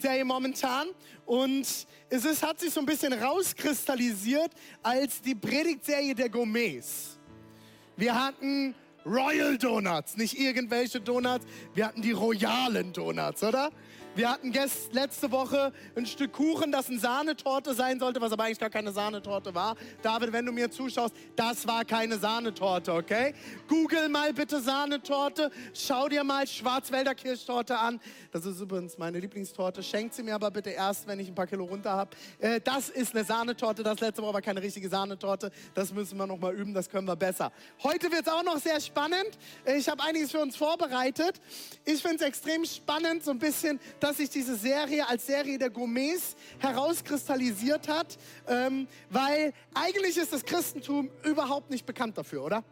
Predigtserie 0.00 0.24
momentan 0.24 0.88
und 1.26 1.66
es 2.08 2.24
ist, 2.24 2.42
hat 2.42 2.58
sich 2.58 2.72
so 2.72 2.80
ein 2.80 2.86
bisschen 2.86 3.12
rauskristallisiert 3.12 4.50
als 4.82 5.20
die 5.20 5.34
Predigtserie 5.34 6.14
der 6.14 6.30
Gourmets. 6.30 7.18
Wir 7.96 8.14
hatten 8.14 8.74
Royal 9.04 9.58
Donuts, 9.58 10.16
nicht 10.16 10.38
irgendwelche 10.38 11.00
Donuts, 11.00 11.44
wir 11.74 11.86
hatten 11.86 12.00
die 12.00 12.12
royalen 12.12 12.92
Donuts, 12.92 13.42
oder? 13.42 13.70
Wir 14.16 14.28
hatten 14.28 14.50
gest, 14.50 14.92
letzte 14.92 15.30
Woche 15.30 15.72
ein 15.94 16.04
Stück 16.04 16.32
Kuchen, 16.32 16.72
das 16.72 16.88
eine 16.88 16.98
Sahnetorte 16.98 17.74
sein 17.74 18.00
sollte, 18.00 18.20
was 18.20 18.32
aber 18.32 18.42
eigentlich 18.42 18.58
gar 18.58 18.68
keine 18.68 18.90
Sahnetorte 18.90 19.54
war. 19.54 19.76
David, 20.02 20.32
wenn 20.32 20.44
du 20.44 20.50
mir 20.50 20.68
zuschaust, 20.68 21.14
das 21.36 21.64
war 21.64 21.84
keine 21.84 22.18
Sahnetorte, 22.18 22.92
okay? 22.92 23.34
Google 23.68 24.08
mal 24.08 24.32
bitte 24.32 24.60
Sahnetorte, 24.60 25.52
schau 25.72 26.08
dir 26.08 26.24
mal 26.24 26.44
Schwarzwälder 26.44 27.14
Kirschtorte 27.14 27.78
an. 27.78 28.00
Das 28.32 28.44
ist 28.44 28.60
übrigens 28.60 28.98
meine 28.98 29.20
Lieblingstorte. 29.20 29.80
Schenkt 29.80 30.14
sie 30.14 30.24
mir 30.24 30.34
aber 30.34 30.50
bitte 30.50 30.70
erst, 30.70 31.06
wenn 31.06 31.20
ich 31.20 31.28
ein 31.28 31.34
paar 31.36 31.46
Kilo 31.46 31.64
runter 31.64 31.92
habe. 31.92 32.10
Äh, 32.40 32.60
das 32.60 32.88
ist 32.88 33.14
eine 33.14 33.24
Sahnetorte, 33.24 33.84
das 33.84 34.00
letzte 34.00 34.22
Woche 34.22 34.34
war 34.34 34.42
keine 34.42 34.60
richtige 34.60 34.88
Sahnetorte. 34.88 35.52
Das 35.74 35.94
müssen 35.94 36.18
wir 36.18 36.26
noch 36.26 36.38
mal 36.38 36.52
üben, 36.52 36.74
das 36.74 36.90
können 36.90 37.06
wir 37.06 37.16
besser. 37.16 37.52
Heute 37.84 38.10
wird 38.10 38.26
es 38.26 38.32
auch 38.32 38.42
noch 38.42 38.58
sehr 38.58 38.80
spannend. 38.80 39.38
Äh, 39.64 39.76
Ich 39.76 39.88
habe 39.88 40.02
einiges 40.02 40.32
für 40.32 40.40
uns 40.40 40.56
vorbereitet. 40.56 41.40
Ich 41.84 42.02
finde 42.02 42.16
es 42.16 42.22
extrem 42.22 42.64
spannend, 42.64 43.22
so 43.22 43.30
ein 43.30 43.38
bisschen 43.38 43.78
dass 44.02 44.16
sich 44.16 44.30
diese 44.30 44.56
Serie 44.56 45.06
als 45.08 45.26
Serie 45.26 45.58
der 45.58 45.70
Gourmets 45.70 46.36
herauskristallisiert 46.58 47.88
hat, 47.88 48.18
ähm, 48.48 48.88
weil 49.08 49.52
eigentlich 49.74 50.16
ist 50.16 50.32
das 50.32 50.44
Christentum 50.44 51.10
überhaupt 51.24 51.70
nicht 51.70 51.86
bekannt 51.86 52.18
dafür, 52.18 52.44
oder? 52.44 52.64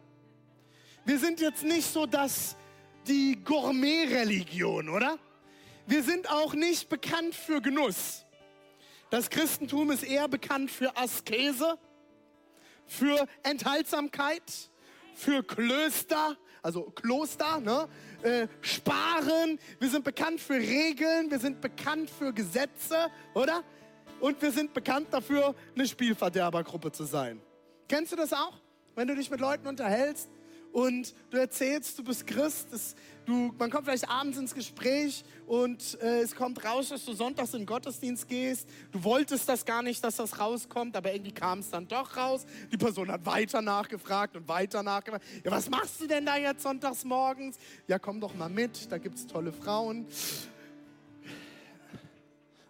Wir 1.05 1.19
sind 1.19 1.39
jetzt 1.39 1.63
nicht 1.63 1.91
so 1.91 2.05
dass 2.05 2.55
die 3.07 3.39
Gourmet-Religion, 3.43 4.89
oder? 4.89 5.17
Wir 5.87 6.03
sind 6.03 6.29
auch 6.29 6.53
nicht 6.53 6.89
bekannt 6.89 7.33
für 7.33 7.61
Genuss. 7.61 8.25
Das 9.09 9.29
Christentum 9.29 9.89
ist 9.89 10.03
eher 10.03 10.27
bekannt 10.27 10.69
für 10.69 10.95
Askese, 10.95 11.79
für 12.85 13.27
Enthaltsamkeit, 13.41 14.43
für 15.15 15.43
Klöster, 15.43 16.37
also 16.61 16.83
Kloster, 16.91 17.59
ne? 17.59 17.87
Äh, 18.23 18.47
Sparen. 18.61 19.59
Wir 19.79 19.89
sind 19.89 20.03
bekannt 20.03 20.39
für 20.39 20.55
Regeln, 20.55 21.29
wir 21.29 21.39
sind 21.39 21.61
bekannt 21.61 22.09
für 22.09 22.33
Gesetze, 22.33 23.09
oder? 23.33 23.63
Und 24.19 24.41
wir 24.41 24.51
sind 24.51 24.73
bekannt 24.73 25.07
dafür, 25.11 25.55
eine 25.75 25.87
Spielverderbergruppe 25.87 26.91
zu 26.91 27.05
sein. 27.05 27.41
Kennst 27.87 28.11
du 28.11 28.15
das 28.15 28.33
auch? 28.33 28.53
Wenn 28.95 29.07
du 29.07 29.15
dich 29.15 29.29
mit 29.31 29.39
Leuten 29.39 29.67
unterhältst 29.67 30.29
und 30.71 31.13
du 31.31 31.37
erzählst, 31.37 31.97
du 31.97 32.03
bist 32.03 32.27
Christ, 32.27 32.71
es, 32.73 32.95
du, 33.25 33.53
man 33.57 33.71
kommt 33.71 33.85
vielleicht 33.85 34.09
abends 34.09 34.37
ins 34.37 34.53
Gespräch 34.53 35.23
und 35.47 35.97
äh, 36.01 36.21
es 36.21 36.35
kommt 36.35 36.63
raus, 36.63 36.89
dass 36.89 37.05
du 37.05 37.13
sonntags 37.13 37.53
in 37.53 37.61
den 37.61 37.65
Gottesdienst 37.65 38.27
gehst. 38.27 38.67
Du 38.91 39.03
wolltest 39.03 39.49
das 39.49 39.65
gar 39.65 39.81
nicht, 39.81 40.03
dass 40.03 40.17
das 40.17 40.39
rauskommt, 40.39 40.95
aber 40.95 41.11
irgendwie 41.11 41.31
kam 41.31 41.59
es 41.59 41.71
dann 41.71 41.87
doch 41.87 42.15
raus. 42.15 42.45
Die 42.71 42.77
Person 42.77 43.11
hat 43.11 43.25
weiter 43.25 43.61
nachgefragt 43.61 44.35
und 44.35 44.47
weiter 44.47 44.83
nachgefragt. 44.83 45.25
Ja, 45.43 45.51
was 45.51 45.69
machst 45.69 46.01
du 46.01 46.07
denn 46.07 46.25
da 46.25 46.37
jetzt 46.37 46.61
sonntags 46.61 47.03
morgens? 47.03 47.57
Ja, 47.87 47.97
komm 47.97 48.21
doch 48.21 48.35
mal 48.35 48.49
mit, 48.49 48.91
da 48.91 48.99
gibt 48.99 49.17
es 49.17 49.25
tolle 49.25 49.51
Frauen. 49.51 50.05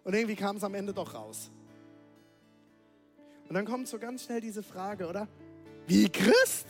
Und 0.04 0.14
irgendwie 0.14 0.36
kam 0.36 0.56
es 0.56 0.64
am 0.64 0.74
Ende 0.74 0.94
doch 0.94 1.14
raus. 1.14 1.50
Und 3.48 3.54
dann 3.54 3.66
kommt 3.66 3.88
so 3.88 3.98
ganz 3.98 4.24
schnell 4.24 4.40
diese 4.40 4.62
Frage, 4.62 5.06
oder? 5.06 5.28
Wie 5.86 6.08
Christ? 6.08 6.66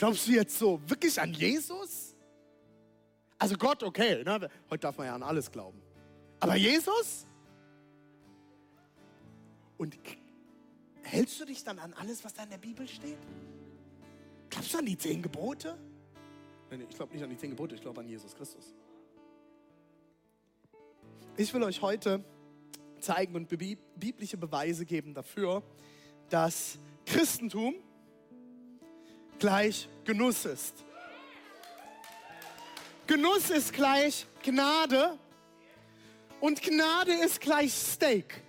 Glaubst 0.00 0.26
du 0.26 0.32
jetzt 0.32 0.58
so 0.58 0.80
wirklich 0.86 1.20
an 1.20 1.34
Jesus? 1.34 2.14
Also 3.38 3.54
Gott, 3.54 3.82
okay, 3.82 4.24
ne? 4.24 4.48
heute 4.70 4.80
darf 4.80 4.96
man 4.96 5.06
ja 5.08 5.14
an 5.14 5.22
alles 5.22 5.50
glauben. 5.50 5.78
Aber 6.40 6.56
Jesus? 6.56 7.26
Und 9.76 9.98
hältst 11.02 11.38
du 11.38 11.44
dich 11.44 11.62
dann 11.64 11.78
an 11.78 11.92
alles, 11.92 12.24
was 12.24 12.32
da 12.32 12.44
in 12.44 12.48
der 12.48 12.56
Bibel 12.56 12.88
steht? 12.88 13.18
Glaubst 14.48 14.72
du 14.72 14.78
an 14.78 14.86
die 14.86 14.96
zehn 14.96 15.20
Gebote? 15.20 15.76
Nein, 16.70 16.86
ich 16.88 16.96
glaube 16.96 17.12
nicht 17.12 17.22
an 17.22 17.28
die 17.28 17.36
zehn 17.36 17.50
Gebote, 17.50 17.74
ich 17.74 17.82
glaube 17.82 18.00
an 18.00 18.08
Jesus 18.08 18.34
Christus. 18.34 18.74
Ich 21.36 21.52
will 21.52 21.62
euch 21.62 21.82
heute 21.82 22.24
zeigen 23.00 23.36
und 23.36 23.48
bi- 23.50 23.76
biblische 23.96 24.38
Beweise 24.38 24.86
geben 24.86 25.12
dafür, 25.12 25.62
dass 26.30 26.78
Christentum 27.04 27.74
gleich 29.40 29.88
Genuss 30.04 30.44
ist. 30.44 30.84
Genuss 33.06 33.50
ist 33.50 33.72
gleich 33.72 34.26
Gnade 34.42 35.18
und 36.38 36.62
Gnade 36.62 37.12
ist 37.12 37.40
gleich 37.40 37.72
Steak. 37.72 38.40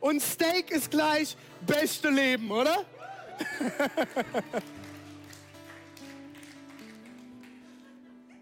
Und 0.00 0.22
Steak 0.22 0.70
ist 0.70 0.90
gleich 0.90 1.36
beste 1.66 2.08
Leben, 2.08 2.50
oder? 2.50 2.84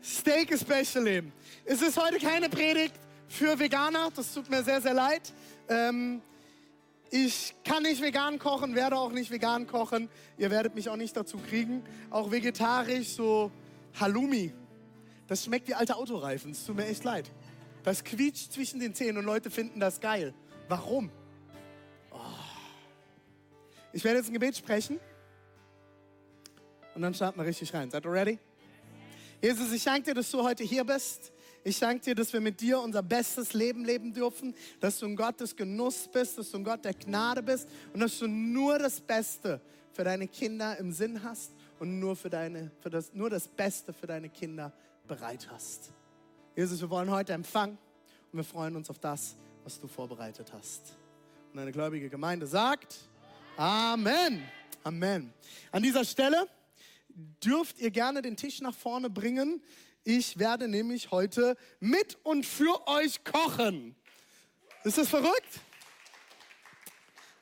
Steak 0.03 0.51
ist 0.51 0.67
beste 0.67 1.01
Leben. 1.01 1.33
Es 1.65 1.83
ist 1.83 1.97
heute 1.97 2.19
keine 2.19 2.49
Predigt 2.49 2.95
für 3.29 3.59
Veganer, 3.59 4.11
das 4.15 4.35
tut 4.35 4.51
mir 4.51 4.63
sehr, 4.63 4.81
sehr 4.81 4.95
leid. 4.95 5.33
Ähm, 5.69 6.21
ich 7.15 7.55
kann 7.63 7.83
nicht 7.83 8.01
vegan 8.01 8.39
kochen, 8.39 8.75
werde 8.75 8.97
auch 8.97 9.13
nicht 9.13 9.31
vegan 9.31 9.67
kochen. 9.67 10.09
Ihr 10.39 10.51
werdet 10.51 10.75
mich 10.75 10.89
auch 10.89 10.97
nicht 10.97 11.15
dazu 11.15 11.37
kriegen. 11.37 11.85
Auch 12.09 12.31
vegetarisch, 12.31 13.09
so 13.09 13.51
Halloumi. 14.01 14.55
Das 15.27 15.45
schmeckt 15.45 15.69
wie 15.69 15.75
alte 15.75 15.95
Autoreifen. 15.95 16.53
Es 16.53 16.65
tut 16.65 16.75
mir 16.75 16.87
echt 16.87 17.05
leid. 17.05 17.31
Das 17.83 18.03
quietscht 18.03 18.53
zwischen 18.53 18.81
den 18.81 18.95
Zähnen 18.95 19.19
und 19.19 19.27
Leute 19.27 19.51
finden 19.51 19.79
das 19.79 20.01
geil. 20.01 20.33
Warum? 20.71 21.11
Oh. 22.13 22.17
Ich 23.93 24.03
werde 24.05 24.21
jetzt 24.21 24.31
ein 24.31 24.33
Gebet 24.33 24.57
sprechen. 24.57 24.99
Und 26.95 27.03
dann 27.03 27.13
starten 27.13 27.39
wir 27.39 27.45
richtig 27.45 27.75
rein. 27.75 27.91
Seid 27.91 28.07
ihr 28.07 28.11
ready? 28.11 28.39
Jesus, 29.43 29.71
ich 29.71 29.85
danke 29.85 30.05
dir, 30.05 30.15
dass 30.15 30.31
du 30.31 30.43
heute 30.43 30.65
hier 30.65 30.85
bist. 30.85 31.31
Ich 31.65 31.79
danke 31.79 32.03
dir, 32.03 32.15
dass 32.15 32.33
wir 32.33 32.41
mit 32.41 32.61
dir 32.61 32.81
unser 32.81 33.03
bestes 33.03 33.53
Leben 33.53 33.85
leben 33.85 34.13
dürfen, 34.13 34.55
dass 34.81 34.99
du 34.99 35.07
ein 35.07 35.15
Gott 35.15 35.41
des 35.41 35.55
Genuss 35.55 36.09
bist, 36.13 36.39
dass 36.39 36.51
du 36.51 36.59
ein 36.59 36.65
Gott 36.65 36.85
der 36.85 36.95
Gnade 36.95 37.43
bist 37.43 37.69
und 37.93 38.01
dass 38.01 38.19
du 38.19 38.27
nur 38.27 38.79
das 38.79 39.01
Beste 39.01 39.61
für 39.93 40.03
deine 40.03 40.27
Kinder 40.27 40.77
im 40.79 40.91
Sinn 40.93 41.23
hast 41.23 41.53
und 41.79 42.01
nur, 42.01 42.17
für 42.17 42.31
deine, 42.31 42.73
für 42.81 42.91
das, 42.91 43.13
nur 43.15 43.31
das 43.31 43.47
Beste 43.47 43.93
für 43.93 44.07
deine 44.07 44.29
Kinder 44.29 44.73
bereit 45.07 45.49
hast. 45.51 45.93
Jesus, 46.57 46.81
wir 46.81 46.91
wollen 46.91 47.11
heute 47.11 47.33
empfangen 47.33 47.79
und 48.33 48.39
wir 48.39 48.45
freuen 48.45 48.75
uns 48.75 48.91
auf 48.91 48.99
das, 48.99 49.37
was 49.63 49.79
du 49.79 49.87
vorbereitet 49.87 50.53
hast. 50.53 50.97
Und 51.53 51.61
eine 51.61 51.71
gläubige 51.71 52.09
Gemeinde 52.09 52.47
sagt 52.47 52.97
Amen. 53.57 54.43
Amen. 54.83 55.33
An 55.71 55.83
dieser 55.83 56.05
Stelle 56.05 56.49
dürft 57.45 57.79
ihr 57.79 57.91
gerne 57.91 58.23
den 58.23 58.37
Tisch 58.37 58.61
nach 58.61 58.75
vorne 58.75 59.11
bringen. 59.11 59.63
Ich 60.05 60.39
werde 60.39 60.69
nämlich 60.69 61.11
heute 61.11 61.57
mit 61.81 62.19
und 62.25 62.45
für 62.45 62.87
euch 62.89 63.25
kochen. 63.25 63.95
Ist 64.85 64.99
das 64.99 65.09
verrückt? 65.09 65.61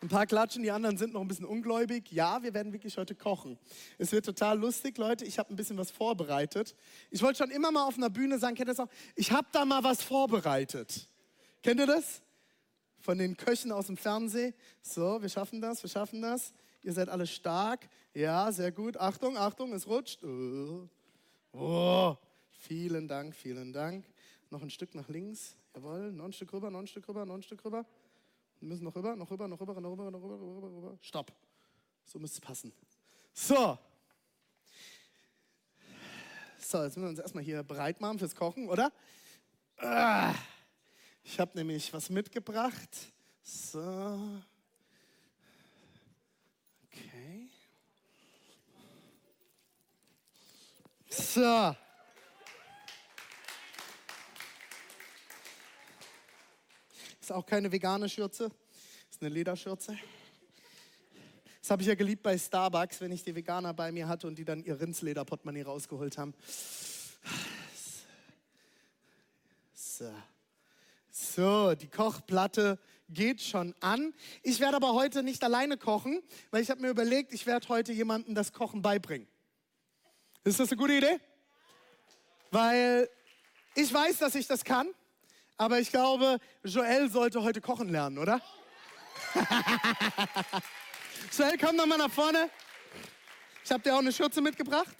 Ein 0.03 0.09
paar 0.09 0.27
klatschen, 0.27 0.63
die 0.63 0.71
anderen 0.71 0.97
sind 0.97 1.13
noch 1.13 1.21
ein 1.21 1.29
bisschen 1.29 1.45
ungläubig. 1.45 2.11
Ja, 2.11 2.43
wir 2.43 2.55
werden 2.55 2.73
wirklich 2.73 2.97
heute 2.97 3.15
kochen. 3.15 3.59
Es 3.99 4.13
wird 4.13 4.25
total 4.25 4.59
lustig, 4.59 4.97
Leute. 4.97 5.27
Ich 5.27 5.39
habe 5.39 5.53
ein 5.53 5.57
bisschen 5.57 5.77
was 5.77 5.91
vorbereitet. 5.91 6.75
Ich 7.11 7.21
wollte 7.23 7.39
schon 7.39 7.51
immer 7.51 7.71
mal 7.71 7.85
auf 7.85 7.97
einer 7.97 8.09
Bühne 8.09 8.39
sagen, 8.39 8.57
kennt 8.57 8.69
ihr 8.69 8.75
das 8.75 8.81
auch? 8.81 8.93
Ich 9.15 9.31
habe 9.31 9.49
da 9.53 9.67
mal 9.67 9.85
was 9.85 10.03
vorbereitet. 10.03 11.07
Kennt 11.63 11.81
ihr 11.81 11.87
das? 11.87 12.23
Von 13.01 13.19
den 13.19 13.37
Köchen 13.37 13.73
aus 13.73 13.87
dem 13.87 13.99
Fernsehen. 13.99 14.55
So, 14.83 15.21
wir 15.21 15.29
schaffen 15.29 15.61
das, 15.61 15.83
wir 15.83 15.91
schaffen 15.91 16.23
das. 16.23 16.55
Ihr 16.83 16.95
seid 16.95 17.11
alle 17.11 17.27
stark. 17.27 17.87
Ja, 18.15 18.51
sehr 18.53 18.73
gut. 18.73 18.97
Achtung, 18.97 19.37
Achtung, 19.37 19.75
es 19.75 19.87
rutscht. 19.87 20.25
Oh. 20.25 20.89
Oh. 21.53 22.17
Vielen 22.61 23.09
Dank, 23.09 23.35
vielen 23.35 23.73
Dank. 23.73 24.05
Noch 24.51 24.61
ein 24.63 24.69
Stück 24.69 24.95
nach 24.95 25.09
links. 25.09 25.57
Jawohl, 25.75 26.13
noch 26.13 26.27
ein 26.27 26.33
Stück 26.35 26.53
rüber, 26.53 26.71
noch 26.71 26.81
ein 26.81 26.87
Stück 26.87 27.09
rüber, 27.09 27.25
noch 27.25 27.35
ein 27.35 27.43
Stück 27.43 27.65
rüber. 27.65 27.87
Wir 28.61 28.69
müssen 28.69 28.85
noch 28.85 28.95
rüber, 28.95 29.17
noch 29.17 29.31
rüber, 29.31 29.49
noch 29.49 29.59
rüber, 29.59 29.81
noch 29.81 29.91
rüber, 29.91 30.11
noch 30.11 30.23
rüber, 30.23 30.37
noch 30.37 30.57
rüber, 30.57 30.69
rüber. 30.69 30.99
Stopp. 31.01 31.33
So 32.05 32.19
müsste 32.19 32.37
es 32.37 32.41
passen. 32.43 32.73
So. 33.33 33.79
So, 36.59 36.85
jetzt 36.85 36.97
müssen 36.97 37.03
wir 37.03 37.09
uns 37.09 37.19
erstmal 37.19 37.43
hier 37.43 37.63
bereit 37.63 37.99
machen 38.03 38.19
fürs 38.19 38.35
Kochen, 38.35 38.69
oder? 38.69 38.93
Ah. 39.79 40.35
Ich 41.25 41.41
habe 41.41 41.57
nämlich 41.57 41.91
was 41.95 42.11
mitgebracht. 42.11 42.95
So. 43.43 44.43
Okay. 46.93 47.49
So. 51.09 51.75
Ist 57.31 57.37
auch 57.37 57.47
keine 57.47 57.71
vegane 57.71 58.09
Schürze, 58.09 58.51
ist 59.09 59.23
eine 59.23 59.31
Lederschürze. 59.31 59.97
Das 61.61 61.71
habe 61.71 61.81
ich 61.81 61.87
ja 61.87 61.95
geliebt 61.95 62.25
bei 62.25 62.37
Starbucks, 62.37 63.01
wenn 63.01 63.13
ich 63.13 63.23
die 63.23 63.33
Veganer 63.37 63.73
bei 63.73 63.93
mir 63.93 64.09
hatte 64.09 64.27
und 64.27 64.37
die 64.37 64.45
dann 64.45 64.65
ihr 64.65 64.81
Rindslederportemonnaie 64.81 65.63
rausgeholt 65.63 66.19
haben. 66.19 66.35
So. 69.73 70.13
so, 71.13 71.75
die 71.77 71.87
Kochplatte 71.87 72.81
geht 73.09 73.41
schon 73.41 73.77
an. 73.79 74.13
Ich 74.43 74.59
werde 74.59 74.75
aber 74.75 74.95
heute 74.95 75.23
nicht 75.23 75.45
alleine 75.45 75.77
kochen, 75.77 76.25
weil 76.51 76.65
ich 76.65 76.71
habe 76.71 76.81
mir 76.81 76.91
überlegt, 76.91 77.33
ich 77.33 77.47
werde 77.47 77.69
heute 77.69 77.93
jemandem 77.93 78.35
das 78.35 78.53
Kochen 78.53 78.83
beibringen. 78.83 79.29
Ist 80.43 80.59
das 80.59 80.73
eine 80.73 80.81
gute 80.81 80.95
Idee? 80.95 81.21
Weil 82.51 83.09
ich 83.77 83.95
weiß, 83.95 84.19
dass 84.19 84.35
ich 84.35 84.49
das 84.49 84.65
kann, 84.65 84.89
aber 85.61 85.79
ich 85.79 85.91
glaube, 85.91 86.39
Joel 86.65 87.11
sollte 87.11 87.43
heute 87.43 87.61
kochen 87.61 87.91
lernen, 87.91 88.17
oder? 88.17 88.41
Joel, 91.37 91.59
komm 91.59 91.77
doch 91.77 91.85
mal 91.85 91.99
nach 91.99 92.11
vorne. 92.11 92.49
Ich 93.63 93.71
habe 93.71 93.83
dir 93.83 93.95
auch 93.95 93.99
eine 93.99 94.11
Schürze 94.11 94.41
mitgebracht. 94.41 94.97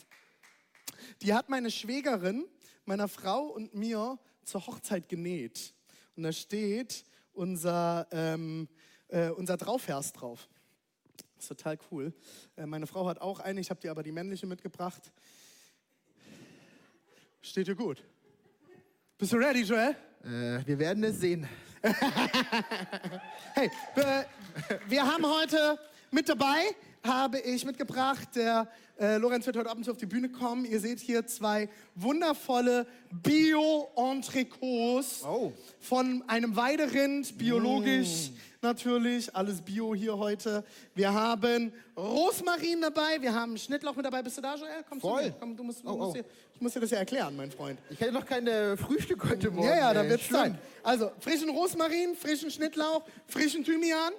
Die 1.23 1.33
hat 1.33 1.49
meine 1.49 1.71
Schwägerin, 1.71 2.47
meiner 2.85 3.09
Frau 3.09 3.47
und 3.47 3.75
mir 3.75 4.19
zur 4.45 4.67
Hochzeit 4.67 5.09
genäht. 5.09 5.73
Und 6.15 6.25
da 6.25 6.33
steht 6.33 7.07
unser, 7.33 8.07
ähm, 8.11 8.69
äh, 9.09 9.31
unser 9.31 9.57
Draufvers 9.57 10.13
drauf. 10.13 10.47
Das 11.37 11.45
ist 11.45 11.49
total 11.49 11.79
cool. 11.91 12.13
Äh, 12.57 12.67
meine 12.67 12.87
Frau 12.87 13.07
hat 13.07 13.23
auch 13.23 13.41
eine, 13.41 13.63
ich 13.63 13.71
habe 13.71 13.81
dir 13.81 13.91
aber 13.91 14.03
die 14.03 14.13
männliche 14.13 14.47
mitgebracht. 14.47 15.11
Steht 17.41 17.67
dir 17.67 17.77
gut. 17.77 18.05
Bist 19.17 19.33
du 19.33 19.39
ready, 19.39 19.63
Joel? 19.63 19.97
Äh, 20.25 20.61
wir 20.67 20.79
werden 20.79 21.03
es 21.05 21.21
sehen. 21.21 21.47
hey, 23.55 23.71
wir, 23.95 24.27
wir 24.89 25.07
haben 25.07 25.25
heute 25.25 25.79
mit 26.11 26.29
dabei, 26.29 26.75
habe 27.03 27.39
ich 27.41 27.65
mitgebracht, 27.65 28.29
der 28.35 28.69
äh, 28.99 29.17
Lorenz 29.17 29.47
wird 29.47 29.57
heute 29.57 29.71
Abend 29.71 29.89
auf 29.89 29.97
die 29.97 30.05
Bühne 30.05 30.29
kommen. 30.29 30.67
Ihr 30.67 30.79
seht 30.79 31.01
hier 31.01 31.27
zwei 31.27 31.71
wundervolle 31.95 32.87
Bio-Entrecots 33.11 35.25
Oh. 35.25 35.53
von 35.79 36.23
einem 36.27 36.55
Weiderind, 36.55 37.39
biologisch 37.39 38.31
natürlich, 38.61 39.35
alles 39.35 39.63
Bio 39.63 39.95
hier 39.95 40.19
heute. 40.19 40.63
Wir 40.95 41.15
haben 41.15 41.73
Rosmarin 41.97 42.83
dabei, 42.83 43.23
wir 43.23 43.33
haben 43.35 43.57
Schnittlauch 43.57 43.97
mit 43.97 44.05
dabei. 44.05 44.21
Bist 44.23 44.37
du 44.37 44.43
da, 44.43 44.55
Joel? 44.57 44.85
Komm 44.87 45.01
Voll. 45.01 45.23
mir. 45.25 45.35
Komm, 45.41 45.57
du 45.57 45.63
musst, 45.63 45.83
du 45.83 45.89
Oh, 45.89 45.97
musst 45.97 46.19
oh. 46.19 46.23
Ich 46.50 46.50
muss 46.61 46.75
dir 46.75 46.81
das 46.81 46.91
ja 46.91 46.99
erklären, 46.99 47.37
mein 47.37 47.51
Freund. 47.51 47.79
Ich 47.91 48.01
hatte 48.01 48.13
noch 48.13 48.27
keine 48.27 48.77
Frühstück 48.77 49.29
heute 49.29 49.51
Morgen. 49.51 49.69
Ja, 49.69 49.77
ja, 49.77 49.95
da 49.95 50.03
ey. 50.03 50.11
wird's 50.11 50.25
Schlimm. 50.25 50.41
sein. 50.41 50.59
Also, 50.83 51.11
frischen 51.21 51.51
Rosmarin, 51.51 52.15
frischen 52.15 52.51
Schnittlauch, 52.51 53.03
frischen 53.27 53.65
Thymian. 53.65 54.13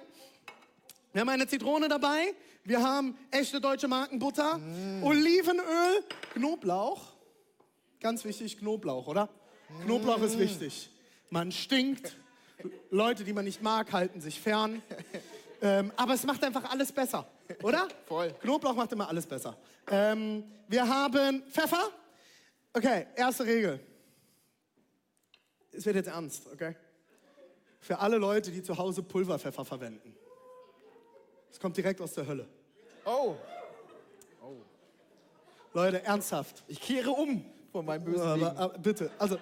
Wir 1.12 1.20
haben 1.20 1.28
eine 1.28 1.46
Zitrone 1.46 1.88
dabei. 1.88 2.34
Wir 2.64 2.82
haben 2.82 3.16
echte 3.30 3.60
deutsche 3.60 3.88
Markenbutter, 3.88 4.60
Olivenöl, 5.02 6.04
Knoblauch. 6.34 7.12
Ganz 8.00 8.24
wichtig, 8.24 8.58
Knoblauch, 8.58 9.08
oder? 9.08 9.28
Knoblauch 9.84 10.22
ist 10.22 10.38
wichtig. 10.38 10.90
Man 11.30 11.50
stinkt. 11.50 12.16
Leute, 12.90 13.24
die 13.24 13.32
man 13.32 13.44
nicht 13.44 13.62
mag, 13.62 13.92
halten 13.92 14.20
sich 14.20 14.40
fern. 14.40 14.82
Ähm, 15.64 15.92
aber 15.94 16.14
es 16.14 16.24
macht 16.24 16.42
einfach 16.42 16.68
alles 16.72 16.90
besser, 16.90 17.24
oder? 17.62 17.86
Voll. 18.06 18.34
Knoblauch 18.40 18.74
macht 18.74 18.90
immer 18.90 19.08
alles 19.08 19.24
besser. 19.24 19.56
Ähm, 19.88 20.42
wir 20.66 20.88
haben 20.88 21.40
Pfeffer. 21.52 21.88
Okay, 22.74 23.06
erste 23.16 23.44
Regel. 23.44 23.80
Es 25.72 25.84
wird 25.86 25.96
jetzt 25.96 26.08
ernst, 26.08 26.46
okay? 26.52 26.74
Für 27.80 27.98
alle 27.98 28.16
Leute, 28.18 28.50
die 28.50 28.62
zu 28.62 28.76
Hause 28.76 29.02
Pulverpfeffer 29.02 29.64
verwenden. 29.64 30.14
Es 31.50 31.58
kommt 31.60 31.76
direkt 31.76 32.00
aus 32.00 32.12
der 32.14 32.26
Hölle. 32.26 32.48
Oh, 33.04 33.34
Leute, 35.74 36.02
ernsthaft. 36.04 36.62
ich 36.68 36.78
kehre 36.80 37.10
um 37.10 37.44
von 37.72 37.86
meinem 37.86 38.04
bösen 38.04 38.20
Aber, 38.20 38.36
Leben. 38.36 38.56
aber 38.58 38.78
bitte, 38.78 39.10
also 39.18 39.38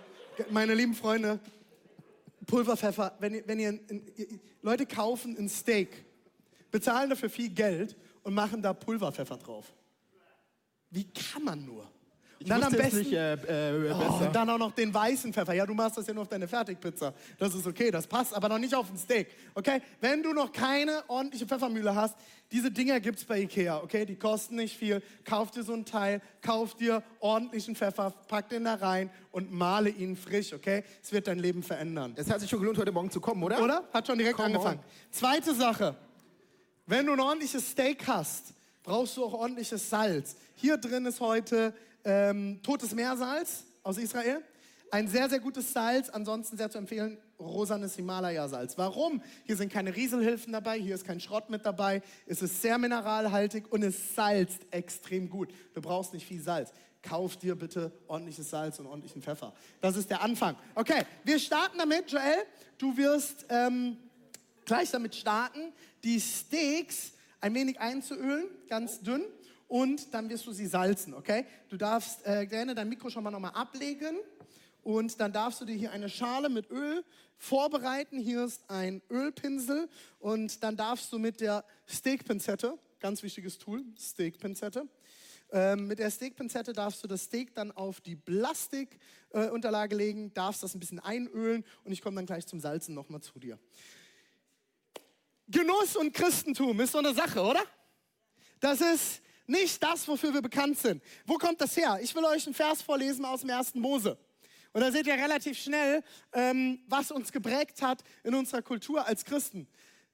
meine 0.50 0.74
lieben 0.74 0.94
Freunde, 0.94 1.40
Pulverpfeffer, 2.46 3.16
wenn 3.18 3.34
ihr, 3.34 3.48
wenn 3.48 3.58
ihr, 3.58 3.68
ein- 3.70 4.12
ihr 4.16 4.26
Leute 4.62 4.86
kaufen 4.86 5.36
ein 5.36 5.48
Steak, 5.48 6.04
bezahlen 6.70 7.10
dafür 7.10 7.28
viel 7.30 7.50
Geld 7.50 7.96
und 8.22 8.34
machen 8.34 8.62
da 8.62 8.72
Pulverpfeffer 8.72 9.38
drauf. 9.38 9.72
Wie 10.90 11.04
kann 11.12 11.42
man 11.44 11.64
nur? 11.64 11.90
Ich 12.42 12.48
dann 12.48 12.62
am 12.62 12.72
besten, 12.72 13.00
nicht 13.00 13.12
äh, 13.12 13.34
äh, 13.34 13.92
Oh, 13.92 14.26
dann 14.32 14.48
auch 14.48 14.56
noch 14.56 14.72
den 14.72 14.94
weißen 14.94 15.30
Pfeffer. 15.30 15.52
Ja, 15.52 15.66
du 15.66 15.74
machst 15.74 15.98
das 15.98 16.06
ja 16.06 16.14
nur 16.14 16.22
auf 16.22 16.28
deine 16.28 16.48
Fertigpizza. 16.48 17.12
Das 17.38 17.54
ist 17.54 17.66
okay, 17.66 17.90
das 17.90 18.06
passt, 18.06 18.32
aber 18.32 18.48
noch 18.48 18.58
nicht 18.58 18.74
auf 18.74 18.90
ein 18.90 18.96
Steak. 18.96 19.28
Okay? 19.54 19.82
Wenn 20.00 20.22
du 20.22 20.32
noch 20.32 20.50
keine 20.50 21.04
ordentliche 21.08 21.44
Pfeffermühle 21.44 21.94
hast, 21.94 22.16
diese 22.50 22.70
Dinger 22.70 22.98
gibt's 22.98 23.26
bei 23.26 23.40
Ikea, 23.42 23.82
okay? 23.82 24.06
Die 24.06 24.16
kosten 24.16 24.56
nicht 24.56 24.74
viel. 24.74 25.02
Kauf 25.22 25.50
dir 25.50 25.62
so 25.62 25.74
ein 25.74 25.84
Teil, 25.84 26.22
kauf 26.40 26.74
dir 26.74 27.02
ordentlichen 27.18 27.76
Pfeffer, 27.76 28.10
pack 28.26 28.48
den 28.48 28.64
da 28.64 28.74
rein 28.76 29.10
und 29.32 29.52
male 29.52 29.90
ihn 29.90 30.16
frisch, 30.16 30.54
okay? 30.54 30.82
Es 31.02 31.12
wird 31.12 31.26
dein 31.26 31.40
Leben 31.40 31.62
verändern. 31.62 32.14
Es 32.16 32.30
hat 32.30 32.40
sich 32.40 32.48
schon 32.48 32.60
gelohnt, 32.60 32.78
heute 32.78 32.90
Morgen 32.90 33.10
zu 33.10 33.20
kommen, 33.20 33.42
oder? 33.42 33.62
Oder? 33.62 33.84
Hat 33.92 34.06
schon 34.06 34.16
direkt 34.16 34.36
Come 34.36 34.46
angefangen. 34.46 34.80
Zweite 35.10 35.54
Sache. 35.54 35.94
Wenn 36.86 37.04
du 37.04 37.12
ein 37.12 37.20
ordentliches 37.20 37.70
Steak 37.70 38.06
hast, 38.06 38.54
brauchst 38.82 39.18
du 39.18 39.24
auch 39.26 39.34
ordentliches 39.34 39.90
Salz. 39.90 40.36
Hier 40.56 40.78
drin 40.78 41.04
ist 41.04 41.20
heute 41.20 41.74
ähm, 42.04 42.60
totes 42.62 42.94
Meersalz 42.94 43.64
aus 43.82 43.98
Israel. 43.98 44.42
Ein 44.90 45.06
sehr, 45.06 45.28
sehr 45.28 45.40
gutes 45.40 45.72
Salz. 45.72 46.08
Ansonsten 46.08 46.56
sehr 46.56 46.70
zu 46.70 46.78
empfehlen, 46.78 47.18
rosanes 47.38 47.94
Himalaya-Salz. 47.94 48.76
Warum? 48.76 49.22
Hier 49.44 49.56
sind 49.56 49.72
keine 49.72 49.94
Rieselhilfen 49.94 50.52
dabei, 50.52 50.78
hier 50.78 50.94
ist 50.94 51.04
kein 51.04 51.20
Schrott 51.20 51.48
mit 51.48 51.64
dabei. 51.64 52.02
Es 52.26 52.42
ist 52.42 52.60
sehr 52.60 52.76
mineralhaltig 52.76 53.70
und 53.72 53.82
es 53.82 54.14
salzt 54.14 54.66
extrem 54.70 55.30
gut. 55.30 55.52
Du 55.74 55.80
brauchst 55.80 56.12
nicht 56.12 56.26
viel 56.26 56.40
Salz. 56.40 56.72
Kauf 57.02 57.36
dir 57.36 57.54
bitte 57.54 57.92
ordentliches 58.08 58.50
Salz 58.50 58.78
und 58.78 58.86
ordentlichen 58.86 59.22
Pfeffer. 59.22 59.54
Das 59.80 59.96
ist 59.96 60.10
der 60.10 60.22
Anfang. 60.22 60.56
Okay, 60.74 61.02
wir 61.24 61.38
starten 61.38 61.78
damit. 61.78 62.10
Joel, 62.10 62.44
du 62.76 62.96
wirst 62.96 63.46
ähm, 63.48 63.96
gleich 64.66 64.90
damit 64.90 65.14
starten, 65.14 65.72
die 66.04 66.20
Steaks 66.20 67.12
ein 67.40 67.54
wenig 67.54 67.80
einzuölen, 67.80 68.46
ganz 68.68 69.00
dünn. 69.00 69.22
Und 69.70 70.12
dann 70.12 70.28
wirst 70.28 70.48
du 70.48 70.52
sie 70.52 70.66
salzen, 70.66 71.14
okay? 71.14 71.46
Du 71.68 71.76
darfst 71.76 72.26
äh, 72.26 72.44
gerne 72.44 72.74
dein 72.74 72.88
Mikro 72.88 73.08
schon 73.08 73.22
mal 73.22 73.30
nochmal 73.30 73.52
ablegen. 73.52 74.18
Und 74.82 75.20
dann 75.20 75.32
darfst 75.32 75.60
du 75.60 75.64
dir 75.64 75.76
hier 75.76 75.92
eine 75.92 76.08
Schale 76.08 76.48
mit 76.48 76.68
Öl 76.72 77.04
vorbereiten. 77.36 78.18
Hier 78.18 78.44
ist 78.44 78.68
ein 78.68 79.00
Ölpinsel. 79.08 79.88
Und 80.18 80.64
dann 80.64 80.76
darfst 80.76 81.12
du 81.12 81.20
mit 81.20 81.40
der 81.40 81.64
Steakpinzette, 81.86 82.76
ganz 82.98 83.22
wichtiges 83.22 83.58
Tool, 83.58 83.84
Steakpinzette, 83.96 84.88
ähm, 85.52 85.86
mit 85.86 86.00
der 86.00 86.10
Steakpinzette 86.10 86.72
darfst 86.72 87.04
du 87.04 87.06
das 87.06 87.22
Steak 87.22 87.54
dann 87.54 87.70
auf 87.70 88.00
die 88.00 88.16
Plastikunterlage 88.16 89.94
äh, 89.94 89.98
legen, 89.98 90.34
darfst 90.34 90.64
das 90.64 90.74
ein 90.74 90.80
bisschen 90.80 90.98
einölen 90.98 91.64
und 91.84 91.92
ich 91.92 92.02
komme 92.02 92.16
dann 92.16 92.26
gleich 92.26 92.44
zum 92.44 92.58
Salzen 92.58 92.92
nochmal 92.92 93.20
zu 93.20 93.38
dir. 93.38 93.56
Genuss 95.46 95.94
und 95.94 96.12
Christentum 96.12 96.80
ist 96.80 96.90
so 96.90 96.98
eine 96.98 97.14
Sache, 97.14 97.40
oder? 97.40 97.62
Das 98.58 98.80
ist 98.80 99.22
nicht 99.50 99.82
das, 99.82 100.06
wofür 100.08 100.32
wir 100.32 100.42
bekannt 100.42 100.78
sind. 100.78 101.02
Wo 101.26 101.34
kommt 101.34 101.60
das 101.60 101.76
her? 101.76 101.98
Ich 102.00 102.14
will 102.14 102.24
euch 102.24 102.46
einen 102.46 102.54
Vers 102.54 102.82
vorlesen 102.82 103.24
aus 103.24 103.40
dem 103.40 103.50
1. 103.50 103.74
Mose. 103.74 104.16
Und 104.72 104.80
da 104.80 104.92
seht 104.92 105.06
ihr 105.06 105.14
relativ 105.14 105.58
schnell, 105.58 106.02
ähm, 106.32 106.80
was 106.86 107.10
uns 107.10 107.32
geprägt 107.32 107.82
hat 107.82 108.02
in 108.22 108.34
unserer 108.34 108.62
Kultur 108.62 109.04
als 109.06 109.24
Christen. 109.24 109.66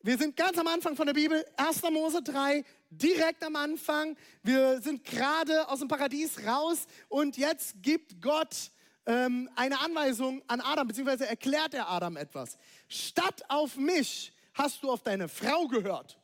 Wir 0.02 0.16
sind 0.16 0.37
ganz 0.37 0.57
am 0.57 0.66
Anfang 0.66 0.97
von 0.97 1.07
der 1.07 1.14
Bibel, 1.14 1.45
1. 1.57 1.83
Mose 1.90 2.23
3, 2.23 2.64
direkt 2.90 3.45
am 3.45 3.57
Anfang. 3.57 4.16
Wir 4.43 4.81
sind 4.81 5.05
gerade 5.05 5.69
aus 5.69 5.81
dem 5.81 5.88
Paradies 5.88 6.47
raus 6.47 6.87
und 7.09 7.37
jetzt 7.37 7.83
gibt 7.83 8.23
Gott 8.23 8.71
ähm, 9.05 9.50
eine 9.57 9.81
Anweisung 9.81 10.43
an 10.47 10.61
Adam, 10.61 10.88
beziehungsweise 10.88 11.26
erklärt 11.26 11.75
er 11.75 11.90
Adam 11.90 12.16
etwas. 12.16 12.57
Statt 12.88 13.43
auf 13.49 13.76
mich 13.76 14.33
hast 14.55 14.83
du 14.83 14.90
auf 14.90 15.02
deine 15.02 15.28
Frau 15.28 15.66
gehört. 15.66 16.19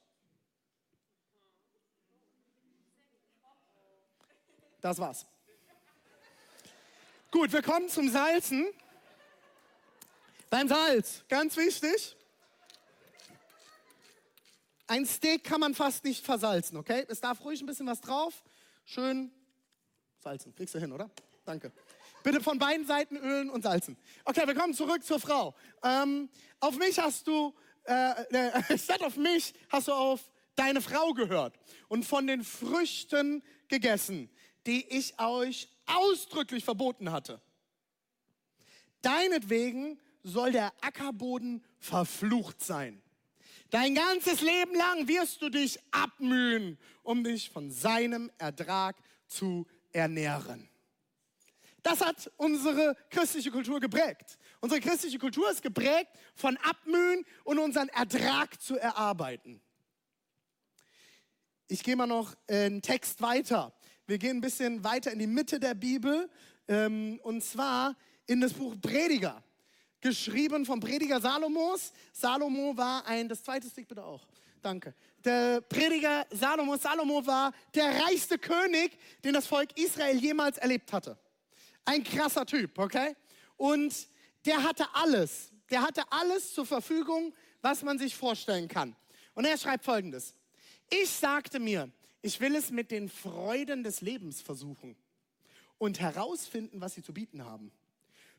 Das 4.82 4.98
war's. 4.98 5.24
Gut, 7.30 7.52
wir 7.52 7.62
kommen 7.62 7.88
zum 7.88 8.10
Salzen. 8.10 8.66
Beim 10.50 10.68
Salz, 10.68 11.24
ganz 11.28 11.56
wichtig. 11.56 12.16
Ein 14.88 15.06
Steak 15.06 15.44
kann 15.44 15.60
man 15.60 15.74
fast 15.74 16.04
nicht 16.04 16.26
versalzen, 16.26 16.76
okay? 16.76 17.06
Es 17.08 17.20
darf 17.20 17.42
ruhig 17.44 17.60
ein 17.62 17.66
bisschen 17.66 17.86
was 17.86 18.00
drauf. 18.00 18.42
Schön 18.84 19.32
salzen. 20.18 20.52
Kriegst 20.54 20.74
du 20.74 20.80
hin, 20.80 20.92
oder? 20.92 21.08
Danke. 21.44 21.72
Bitte 22.24 22.40
von 22.40 22.58
beiden 22.58 22.84
Seiten 22.84 23.16
ölen 23.16 23.50
und 23.50 23.62
salzen. 23.62 23.96
Okay, 24.24 24.46
wir 24.46 24.54
kommen 24.54 24.74
zurück 24.74 25.04
zur 25.04 25.20
Frau. 25.20 25.54
Ähm, 25.84 26.28
auf 26.58 26.76
mich 26.76 26.98
hast 26.98 27.28
du, 27.28 27.54
äh, 27.84 28.24
äh, 28.34 28.78
statt 28.78 29.02
auf 29.02 29.16
mich 29.16 29.54
hast 29.68 29.86
du 29.86 29.92
auf 29.92 30.28
deine 30.56 30.82
Frau 30.82 31.12
gehört 31.12 31.54
und 31.88 32.04
von 32.04 32.26
den 32.26 32.42
Früchten 32.42 33.44
gegessen, 33.68 34.28
die 34.66 34.86
ich 34.88 35.18
euch 35.18 35.68
ausdrücklich 35.86 36.64
verboten 36.64 37.10
hatte. 37.12 37.40
Deinetwegen 39.02 40.00
soll 40.22 40.52
der 40.52 40.72
Ackerboden 40.80 41.64
verflucht 41.78 42.62
sein. 42.62 43.02
Dein 43.70 43.94
ganzes 43.94 44.42
Leben 44.42 44.74
lang 44.74 45.08
wirst 45.08 45.42
du 45.42 45.48
dich 45.48 45.78
abmühen, 45.90 46.78
um 47.02 47.24
dich 47.24 47.50
von 47.50 47.70
seinem 47.70 48.30
Ertrag 48.38 48.96
zu 49.26 49.66
ernähren. 49.92 50.68
Das 51.82 52.00
hat 52.00 52.30
unsere 52.36 52.96
christliche 53.10 53.50
Kultur 53.50 53.80
geprägt. 53.80 54.38
Unsere 54.60 54.80
christliche 54.80 55.18
Kultur 55.18 55.50
ist 55.50 55.62
geprägt 55.62 56.10
von 56.36 56.56
Abmühen 56.58 57.24
und 57.42 57.58
unseren 57.58 57.88
Ertrag 57.88 58.60
zu 58.60 58.78
erarbeiten. 58.78 59.60
Ich 61.66 61.82
gehe 61.82 61.96
mal 61.96 62.06
noch 62.06 62.34
einen 62.48 62.82
Text 62.82 63.20
weiter. 63.22 63.74
Wir 64.12 64.18
gehen 64.18 64.36
ein 64.36 64.40
bisschen 64.42 64.84
weiter 64.84 65.10
in 65.10 65.20
die 65.20 65.26
Mitte 65.26 65.58
der 65.58 65.72
Bibel 65.72 66.28
ähm, 66.68 67.18
und 67.22 67.42
zwar 67.42 67.96
in 68.26 68.42
das 68.42 68.52
Buch 68.52 68.74
Prediger, 68.78 69.42
geschrieben 70.02 70.66
vom 70.66 70.80
Prediger 70.80 71.18
Salomos. 71.18 71.94
Salomo 72.12 72.76
war 72.76 73.06
ein, 73.06 73.26
das 73.26 73.42
zweite 73.42 73.70
Stick 73.70 73.88
bitte 73.88 74.04
auch. 74.04 74.28
Danke. 74.60 74.94
Der 75.24 75.62
Prediger 75.62 76.26
Salomo, 76.30 76.76
Salomo 76.76 77.26
war 77.26 77.54
der 77.74 78.02
reichste 78.02 78.36
König, 78.36 78.98
den 79.24 79.32
das 79.32 79.46
Volk 79.46 79.70
Israel 79.78 80.18
jemals 80.18 80.58
erlebt 80.58 80.92
hatte. 80.92 81.16
Ein 81.86 82.04
krasser 82.04 82.44
Typ, 82.44 82.78
okay? 82.78 83.16
Und 83.56 83.94
der 84.44 84.62
hatte 84.62 84.84
alles. 84.92 85.50
Der 85.70 85.80
hatte 85.80 86.02
alles 86.10 86.52
zur 86.52 86.66
Verfügung, 86.66 87.32
was 87.62 87.82
man 87.82 87.98
sich 87.98 88.14
vorstellen 88.14 88.68
kann. 88.68 88.94
Und 89.32 89.46
er 89.46 89.56
schreibt 89.56 89.86
folgendes. 89.86 90.34
Ich 90.90 91.08
sagte 91.08 91.58
mir, 91.58 91.90
ich 92.22 92.40
will 92.40 92.54
es 92.54 92.70
mit 92.70 92.90
den 92.90 93.08
Freuden 93.08 93.82
des 93.82 94.00
Lebens 94.00 94.40
versuchen 94.40 94.96
und 95.78 96.00
herausfinden, 96.00 96.80
was 96.80 96.94
sie 96.94 97.02
zu 97.02 97.12
bieten 97.12 97.44
haben. 97.44 97.72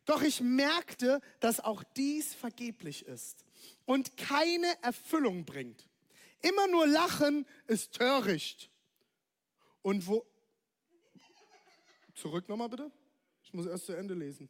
Doch 0.05 0.21
ich 0.21 0.41
merkte, 0.41 1.21
dass 1.39 1.59
auch 1.59 1.83
dies 1.95 2.33
vergeblich 2.33 3.05
ist 3.05 3.45
und 3.85 4.17
keine 4.17 4.67
Erfüllung 4.81 5.45
bringt. 5.45 5.87
Immer 6.41 6.67
nur 6.67 6.87
lachen 6.87 7.45
ist 7.67 7.93
töricht. 7.93 8.69
Und 9.81 10.07
wo. 10.07 10.25
Zurück 12.15 12.47
nochmal 12.49 12.69
bitte. 12.69 12.91
Ich 13.43 13.53
muss 13.53 13.65
erst 13.65 13.85
zu 13.85 13.93
Ende 13.93 14.13
lesen. 14.13 14.49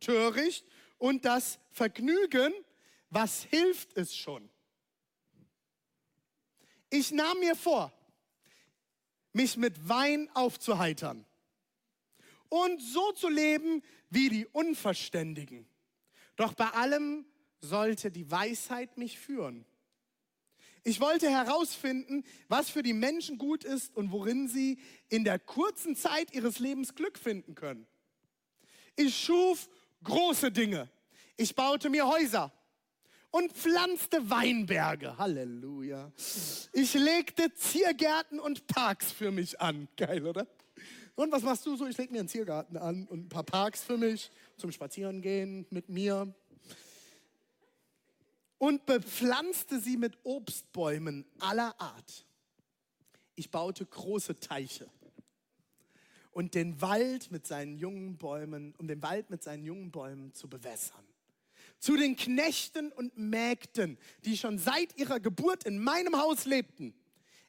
Töricht 0.00 0.66
und 0.98 1.24
das 1.24 1.58
Vergnügen, 1.70 2.52
was 3.10 3.42
hilft 3.42 3.96
es 3.96 4.14
schon? 4.16 4.48
Ich 6.90 7.10
nahm 7.10 7.38
mir 7.40 7.56
vor, 7.56 7.92
mich 9.32 9.56
mit 9.56 9.88
Wein 9.88 10.28
aufzuheitern 10.34 11.24
und 12.48 12.80
so 12.80 13.12
zu 13.12 13.28
leben 13.28 13.82
wie 14.10 14.28
die 14.28 14.46
Unverständigen. 14.46 15.66
Doch 16.36 16.54
bei 16.54 16.68
allem 16.68 17.24
sollte 17.60 18.10
die 18.10 18.30
Weisheit 18.30 18.96
mich 18.98 19.18
führen. 19.18 19.64
Ich 20.82 21.00
wollte 21.00 21.28
herausfinden, 21.30 22.24
was 22.48 22.70
für 22.70 22.82
die 22.82 22.94
Menschen 22.94 23.36
gut 23.36 23.64
ist 23.64 23.94
und 23.96 24.12
worin 24.12 24.48
sie 24.48 24.78
in 25.08 25.24
der 25.24 25.38
kurzen 25.38 25.94
Zeit 25.94 26.32
ihres 26.32 26.58
Lebens 26.58 26.94
Glück 26.94 27.18
finden 27.18 27.54
können. 27.54 27.86
Ich 28.96 29.16
schuf 29.16 29.68
große 30.02 30.50
Dinge. 30.50 30.90
Ich 31.36 31.54
baute 31.54 31.90
mir 31.90 32.06
Häuser 32.06 32.52
und 33.30 33.52
pflanzte 33.52 34.28
Weinberge. 34.30 35.16
Halleluja. 35.18 36.12
Ich 36.72 36.94
legte 36.94 37.52
Ziergärten 37.54 38.40
und 38.40 38.66
Parks 38.66 39.12
für 39.12 39.30
mich 39.30 39.60
an. 39.60 39.88
Geil, 39.96 40.26
oder? 40.26 40.46
Und 41.14 41.32
was 41.32 41.42
machst 41.42 41.66
du 41.66 41.76
so? 41.76 41.86
Ich 41.86 41.98
lege 41.98 42.12
mir 42.12 42.20
einen 42.20 42.28
Ziergarten 42.28 42.76
an 42.76 43.06
und 43.06 43.26
ein 43.26 43.28
paar 43.28 43.44
Parks 43.44 43.82
für 43.82 43.98
mich 43.98 44.30
zum 44.56 44.72
Spazierengehen 44.72 45.66
mit 45.70 45.88
mir. 45.88 46.32
Und 48.58 48.86
bepflanzte 48.86 49.80
sie 49.80 49.96
mit 49.96 50.18
Obstbäumen 50.22 51.24
aller 51.38 51.78
Art. 51.80 52.26
Ich 53.34 53.50
baute 53.50 53.86
große 53.86 54.38
Teiche 54.38 54.90
und 56.32 56.54
den 56.54 56.80
Wald 56.80 57.30
mit 57.30 57.46
seinen 57.46 57.76
jungen 57.76 58.16
Bäumen, 58.16 58.74
um 58.78 58.86
den 58.86 59.02
Wald 59.02 59.30
mit 59.30 59.42
seinen 59.42 59.64
jungen 59.64 59.90
Bäumen 59.90 60.32
zu 60.34 60.48
bewässern. 60.48 61.04
Zu 61.80 61.96
den 61.96 62.14
Knechten 62.14 62.92
und 62.92 63.16
Mägden, 63.16 63.98
die 64.24 64.36
schon 64.36 64.58
seit 64.58 64.96
ihrer 64.98 65.18
Geburt 65.18 65.64
in 65.64 65.82
meinem 65.82 66.16
Haus 66.16 66.44
lebten, 66.44 66.94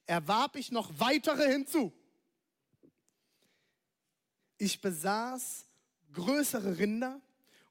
erwarb 0.05 0.55
ich 0.55 0.71
noch 0.71 0.89
weitere 0.99 1.51
hinzu. 1.51 1.93
Ich 4.57 4.79
besaß 4.79 5.65
größere 6.13 6.77
Rinder 6.77 7.21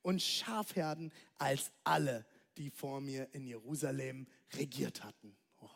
und 0.02 0.20
Schafherden 0.22 1.12
als 1.38 1.72
alle, 1.84 2.26
die 2.56 2.70
vor 2.70 3.00
mir 3.00 3.28
in 3.32 3.46
Jerusalem 3.46 4.26
regiert 4.52 5.02
hatten. 5.02 5.36
Oh. 5.60 5.70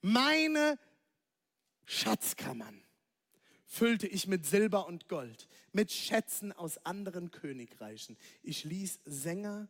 Meine 0.00 0.78
Schatzkammern 1.84 2.82
füllte 3.66 4.06
ich 4.06 4.26
mit 4.26 4.46
Silber 4.46 4.86
und 4.86 5.08
Gold, 5.08 5.48
mit 5.72 5.90
Schätzen 5.90 6.52
aus 6.52 6.78
anderen 6.84 7.30
Königreichen. 7.30 8.16
Ich 8.42 8.64
ließ 8.64 9.00
Sänger 9.04 9.68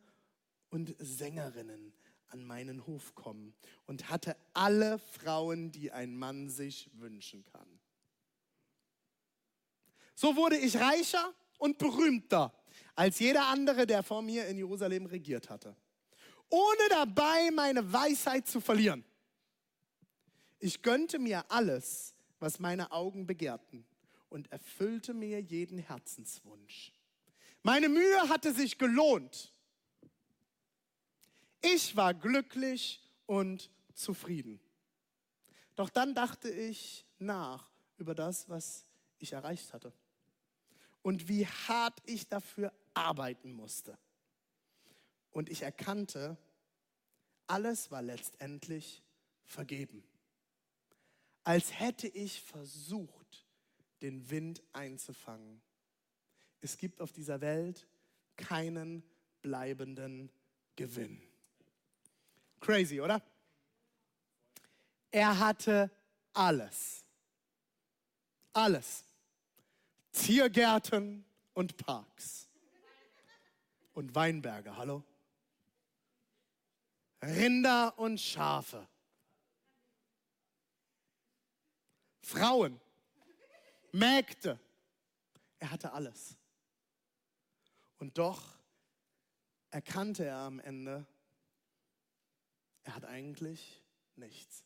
und 0.69 0.95
Sängerinnen 0.99 1.93
an 2.27 2.43
meinen 2.43 2.85
Hof 2.87 3.15
kommen 3.15 3.53
und 3.85 4.09
hatte 4.09 4.35
alle 4.53 4.99
Frauen, 4.99 5.71
die 5.71 5.91
ein 5.91 6.17
Mann 6.17 6.49
sich 6.49 6.89
wünschen 6.93 7.45
kann. 7.45 7.79
So 10.15 10.35
wurde 10.35 10.57
ich 10.57 10.77
reicher 10.77 11.33
und 11.57 11.77
berühmter 11.77 12.53
als 12.95 13.19
jeder 13.19 13.47
andere, 13.47 13.87
der 13.87 14.03
vor 14.03 14.21
mir 14.21 14.47
in 14.47 14.57
Jerusalem 14.57 15.05
regiert 15.05 15.49
hatte, 15.49 15.75
ohne 16.49 16.89
dabei 16.89 17.51
meine 17.51 17.91
Weisheit 17.91 18.47
zu 18.47 18.61
verlieren. 18.61 19.03
Ich 20.59 20.81
gönnte 20.81 21.19
mir 21.19 21.49
alles, 21.51 22.15
was 22.39 22.59
meine 22.59 22.91
Augen 22.91 23.25
begehrten 23.25 23.85
und 24.33 24.51
erfüllte 24.51 25.13
mir 25.13 25.39
jeden 25.39 25.77
Herzenswunsch. 25.77 26.91
Meine 27.61 27.87
Mühe 27.87 28.29
hatte 28.29 28.51
sich 28.51 28.79
gelohnt. 28.79 29.53
Ich 31.61 31.95
war 31.95 32.15
glücklich 32.15 32.99
und 33.27 33.69
zufrieden. 33.93 34.59
Doch 35.75 35.89
dann 35.89 36.15
dachte 36.15 36.49
ich 36.49 37.05
nach 37.19 37.69
über 37.97 38.15
das, 38.15 38.49
was 38.49 38.85
ich 39.19 39.33
erreicht 39.33 39.71
hatte 39.71 39.93
und 41.03 41.27
wie 41.27 41.45
hart 41.45 42.01
ich 42.05 42.27
dafür 42.27 42.73
arbeiten 42.95 43.53
musste. 43.53 43.97
Und 45.31 45.49
ich 45.49 45.61
erkannte, 45.61 46.37
alles 47.45 47.91
war 47.91 48.01
letztendlich 48.01 49.03
vergeben. 49.45 50.03
Als 51.43 51.79
hätte 51.79 52.07
ich 52.07 52.41
versucht, 52.41 53.22
den 54.03 54.29
Wind 54.29 54.61
einzufangen. 54.73 55.61
Es 56.61 56.77
gibt 56.77 57.01
auf 57.01 57.11
dieser 57.11 57.41
Welt 57.41 57.87
keinen 58.35 59.01
bleibenden 59.41 60.29
Gewinn. 60.75 61.21
Crazy, 62.59 62.99
oder? 63.01 63.21
Er 65.09 65.39
hatte 65.39 65.89
alles. 66.33 67.05
Alles. 68.51 69.05
Ziergärten 70.11 71.25
und 71.53 71.77
Parks. 71.77 72.49
Und 73.93 74.13
Weinberge, 74.15 74.75
hallo? 74.75 75.03
Rinder 77.21 77.97
und 77.97 78.19
Schafe. 78.19 78.87
Frauen, 82.21 82.79
Mägde. 83.93 84.59
Er 85.59 85.71
hatte 85.71 85.93
alles. 85.93 86.35
Und 87.97 88.17
doch 88.17 88.59
erkannte 89.69 90.25
er 90.25 90.39
am 90.39 90.59
Ende, 90.59 91.07
er 92.83 92.95
hat 92.95 93.05
eigentlich 93.05 93.81
nichts. 94.17 94.65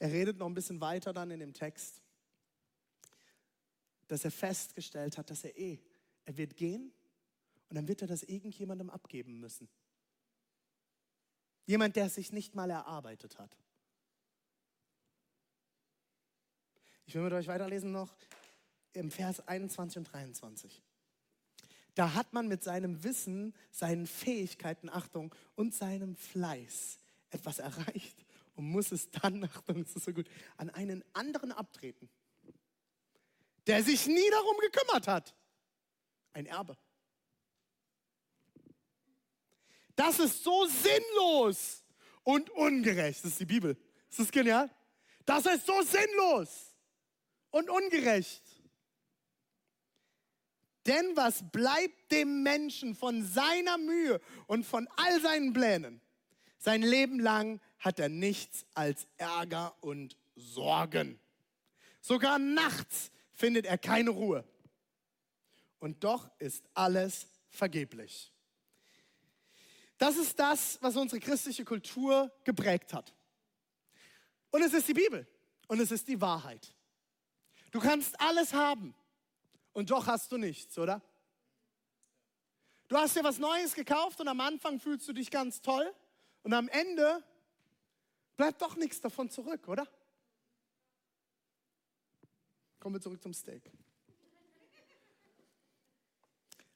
Er 0.00 0.10
redet 0.10 0.38
noch 0.38 0.46
ein 0.46 0.54
bisschen 0.54 0.80
weiter 0.80 1.12
dann 1.12 1.30
in 1.30 1.38
dem 1.38 1.52
Text 1.52 2.02
dass 4.10 4.24
er 4.24 4.32
festgestellt 4.32 5.18
hat, 5.18 5.30
dass 5.30 5.44
er 5.44 5.56
eh, 5.56 5.78
er 6.24 6.36
wird 6.36 6.56
gehen 6.56 6.92
und 7.68 7.76
dann 7.76 7.86
wird 7.86 8.02
er 8.02 8.08
das 8.08 8.24
irgendjemandem 8.24 8.90
abgeben 8.90 9.38
müssen. 9.38 9.68
Jemand, 11.66 11.94
der 11.94 12.06
es 12.06 12.16
sich 12.16 12.32
nicht 12.32 12.56
mal 12.56 12.70
erarbeitet 12.70 13.38
hat. 13.38 13.56
Ich 17.10 17.16
will 17.16 17.22
mit 17.22 17.32
euch 17.32 17.48
weiterlesen 17.48 17.90
noch. 17.90 18.14
im 18.92 19.10
Vers 19.10 19.40
21 19.48 19.98
und 19.98 20.12
23. 20.12 20.80
Da 21.96 22.14
hat 22.14 22.32
man 22.32 22.46
mit 22.46 22.62
seinem 22.62 23.02
Wissen, 23.02 23.52
seinen 23.72 24.06
Fähigkeiten, 24.06 24.88
Achtung, 24.88 25.34
und 25.56 25.74
seinem 25.74 26.14
Fleiß 26.14 27.00
etwas 27.30 27.58
erreicht 27.58 28.24
und 28.54 28.66
muss 28.66 28.92
es 28.92 29.10
dann, 29.10 29.42
Achtung, 29.52 29.82
das 29.82 29.96
ist 29.96 30.04
so 30.04 30.12
gut, 30.12 30.28
an 30.56 30.70
einen 30.70 31.02
anderen 31.12 31.50
abtreten, 31.50 32.08
der 33.66 33.82
sich 33.82 34.06
nie 34.06 34.30
darum 34.30 34.56
gekümmert 34.58 35.08
hat. 35.08 35.34
Ein 36.32 36.46
Erbe. 36.46 36.78
Das 39.96 40.20
ist 40.20 40.44
so 40.44 40.64
sinnlos 40.66 41.82
und 42.22 42.50
ungerecht. 42.50 43.24
Das 43.24 43.32
ist 43.32 43.40
die 43.40 43.46
Bibel. 43.46 43.76
Das 44.10 44.20
ist 44.20 44.30
genial. 44.30 44.70
Das 45.26 45.44
ist 45.44 45.66
so 45.66 45.82
sinnlos 45.82 46.69
und 47.50 47.70
ungerecht. 47.70 48.42
Denn 50.86 51.14
was 51.14 51.44
bleibt 51.50 52.10
dem 52.10 52.42
Menschen 52.42 52.94
von 52.94 53.24
seiner 53.24 53.78
Mühe 53.78 54.20
und 54.46 54.64
von 54.64 54.88
all 54.96 55.20
seinen 55.20 55.52
Plänen? 55.52 56.00
Sein 56.58 56.82
Leben 56.82 57.20
lang 57.20 57.60
hat 57.78 57.98
er 57.98 58.08
nichts 58.08 58.66
als 58.74 59.06
Ärger 59.16 59.74
und 59.80 60.16
Sorgen. 60.36 61.18
Sogar 62.00 62.38
nachts 62.38 63.10
findet 63.32 63.66
er 63.66 63.78
keine 63.78 64.10
Ruhe. 64.10 64.44
Und 65.78 66.04
doch 66.04 66.30
ist 66.38 66.64
alles 66.74 67.26
vergeblich. 67.48 68.32
Das 69.98 70.16
ist 70.16 70.38
das, 70.38 70.78
was 70.80 70.96
unsere 70.96 71.20
christliche 71.20 71.64
Kultur 71.64 72.32
geprägt 72.44 72.94
hat. 72.94 73.14
Und 74.50 74.62
es 74.62 74.72
ist 74.72 74.88
die 74.88 74.94
Bibel 74.94 75.26
und 75.68 75.78
es 75.80 75.90
ist 75.90 76.08
die 76.08 76.20
Wahrheit. 76.20 76.74
Du 77.70 77.80
kannst 77.80 78.20
alles 78.20 78.52
haben 78.52 78.94
und 79.72 79.90
doch 79.90 80.06
hast 80.06 80.32
du 80.32 80.38
nichts, 80.38 80.76
oder? 80.78 81.00
Du 82.88 82.96
hast 82.96 83.14
dir 83.14 83.22
was 83.22 83.38
Neues 83.38 83.74
gekauft 83.74 84.20
und 84.20 84.28
am 84.28 84.40
Anfang 84.40 84.80
fühlst 84.80 85.06
du 85.06 85.12
dich 85.12 85.30
ganz 85.30 85.62
toll 85.62 85.94
und 86.42 86.52
am 86.52 86.68
Ende 86.68 87.22
bleibt 88.36 88.60
doch 88.62 88.74
nichts 88.76 89.00
davon 89.00 89.30
zurück, 89.30 89.68
oder? 89.68 89.86
Kommen 92.80 92.96
wir 92.96 93.00
zurück 93.00 93.22
zum 93.22 93.34
Steak. 93.34 93.70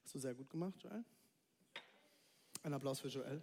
Hast 0.05 0.15
du 0.15 0.19
sehr 0.19 0.35
gut 0.35 0.49
gemacht, 0.49 0.81
Joel? 0.83 1.05
Ein 2.63 2.75
Applaus 2.75 3.01
für 3.01 3.09
Joel. 3.09 3.43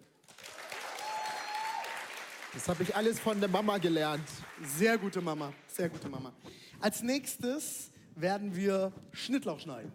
Das 2.53 2.67
habe 2.67 2.83
ich 2.83 2.93
alles 2.93 3.17
von 3.19 3.39
der 3.39 3.47
Mama 3.47 3.77
gelernt. 3.77 4.27
Sehr 4.61 4.97
gute 4.97 5.21
Mama, 5.21 5.53
sehr 5.67 5.87
gute 5.87 6.09
Mama. 6.09 6.33
Als 6.81 7.01
nächstes 7.01 7.91
werden 8.15 8.53
wir 8.53 8.91
Schnittlauch 9.13 9.59
schneiden. 9.59 9.91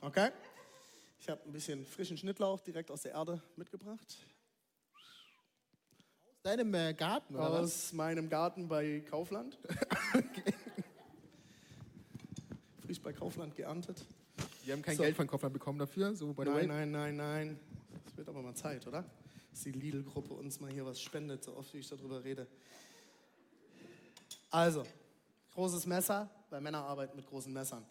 Okay? 0.00 0.30
Ich 1.20 1.28
habe 1.28 1.42
ein 1.44 1.52
bisschen 1.52 1.84
frischen 1.84 2.16
Schnittlauch 2.16 2.60
direkt 2.60 2.90
aus 2.90 3.02
der 3.02 3.12
Erde 3.12 3.42
mitgebracht. 3.56 4.16
Aus 6.26 6.42
deinem 6.42 6.72
äh, 6.74 6.94
Garten, 6.94 7.34
oder 7.36 7.50
aus 7.50 7.60
was? 7.62 7.92
meinem 7.92 8.30
Garten 8.30 8.66
bei 8.66 9.00
Kaufland. 9.00 9.58
okay. 10.14 10.54
Frisch 12.84 13.00
bei 13.00 13.12
Kaufland 13.12 13.54
geerntet. 13.56 14.04
Wir 14.64 14.72
haben 14.72 14.82
kein 14.82 14.96
So. 14.96 15.02
Geld 15.02 15.16
von 15.16 15.26
Kaufland 15.26 15.52
bekommen 15.52 15.78
dafür, 15.78 16.14
so 16.16 16.32
by 16.32 16.44
the 16.44 16.50
way. 16.50 16.66
Nein, 16.66 16.90
nein, 16.90 17.16
nein, 17.16 17.16
nein. 17.16 17.60
Es 18.06 18.16
wird 18.16 18.28
aber 18.28 18.40
mal 18.40 18.54
Zeit, 18.54 18.86
oder? 18.86 19.04
Dass 19.54 19.62
die 19.62 19.70
Lidl-Gruppe 19.70 20.34
uns 20.34 20.58
mal 20.58 20.68
hier 20.68 20.84
was 20.84 21.00
spendet, 21.00 21.44
so 21.44 21.56
oft 21.56 21.72
wie 21.74 21.78
ich 21.78 21.88
darüber 21.88 22.24
rede. 22.24 22.48
Also, 24.50 24.82
großes 25.52 25.86
Messer, 25.86 26.28
weil 26.50 26.60
Männer 26.60 26.82
arbeiten 26.82 27.14
mit 27.14 27.24
großen 27.24 27.52
Messern. 27.52 27.86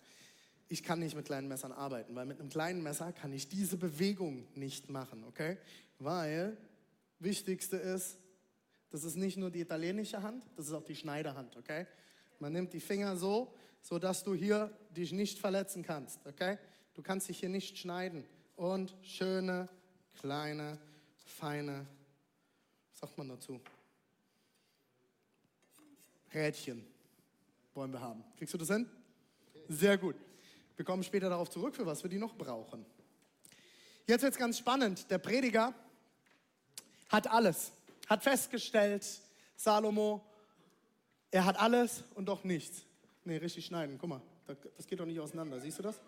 Ich 0.67 0.83
kann 0.83 0.99
nicht 0.99 1.15
mit 1.15 1.23
kleinen 1.23 1.47
Messern 1.47 1.71
arbeiten, 1.71 2.13
weil 2.15 2.25
mit 2.25 2.41
einem 2.41 2.49
kleinen 2.49 2.83
Messer 2.83 3.13
kann 3.13 3.31
ich 3.31 3.47
diese 3.47 3.77
Bewegung 3.77 4.45
nicht 4.55 4.89
machen, 4.89 5.23
okay? 5.23 5.57
Weil 5.99 6.57
wichtigste 7.19 7.77
ist, 7.77 8.17
das 8.89 9.05
ist 9.05 9.15
nicht 9.15 9.37
nur 9.37 9.49
die 9.49 9.61
italienische 9.61 10.21
Hand, 10.21 10.45
das 10.57 10.67
ist 10.67 10.73
auch 10.73 10.83
die 10.83 10.97
Schneiderhand, 10.97 11.55
okay? 11.55 11.87
Man 12.39 12.51
nimmt 12.51 12.73
die 12.73 12.81
Finger 12.81 13.15
so, 13.15 13.53
so 13.81 13.99
dass 13.99 14.25
du 14.25 14.33
hier 14.33 14.69
dich 14.89 15.13
nicht 15.13 15.39
verletzen 15.39 15.81
kannst, 15.81 16.27
okay? 16.27 16.57
Du 16.93 17.01
kannst 17.01 17.29
dich 17.29 17.39
hier 17.39 17.47
nicht 17.47 17.77
schneiden. 17.77 18.25
Und 18.57 18.97
schöne, 19.01 19.69
kleine, 20.19 20.77
feine, 21.25 21.85
was 22.91 22.99
sagt 22.99 23.17
man 23.17 23.29
dazu? 23.29 23.59
Rädchen 26.33 26.85
wollen 27.73 27.91
wir 27.91 28.01
haben. 28.01 28.23
Kriegst 28.37 28.53
du 28.53 28.57
das 28.57 28.69
hin? 28.69 28.89
Sehr 29.69 29.97
gut. 29.97 30.15
Wir 30.75 30.85
kommen 30.85 31.03
später 31.03 31.29
darauf 31.29 31.49
zurück, 31.49 31.75
für 31.75 31.85
was 31.85 32.01
wir 32.03 32.09
die 32.09 32.17
noch 32.17 32.35
brauchen. 32.35 32.85
Jetzt 34.07 34.23
wird 34.23 34.33
es 34.33 34.39
ganz 34.39 34.57
spannend. 34.57 35.09
Der 35.11 35.17
Prediger 35.19 35.73
hat 37.09 37.27
alles, 37.27 37.71
hat 38.09 38.23
festgestellt, 38.23 39.05
Salomo, 39.55 40.25
er 41.31 41.45
hat 41.45 41.57
alles 41.59 42.03
und 42.15 42.25
doch 42.25 42.43
nichts. 42.43 42.83
Nee, 43.23 43.37
richtig 43.37 43.65
schneiden. 43.65 43.97
Guck 43.99 44.09
mal, 44.09 44.21
da- 44.47 44.55
das 44.75 44.87
geht 44.87 44.99
doch 44.99 45.05
nicht 45.05 45.19
auseinander. 45.19 45.59
Siehst 45.59 45.79
du 45.79 45.83
das? 45.83 46.01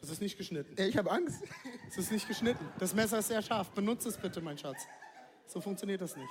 Das 0.00 0.10
ist 0.10 0.20
nicht 0.20 0.36
geschnitten. 0.38 0.76
Äh, 0.78 0.86
Ich 0.88 0.96
habe 0.96 1.10
Angst. 1.10 1.42
Es 1.88 1.98
ist 1.98 2.12
nicht 2.12 2.28
geschnitten. 2.28 2.66
Das 2.78 2.94
Messer 2.94 3.18
ist 3.18 3.28
sehr 3.28 3.42
scharf. 3.42 3.70
Benutze 3.72 4.08
es 4.08 4.16
bitte, 4.16 4.40
mein 4.40 4.56
Schatz. 4.56 4.78
So 5.46 5.60
funktioniert 5.60 6.00
das 6.00 6.14
nicht. 6.16 6.28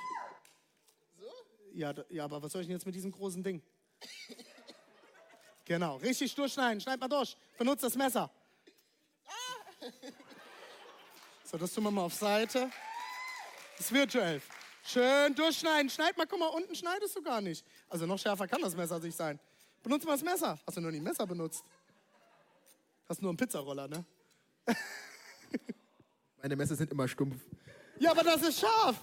So? 1.20 1.26
Ja, 1.74 1.94
ja, 2.10 2.24
aber 2.24 2.42
was 2.42 2.54
soll 2.54 2.62
ich 2.62 2.68
denn 2.68 2.76
jetzt 2.78 2.86
mit 2.86 2.96
diesem 2.96 3.12
großen 3.12 3.44
Ding? 3.44 3.62
Genau, 5.66 5.98
richtig 5.98 6.34
durchschneiden. 6.34 6.80
Schneid 6.80 7.00
mal 7.00 7.10
durch. 7.10 7.36
Benutze 7.58 7.86
das 7.88 7.96
Messer. 7.96 8.32
So, 11.44 11.58
das 11.58 11.74
tun 11.74 11.84
wir 11.84 11.92
mal 11.92 12.04
auf 12.04 12.14
Seite. 12.14 12.70
Das 13.78 13.92
wird 13.92 14.14
Joel. 14.14 14.42
Schön 14.84 15.36
durchschneiden. 15.36 15.90
Schneid 15.90 16.18
mal, 16.18 16.26
guck 16.26 16.40
mal, 16.40 16.48
unten 16.48 16.74
schneidest 16.76 17.16
du 17.16 17.22
gar 17.22 17.42
nicht. 17.42 17.66
Also 17.90 18.06
noch 18.06 18.18
schärfer 18.18 18.48
kann 18.48 18.62
das 18.62 18.76
Messer 18.76 19.00
nicht 19.00 19.16
sein. 19.16 19.40
Benutze 19.84 20.06
mal 20.08 20.14
das 20.14 20.24
Messer. 20.24 20.58
Hast 20.66 20.78
du 20.78 20.82
noch 20.82 20.92
nie 20.92 20.98
ein 21.00 21.04
Messer 21.04 21.28
benutzt? 21.28 21.64
Hast 23.10 23.24
nur 23.24 23.32
einen 23.32 23.38
Pizzaroller, 23.38 23.88
ne? 23.88 24.06
Meine 26.44 26.56
Messer 26.56 26.76
sind 26.76 26.92
immer 26.92 27.08
stumpf. 27.08 27.44
Ja, 27.98 28.12
aber 28.12 28.22
das 28.22 28.44
ist 28.44 28.60
scharf. 28.60 29.02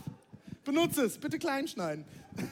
Benutze 0.64 1.06
es. 1.06 1.18
Bitte 1.18 1.40
klein 1.40 1.66
schneiden. 1.66 2.04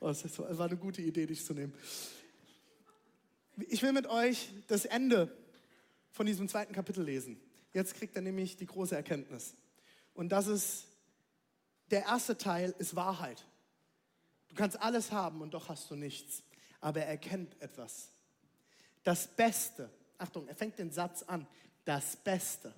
oh, 0.00 0.06
das 0.06 0.38
war 0.38 0.66
eine 0.66 0.78
gute 0.78 1.02
Idee, 1.02 1.26
dich 1.26 1.44
zu 1.44 1.52
nehmen. 1.52 1.74
Ich 3.68 3.82
will 3.82 3.92
mit 3.92 4.06
euch 4.06 4.48
das 4.66 4.86
Ende 4.86 5.30
von 6.10 6.24
diesem 6.24 6.48
zweiten 6.48 6.72
Kapitel 6.72 7.04
lesen. 7.04 7.38
Jetzt 7.74 7.96
kriegt 7.96 8.16
er 8.16 8.22
nämlich 8.22 8.56
die 8.56 8.66
große 8.66 8.96
Erkenntnis. 8.96 9.54
Und 10.14 10.30
das 10.30 10.46
ist, 10.46 10.86
der 11.90 12.04
erste 12.04 12.38
Teil 12.38 12.74
ist 12.78 12.96
Wahrheit. 12.96 13.44
Du 14.48 14.54
kannst 14.54 14.80
alles 14.80 15.12
haben 15.12 15.42
und 15.42 15.52
doch 15.52 15.68
hast 15.68 15.90
du 15.90 15.96
nichts. 15.96 16.42
Aber 16.80 17.00
er 17.00 17.08
erkennt 17.08 17.60
etwas. 17.60 18.13
Das 19.04 19.28
Beste, 19.28 19.90
Achtung, 20.18 20.48
er 20.48 20.56
fängt 20.56 20.78
den 20.78 20.90
Satz 20.90 21.22
an. 21.22 21.46
Das 21.84 22.16
Beste 22.16 22.74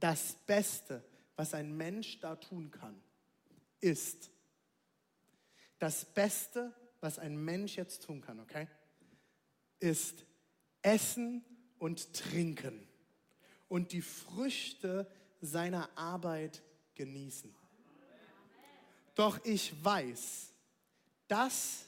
das 0.00 0.32
Beste, 0.46 1.04
was 1.36 1.54
ein 1.54 1.76
Mensch 1.76 2.18
da 2.20 2.34
tun 2.36 2.70
kann, 2.70 3.00
ist 3.80 4.30
das 5.78 6.04
Beste, 6.04 6.74
was 7.00 7.18
ein 7.18 7.36
Mensch 7.36 7.76
jetzt 7.76 8.04
tun 8.04 8.20
kann, 8.20 8.40
okay, 8.40 8.66
ist 9.78 10.24
Essen 10.82 11.44
und 11.78 12.12
Trinken 12.12 12.86
und 13.68 13.92
die 13.92 14.02
Früchte 14.02 15.06
seiner 15.40 15.88
Arbeit 15.96 16.62
genießen. 16.94 17.54
Doch 19.14 19.42
ich 19.44 19.72
weiß, 19.82 20.52
das 21.28 21.86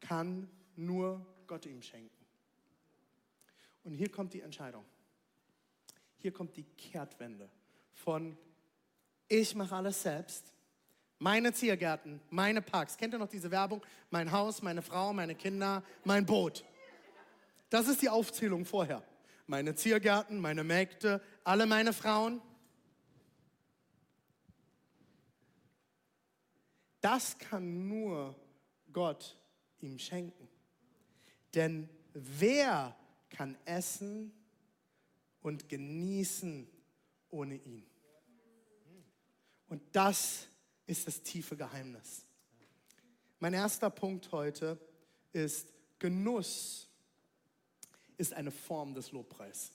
kann 0.00 0.48
nur 0.76 1.24
Gott 1.46 1.66
ihm 1.66 1.82
schenken. 1.82 2.19
Und 3.82 3.94
hier 3.94 4.10
kommt 4.10 4.34
die 4.34 4.40
Entscheidung. 4.40 4.84
Hier 6.18 6.32
kommt 6.32 6.56
die 6.56 6.64
Kehrtwende 6.64 7.50
von 7.92 8.36
ich 9.32 9.54
mache 9.54 9.76
alles 9.76 10.02
selbst. 10.02 10.52
Meine 11.20 11.52
Ziergärten, 11.52 12.20
meine 12.30 12.60
Parks. 12.60 12.96
Kennt 12.96 13.14
ihr 13.14 13.18
noch 13.18 13.28
diese 13.28 13.50
Werbung? 13.50 13.80
Mein 14.10 14.32
Haus, 14.32 14.60
meine 14.60 14.82
Frau, 14.82 15.12
meine 15.12 15.36
Kinder, 15.36 15.84
mein 16.02 16.26
Boot. 16.26 16.64
Das 17.68 17.86
ist 17.86 18.02
die 18.02 18.08
Aufzählung 18.08 18.64
vorher. 18.64 19.04
Meine 19.46 19.76
Ziergärten, 19.76 20.40
meine 20.40 20.64
Mägde, 20.64 21.22
alle 21.44 21.66
meine 21.66 21.92
Frauen. 21.92 22.42
Das 27.00 27.38
kann 27.38 27.86
nur 27.86 28.34
Gott 28.92 29.38
ihm 29.78 29.98
schenken. 29.98 30.48
Denn 31.54 31.88
wer 32.12 32.96
kann 33.30 33.56
essen 33.64 34.32
und 35.40 35.68
genießen 35.68 36.68
ohne 37.30 37.56
ihn? 37.56 37.86
Und 39.68 39.82
das 39.92 40.48
ist 40.86 41.06
das 41.06 41.22
tiefe 41.22 41.56
Geheimnis. 41.56 42.26
Mein 43.38 43.54
erster 43.54 43.88
Punkt 43.88 44.30
heute 44.32 44.78
ist, 45.32 45.72
Genuss 45.98 46.88
ist 48.16 48.34
eine 48.34 48.50
Form 48.50 48.94
des 48.94 49.12
Lobpreis. 49.12 49.70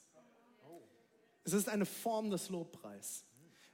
Es 1.43 1.53
ist 1.53 1.69
eine 1.69 1.85
Form 1.85 2.29
des 2.29 2.49
Lobpreis. 2.49 3.23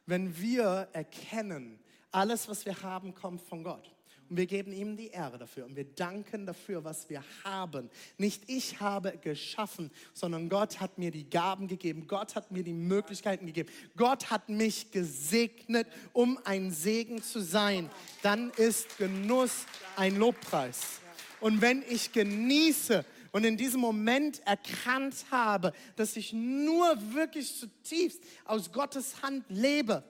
Wenn 0.05 0.37
wir 0.39 0.89
erkennen, 0.93 1.79
alles, 2.11 2.47
was 2.47 2.65
wir 2.65 2.81
haben, 2.81 3.13
kommt 3.13 3.41
von 3.41 3.63
Gott. 3.63 3.93
Und 4.31 4.37
wir 4.37 4.45
geben 4.45 4.71
ihm 4.71 4.95
die 4.95 5.09
Ehre 5.09 5.37
dafür. 5.37 5.65
Und 5.65 5.75
wir 5.75 5.83
danken 5.83 6.45
dafür, 6.45 6.85
was 6.85 7.09
wir 7.09 7.21
haben. 7.43 7.89
Nicht 8.17 8.43
ich 8.47 8.79
habe 8.79 9.17
geschaffen, 9.17 9.91
sondern 10.13 10.47
Gott 10.47 10.79
hat 10.79 10.97
mir 10.97 11.11
die 11.11 11.29
Gaben 11.29 11.67
gegeben. 11.67 12.07
Gott 12.07 12.33
hat 12.35 12.49
mir 12.49 12.63
die 12.63 12.71
Möglichkeiten 12.71 13.45
gegeben. 13.45 13.69
Gott 13.97 14.31
hat 14.31 14.47
mich 14.47 14.89
gesegnet, 14.89 15.85
um 16.13 16.39
ein 16.45 16.71
Segen 16.71 17.21
zu 17.21 17.41
sein. 17.41 17.89
Dann 18.21 18.51
ist 18.51 18.97
Genuss 18.97 19.65
ein 19.97 20.15
Lobpreis. 20.15 21.01
Und 21.41 21.59
wenn 21.59 21.83
ich 21.89 22.13
genieße, 22.13 23.03
und 23.33 23.43
in 23.43 23.57
diesem 23.57 23.81
Moment 23.81 24.41
erkannt 24.47 25.25
habe, 25.29 25.73
dass 25.97 26.15
ich 26.15 26.31
nur 26.31 26.97
wirklich 27.13 27.53
zutiefst 27.53 28.21
aus 28.45 28.71
Gottes 28.71 29.21
Hand 29.21 29.43
lebe 29.49 30.05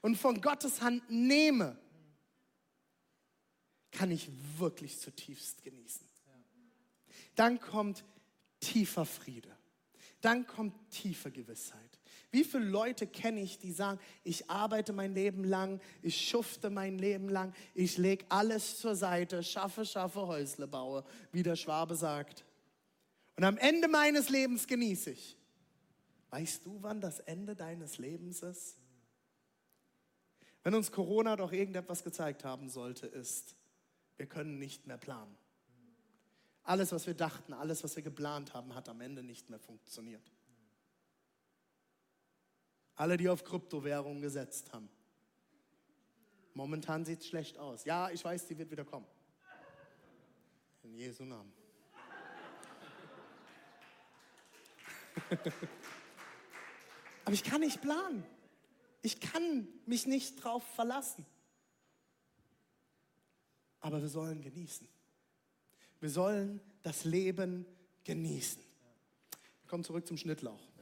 und 0.00 0.16
von 0.16 0.40
Gottes 0.40 0.80
Hand 0.80 1.08
nehme, 1.08 1.76
kann 3.92 4.10
ich 4.10 4.28
wirklich 4.58 4.98
zutiefst 4.98 5.62
genießen. 5.62 6.06
Dann 7.34 7.60
kommt 7.60 8.04
tiefer 8.60 9.06
Friede. 9.06 9.48
Dann 10.20 10.46
kommt 10.46 10.74
tiefe 10.90 11.30
Gewissheit. 11.30 11.98
Wie 12.30 12.44
viele 12.44 12.64
Leute 12.64 13.06
kenne 13.06 13.42
ich, 13.42 13.58
die 13.58 13.72
sagen, 13.72 14.00
ich 14.24 14.48
arbeite 14.48 14.92
mein 14.92 15.14
Leben 15.14 15.44
lang, 15.44 15.80
ich 16.00 16.28
schufte 16.28 16.70
mein 16.70 16.98
Leben 16.98 17.28
lang, 17.28 17.52
ich 17.74 17.98
lege 17.98 18.24
alles 18.28 18.78
zur 18.78 18.94
Seite, 18.94 19.42
schaffe, 19.42 19.84
schaffe, 19.84 20.26
Häusle 20.26 20.66
baue, 20.66 21.04
wie 21.32 21.42
der 21.42 21.56
Schwabe 21.56 21.94
sagt. 21.94 22.44
Und 23.36 23.44
am 23.44 23.58
Ende 23.58 23.88
meines 23.88 24.28
Lebens 24.28 24.66
genieße 24.66 25.10
ich. 25.10 25.36
Weißt 26.30 26.64
du, 26.64 26.78
wann 26.80 27.00
das 27.00 27.18
Ende 27.20 27.54
deines 27.54 27.98
Lebens 27.98 28.42
ist? 28.42 28.78
Wenn 30.62 30.74
uns 30.74 30.92
Corona 30.92 31.36
doch 31.36 31.52
irgendetwas 31.52 32.04
gezeigt 32.04 32.44
haben 32.44 32.70
sollte, 32.70 33.06
ist, 33.06 33.56
wir 34.22 34.28
können 34.28 34.60
nicht 34.60 34.86
mehr 34.86 34.98
planen. 34.98 35.36
Alles, 36.62 36.92
was 36.92 37.08
wir 37.08 37.14
dachten, 37.14 37.52
alles, 37.52 37.82
was 37.82 37.96
wir 37.96 38.04
geplant 38.04 38.54
haben, 38.54 38.72
hat 38.72 38.88
am 38.88 39.00
Ende 39.00 39.24
nicht 39.24 39.50
mehr 39.50 39.58
funktioniert. 39.58 40.22
Alle, 42.94 43.16
die 43.16 43.28
auf 43.28 43.42
Kryptowährungen 43.42 44.22
gesetzt 44.22 44.72
haben. 44.72 44.88
Momentan 46.54 47.04
sieht 47.04 47.22
es 47.22 47.26
schlecht 47.26 47.58
aus. 47.58 47.84
Ja, 47.84 48.10
ich 48.10 48.24
weiß, 48.24 48.46
die 48.46 48.56
wird 48.56 48.70
wieder 48.70 48.84
kommen. 48.84 49.06
In 50.84 50.94
Jesu 50.94 51.24
Namen. 51.24 51.52
Aber 57.24 57.34
ich 57.34 57.42
kann 57.42 57.62
nicht 57.62 57.80
planen. 57.80 58.24
Ich 59.00 59.20
kann 59.20 59.66
mich 59.84 60.06
nicht 60.06 60.44
drauf 60.44 60.62
verlassen. 60.76 61.26
Aber 63.82 64.00
wir 64.00 64.08
sollen 64.08 64.40
genießen. 64.40 64.88
Wir 66.00 66.08
sollen 66.08 66.60
das 66.82 67.04
Leben 67.04 67.66
genießen. 68.04 68.62
Wir 68.62 69.68
kommen 69.68 69.84
zurück 69.84 70.06
zum 70.06 70.16
Schnittlauch. 70.16 70.72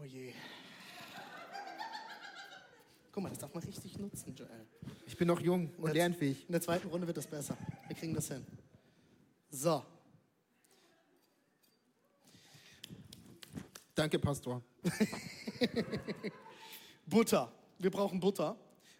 Oh 0.00 0.04
je. 0.04 0.32
Guck 3.12 3.22
mal, 3.22 3.28
das 3.28 3.38
darf 3.38 3.54
man 3.54 3.62
richtig 3.62 3.96
nutzen, 3.98 4.34
Joel. 4.34 4.66
Ich 5.06 5.16
bin 5.16 5.28
noch 5.28 5.40
jung 5.40 5.70
und 5.78 5.92
lernfähig. 5.92 6.46
In 6.46 6.52
der 6.52 6.60
zweiten 6.60 6.88
Runde 6.88 7.06
wird 7.06 7.16
das 7.16 7.26
besser. 7.26 7.56
Wir 7.86 7.96
kriegen 7.96 8.14
das 8.14 8.28
hin. 8.28 8.44
So. 9.50 9.84
Danke, 13.94 14.18
Pastor. 14.18 14.62
Butter. 17.06 17.52
Wir 17.78 17.90
brauchen 17.90 18.18
Butter. 18.18 18.56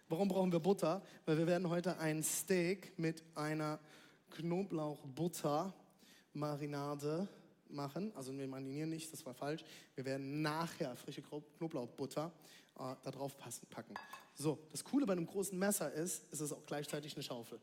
Warum 0.07 0.27
brauchen 0.27 0.51
wir 0.51 0.59
Butter? 0.59 1.01
Weil 1.25 1.39
wir 1.39 1.47
werden 1.47 1.67
heute 1.67 1.97
ein 1.97 2.21
Steak 2.21 2.93
mit 2.99 3.23
einer 3.33 3.79
Knoblauchbutter-Marinade 4.31 7.27
machen. 7.69 8.11
Also 8.15 8.37
wir 8.37 8.47
marinieren 8.47 8.91
nicht, 8.91 9.11
das 9.11 9.25
war 9.25 9.33
falsch. 9.33 9.63
Wir 9.95 10.05
werden 10.05 10.43
nachher 10.43 10.95
frische 10.95 11.23
Knoblauchbutter 11.57 12.31
äh, 12.75 12.93
da 13.01 13.11
drauf 13.11 13.35
passen, 13.39 13.65
packen. 13.67 13.95
So, 14.35 14.59
das 14.71 14.83
Coole 14.83 15.07
bei 15.07 15.13
einem 15.13 15.25
großen 15.25 15.57
Messer 15.57 15.91
ist, 15.91 16.31
ist 16.31 16.41
es 16.41 16.53
auch 16.53 16.67
gleichzeitig 16.67 17.15
eine 17.15 17.23
Schaufel. 17.23 17.59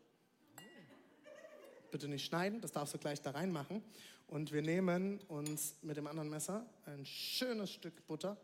Bitte 1.93 2.09
nicht 2.09 2.25
schneiden, 2.25 2.61
das 2.61 2.73
darfst 2.73 2.93
du 2.95 2.99
gleich 2.99 3.21
da 3.21 3.31
reinmachen. 3.31 3.85
Und 4.27 4.51
wir 4.51 4.63
nehmen 4.63 5.21
uns 5.29 5.77
mit 5.83 5.97
dem 5.97 6.09
anderen 6.09 6.29
Messer 6.29 6.67
ein 6.87 7.07
schönes 7.07 7.71
Stück 7.71 8.05
Butter. 8.09 8.37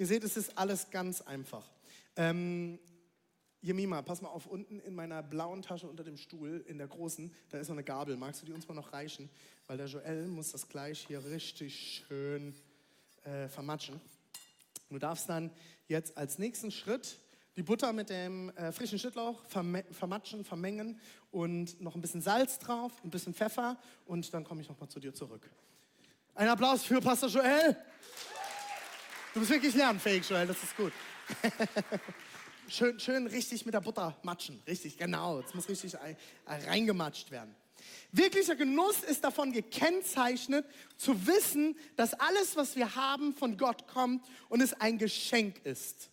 Ihr 0.00 0.06
seht, 0.06 0.24
es 0.24 0.38
ist 0.38 0.56
alles 0.56 0.88
ganz 0.88 1.20
einfach. 1.20 1.68
Ähm, 2.16 2.78
Jemima, 3.60 4.00
pass 4.00 4.22
mal 4.22 4.30
auf, 4.30 4.46
unten 4.46 4.80
in 4.80 4.94
meiner 4.94 5.22
blauen 5.22 5.60
Tasche 5.60 5.86
unter 5.86 6.02
dem 6.02 6.16
Stuhl, 6.16 6.64
in 6.66 6.78
der 6.78 6.88
großen, 6.88 7.30
da 7.50 7.58
ist 7.58 7.68
noch 7.68 7.74
eine 7.74 7.84
Gabel. 7.84 8.16
Magst 8.16 8.40
du 8.40 8.46
die 8.46 8.54
uns 8.54 8.66
mal 8.66 8.72
noch 8.72 8.94
reichen? 8.94 9.28
Weil 9.66 9.76
der 9.76 9.88
Joel 9.88 10.26
muss 10.28 10.52
das 10.52 10.66
gleich 10.66 11.06
hier 11.06 11.22
richtig 11.26 12.02
schön 12.08 12.54
äh, 13.24 13.46
vermatschen. 13.48 14.00
Du 14.88 14.98
darfst 14.98 15.28
dann 15.28 15.50
jetzt 15.86 16.16
als 16.16 16.38
nächsten 16.38 16.70
Schritt 16.70 17.18
die 17.56 17.62
Butter 17.62 17.92
mit 17.92 18.08
dem 18.08 18.48
äh, 18.56 18.72
frischen 18.72 18.98
Schnittlauch 18.98 19.44
vermatschen, 19.48 20.46
vermengen 20.46 20.98
und 21.30 21.78
noch 21.78 21.94
ein 21.94 22.00
bisschen 22.00 22.22
Salz 22.22 22.58
drauf, 22.58 22.92
ein 23.04 23.10
bisschen 23.10 23.34
Pfeffer 23.34 23.76
und 24.06 24.32
dann 24.32 24.44
komme 24.44 24.62
ich 24.62 24.68
nochmal 24.70 24.88
zu 24.88 24.98
dir 24.98 25.12
zurück. 25.12 25.50
Ein 26.34 26.48
Applaus 26.48 26.84
für 26.84 27.02
Pastor 27.02 27.28
Joel. 27.28 27.76
Du 29.32 29.38
bist 29.38 29.52
wirklich 29.52 29.74
lernfähig, 29.76 30.28
Joel, 30.28 30.48
das 30.48 30.60
ist 30.60 30.76
gut. 30.76 30.92
schön, 32.68 32.98
schön 32.98 33.26
richtig 33.28 33.64
mit 33.64 33.74
der 33.74 33.80
Butter 33.80 34.18
matschen. 34.24 34.60
Richtig, 34.66 34.98
genau. 34.98 35.38
Es 35.38 35.54
muss 35.54 35.68
richtig 35.68 35.96
reingematscht 36.46 37.30
werden. 37.30 37.54
Wirklicher 38.10 38.56
Genuss 38.56 39.04
ist 39.04 39.22
davon 39.22 39.52
gekennzeichnet, 39.52 40.66
zu 40.96 41.28
wissen, 41.28 41.78
dass 41.94 42.12
alles, 42.14 42.56
was 42.56 42.74
wir 42.74 42.96
haben, 42.96 43.32
von 43.32 43.56
Gott 43.56 43.86
kommt 43.86 44.26
und 44.48 44.60
es 44.60 44.74
ein 44.74 44.98
Geschenk 44.98 45.64
ist. 45.64 46.10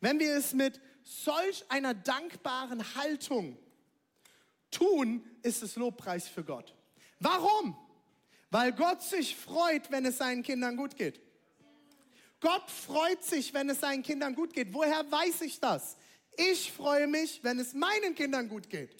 Wenn 0.00 0.18
wir 0.18 0.34
es 0.34 0.54
mit 0.54 0.80
solch 1.02 1.62
einer 1.68 1.92
dankbaren 1.92 2.82
Haltung 2.94 3.58
tun, 4.70 5.22
ist 5.42 5.62
es 5.62 5.76
Lobpreis 5.76 6.26
für 6.26 6.42
Gott. 6.42 6.74
Warum? 7.20 7.76
Weil 8.50 8.72
Gott 8.72 9.02
sich 9.02 9.36
freut, 9.36 9.90
wenn 9.90 10.06
es 10.06 10.16
seinen 10.16 10.42
Kindern 10.42 10.78
gut 10.78 10.96
geht. 10.96 11.20
Gott 12.40 12.70
freut 12.70 13.24
sich, 13.24 13.54
wenn 13.54 13.70
es 13.70 13.80
seinen 13.80 14.02
Kindern 14.02 14.34
gut 14.34 14.52
geht. 14.52 14.72
Woher 14.72 15.10
weiß 15.10 15.40
ich 15.42 15.58
das? 15.60 15.96
Ich 16.36 16.72
freue 16.72 17.06
mich, 17.06 17.42
wenn 17.42 17.58
es 17.58 17.72
meinen 17.72 18.14
Kindern 18.14 18.48
gut 18.48 18.68
geht. 18.68 18.94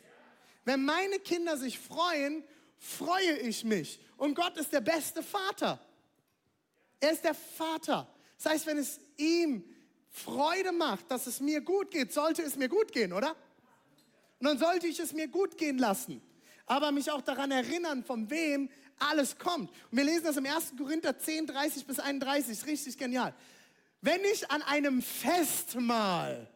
Wenn 0.64 0.85
meine 0.85 1.18
Kinder 1.18 1.57
sich 1.57 1.79
freuen, 1.79 2.42
freue 2.79 3.38
ich 3.38 3.64
mich. 3.64 4.01
Und 4.16 4.35
Gott 4.35 4.57
ist 4.57 4.72
der 4.72 4.81
beste 4.81 5.22
Vater. 5.22 5.79
Er 6.99 7.12
ist 7.12 7.25
der 7.25 7.35
Vater. 7.35 8.09
Das 8.37 8.53
heißt, 8.53 8.66
wenn 8.66 8.79
es 8.79 8.99
ihm 9.16 9.64
Freude 10.09 10.72
macht, 10.72 11.11
dass 11.11 11.27
es 11.27 11.40
mir 11.40 11.61
gut 11.61 11.90
geht, 11.90 12.12
sollte 12.12 12.42
es 12.42 12.57
mir 12.57 12.68
gut 12.68 12.90
gehen, 12.92 13.12
oder? 13.12 13.37
Und 14.38 14.46
dann 14.46 14.59
sollte 14.59 14.87
ich 14.87 14.99
es 14.99 15.12
mir 15.12 15.29
gut 15.29 15.59
gehen 15.59 15.79
lassen. 15.79 16.22
Aber 16.66 16.90
mich 16.90 17.11
auch 17.11 17.20
daran 17.20 17.51
erinnern, 17.51 18.03
von 18.03 18.29
wem 18.31 18.70
alles 18.98 19.38
kommt. 19.38 19.70
Und 19.90 19.98
wir 19.98 20.04
lesen 20.04 20.24
das 20.24 20.37
im 20.37 20.46
1. 20.46 20.74
Korinther 20.76 21.18
10, 21.18 21.46
30 21.46 21.87
bis 21.87 21.98
31. 21.98 22.66
Richtig 22.66 22.98
genial. 22.98 23.35
Wenn 24.00 24.20
ich 24.32 24.50
an 24.50 24.62
einem 24.62 25.02
Festmahl, 25.02 26.48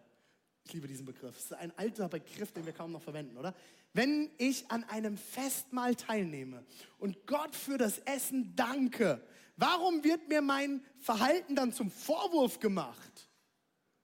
ich 0.65 0.73
liebe 0.73 0.87
diesen 0.87 1.07
Begriff, 1.07 1.35
das 1.35 1.45
ist 1.47 1.53
ein 1.55 1.73
alter 1.77 2.09
Begriff, 2.09 2.53
den 2.53 2.67
wir 2.67 2.73
kaum 2.73 2.93
noch 2.93 3.03
verwenden, 3.03 3.37
oder? 3.37 3.55
Wenn 3.93 4.31
ich 4.39 4.71
an 4.71 4.85
einem 4.85 5.19
Festmahl 5.19 5.97
teilnehme 5.97 6.65
und 6.99 7.27
Gott 7.27 7.57
für 7.57 7.77
das 7.77 7.99
Essen 7.99 8.55
danke, 8.55 9.21
warum 9.57 10.05
wird 10.05 10.29
mir 10.29 10.43
mein 10.43 10.85
Verhalten 10.99 11.57
dann 11.57 11.73
zum 11.73 11.91
Vorwurf 11.91 12.61
gemacht? 12.61 13.29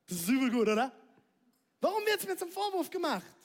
Das 0.08 0.18
ist 0.18 0.28
übel 0.28 0.50
gut, 0.50 0.68
oder? 0.68 0.92
Warum 1.80 2.04
wird 2.06 2.20
es 2.20 2.26
mir 2.26 2.36
zum 2.36 2.50
Vorwurf 2.50 2.90
gemacht? 2.90 3.35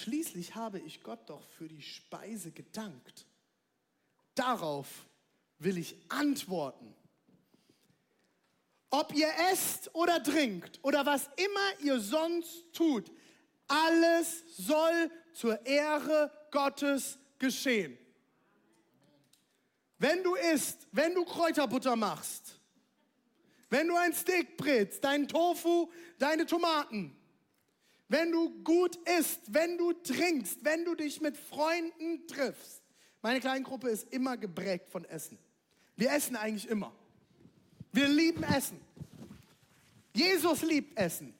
Schließlich 0.00 0.54
habe 0.54 0.80
ich 0.80 1.02
Gott 1.02 1.28
doch 1.28 1.46
für 1.50 1.68
die 1.68 1.82
Speise 1.82 2.50
gedankt. 2.50 3.26
Darauf 4.34 4.88
will 5.58 5.76
ich 5.76 5.96
antworten. 6.08 6.94
Ob 8.90 9.14
ihr 9.14 9.30
esst 9.50 9.94
oder 9.94 10.22
trinkt 10.22 10.78
oder 10.82 11.04
was 11.04 11.28
immer 11.36 11.80
ihr 11.80 12.00
sonst 12.00 12.72
tut, 12.72 13.10
alles 13.68 14.42
soll 14.56 15.10
zur 15.34 15.64
Ehre 15.66 16.30
Gottes 16.50 17.18
geschehen. 17.38 17.96
Wenn 19.98 20.22
du 20.22 20.34
isst, 20.34 20.86
wenn 20.90 21.14
du 21.14 21.24
Kräuterbutter 21.24 21.96
machst, 21.96 22.58
Wenn 23.72 23.88
du 23.88 23.96
ein 23.96 24.12
Steak 24.12 24.58
brätst, 24.58 25.02
dein 25.02 25.26
Tofu, 25.26 25.90
deine 26.18 26.44
Tomaten, 26.44 27.16
wenn 28.12 28.30
du 28.30 28.50
gut 28.62 28.96
isst, 29.18 29.40
wenn 29.48 29.78
du 29.78 29.94
trinkst, 29.94 30.62
wenn 30.64 30.84
du 30.84 30.94
dich 30.94 31.22
mit 31.22 31.36
Freunden 31.36 32.26
triffst. 32.26 32.82
Meine 33.22 33.40
Kleingruppe 33.40 33.88
ist 33.88 34.12
immer 34.12 34.36
geprägt 34.36 34.90
von 34.90 35.04
Essen. 35.06 35.38
Wir 35.96 36.12
essen 36.12 36.36
eigentlich 36.36 36.68
immer. 36.68 36.92
Wir 37.90 38.08
lieben 38.08 38.42
Essen. 38.42 38.80
Jesus 40.12 40.62
liebt 40.62 40.98
Essen. 40.98 41.34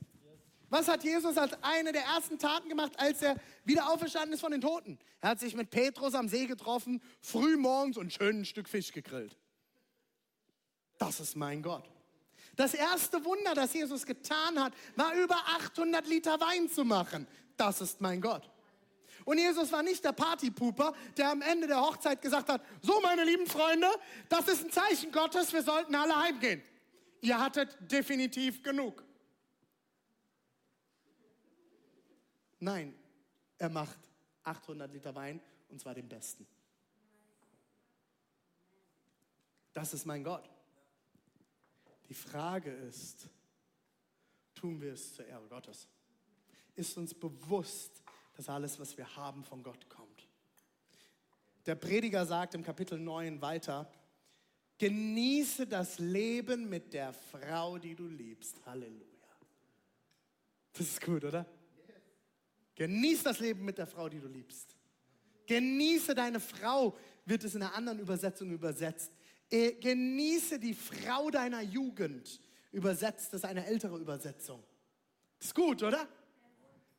Was 0.71 0.89
hat 0.89 1.05
Jesus 1.05 1.37
als 1.37 1.53
eine 1.63 1.93
der 1.93 2.05
ersten 2.05 2.39
Taten 2.39 2.71
gemacht, 2.71 2.99
als 2.99 3.21
er 3.21 3.37
wieder 3.65 3.93
auferstanden 3.93 4.33
ist 4.33 4.41
von 4.41 4.53
den 4.53 4.63
Toten? 4.63 4.99
Er 5.21 5.31
hat 5.31 5.41
sich 5.41 5.55
mit 5.55 5.69
Petrus 5.69 6.15
am 6.15 6.29
See 6.29 6.47
getroffen, 6.47 7.03
früh 7.21 7.59
morgens 7.59 7.99
und 7.99 8.15
schön 8.15 8.41
ein 8.41 8.45
Stück 8.47 8.71
Fisch 8.71 8.93
gegrillt. 8.93 9.37
Das 10.97 11.21
ist 11.21 11.37
mein 11.37 11.63
Gott. 11.63 11.87
Das 12.57 12.75
erste 12.75 13.25
Wunder, 13.25 13.55
das 13.55 13.73
Jesus 13.73 14.05
getan 14.05 14.63
hat, 14.63 14.75
war 14.97 15.15
über 15.15 15.37
800 15.37 16.07
Liter 16.07 16.39
Wein 16.41 16.69
zu 16.69 16.85
machen. 16.85 17.27
Das 17.57 17.81
ist 17.81 18.01
mein 18.01 18.21
Gott. 18.21 18.51
Und 19.25 19.39
Jesus 19.39 19.71
war 19.73 19.83
nicht 19.83 20.05
der 20.05 20.13
Partypuper, 20.13 20.95
der 21.17 21.31
am 21.31 21.43
Ende 21.43 21.67
der 21.67 21.81
Hochzeit 21.81 22.21
gesagt 22.21 22.49
hat, 22.49 22.63
so 22.83 23.01
meine 23.01 23.25
lieben 23.25 23.47
Freunde, 23.47 23.89
das 24.29 24.49
ist 24.49 24.65
ein 24.65 24.71
Zeichen 24.71 25.13
Gottes, 25.13 25.53
wir 25.53 25.63
sollten 25.63 25.95
alle 25.95 26.17
heimgehen. 26.21 26.63
Ihr 27.21 27.39
hattet 27.39 27.77
definitiv 27.91 28.63
genug. 28.63 29.05
Nein, 32.59 32.95
er 33.59 33.69
macht 33.69 33.99
800 34.43 34.93
Liter 34.93 35.15
Wein 35.15 35.41
und 35.69 35.81
zwar 35.81 35.95
den 35.95 36.09
besten. 36.09 36.47
Das 39.73 39.95
ist 39.95 40.05
mein 40.05 40.23
Gott. 40.23 40.52
Die 42.13 42.19
Frage 42.19 42.71
ist, 42.71 43.31
tun 44.55 44.83
wir 44.83 44.93
es 44.93 45.15
zur 45.15 45.25
Ehre 45.25 45.49
Gottes? 45.49 45.89
Ist 46.75 46.99
uns 46.99 47.15
bewusst, 47.15 48.03
dass 48.37 48.51
alles, 48.51 48.79
was 48.79 48.99
wir 48.99 49.17
haben, 49.17 49.43
von 49.45 49.63
Gott 49.63 49.89
kommt? 49.89 50.29
Der 51.65 51.75
Prediger 51.75 52.27
sagt 52.27 52.55
im 52.55 52.63
Kapitel 52.63 52.99
9 52.99 53.41
weiter, 53.41 53.91
genieße 54.77 55.67
das 55.67 55.99
Leben 56.01 56.69
mit 56.69 56.93
der 56.93 57.15
Frau, 57.15 57.79
die 57.79 57.95
du 57.95 58.07
liebst. 58.07 58.61
Halleluja. 58.67 59.31
Das 60.75 60.89
ist 60.89 61.01
gut, 61.01 61.25
oder? 61.25 61.47
Genieße 62.75 63.25
das 63.25 63.41
Leben 63.41 63.65
mit 63.65 63.79
der 63.79 63.87
Frau, 63.87 64.11
die 64.11 64.21
du 64.21 64.29
liebst. 64.29 64.77
Genieße 65.47 66.15
deine 66.15 66.41
Frau, 66.41 66.95
wird 67.25 67.43
es 67.45 67.55
in 67.55 67.63
einer 67.63 67.75
anderen 67.75 68.01
Übersetzung 68.01 68.51
übersetzt. 68.51 69.13
Äh, 69.53 69.73
genieße 69.73 70.59
die 70.59 70.73
Frau 70.73 71.31
deiner 71.31 71.61
Jugend. 71.61 72.41
Übersetzt 72.73 73.35
ist 73.35 73.45
eine 73.45 73.67
ältere 73.67 73.99
Übersetzung. 73.99 74.65
Ist 75.39 75.55
gut, 75.55 75.83
oder? 75.83 76.09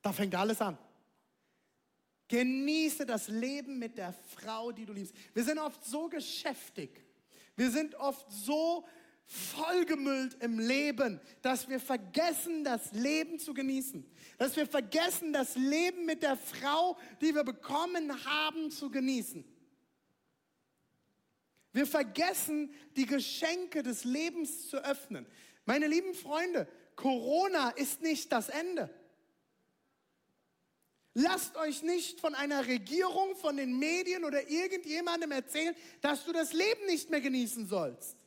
Da 0.03 0.13
fängt 0.13 0.35
alles 0.35 0.61
an. 0.61 0.77
Genieße 2.27 3.07
das 3.07 3.27
Leben 3.27 3.79
mit 3.79 3.97
der 3.97 4.13
Frau, 4.13 4.71
die 4.71 4.85
du 4.85 4.93
liebst. 4.93 5.15
Wir 5.33 5.43
sind 5.43 5.57
oft 5.57 5.83
so 5.83 6.07
geschäftig. 6.09 7.03
Wir 7.55 7.71
sind 7.71 7.95
oft 7.95 8.31
so 8.31 8.85
vollgemüllt 9.25 10.35
im 10.43 10.59
Leben, 10.59 11.19
dass 11.41 11.67
wir 11.67 11.79
vergessen, 11.79 12.63
das 12.63 12.91
Leben 12.91 13.39
zu 13.39 13.55
genießen. 13.55 14.05
Dass 14.37 14.55
wir 14.55 14.67
vergessen, 14.67 15.33
das 15.33 15.55
Leben 15.55 16.05
mit 16.05 16.21
der 16.21 16.37
Frau, 16.37 16.97
die 17.19 17.33
wir 17.33 17.43
bekommen 17.43 18.13
haben, 18.25 18.69
zu 18.69 18.91
genießen. 18.91 19.43
Wir 21.73 21.87
vergessen, 21.87 22.73
die 22.95 23.07
Geschenke 23.07 23.83
des 23.83 24.03
Lebens 24.03 24.69
zu 24.69 24.77
öffnen. 24.77 25.25
Meine 25.65 25.87
lieben 25.87 26.13
Freunde, 26.13 26.67
Corona 26.95 27.71
ist 27.71 28.01
nicht 28.01 28.31
das 28.31 28.49
Ende. 28.49 28.93
Lasst 31.15 31.57
euch 31.57 31.83
nicht 31.83 32.19
von 32.19 32.33
einer 32.33 32.65
Regierung, 32.67 33.35
von 33.35 33.57
den 33.57 33.77
Medien 33.77 34.23
oder 34.23 34.49
irgendjemandem 34.49 35.31
erzählen, 35.31 35.75
dass 36.01 36.25
du 36.25 36.31
das 36.31 36.53
Leben 36.53 36.85
nicht 36.87 37.09
mehr 37.09 37.21
genießen 37.21 37.67
sollst. 37.67 38.17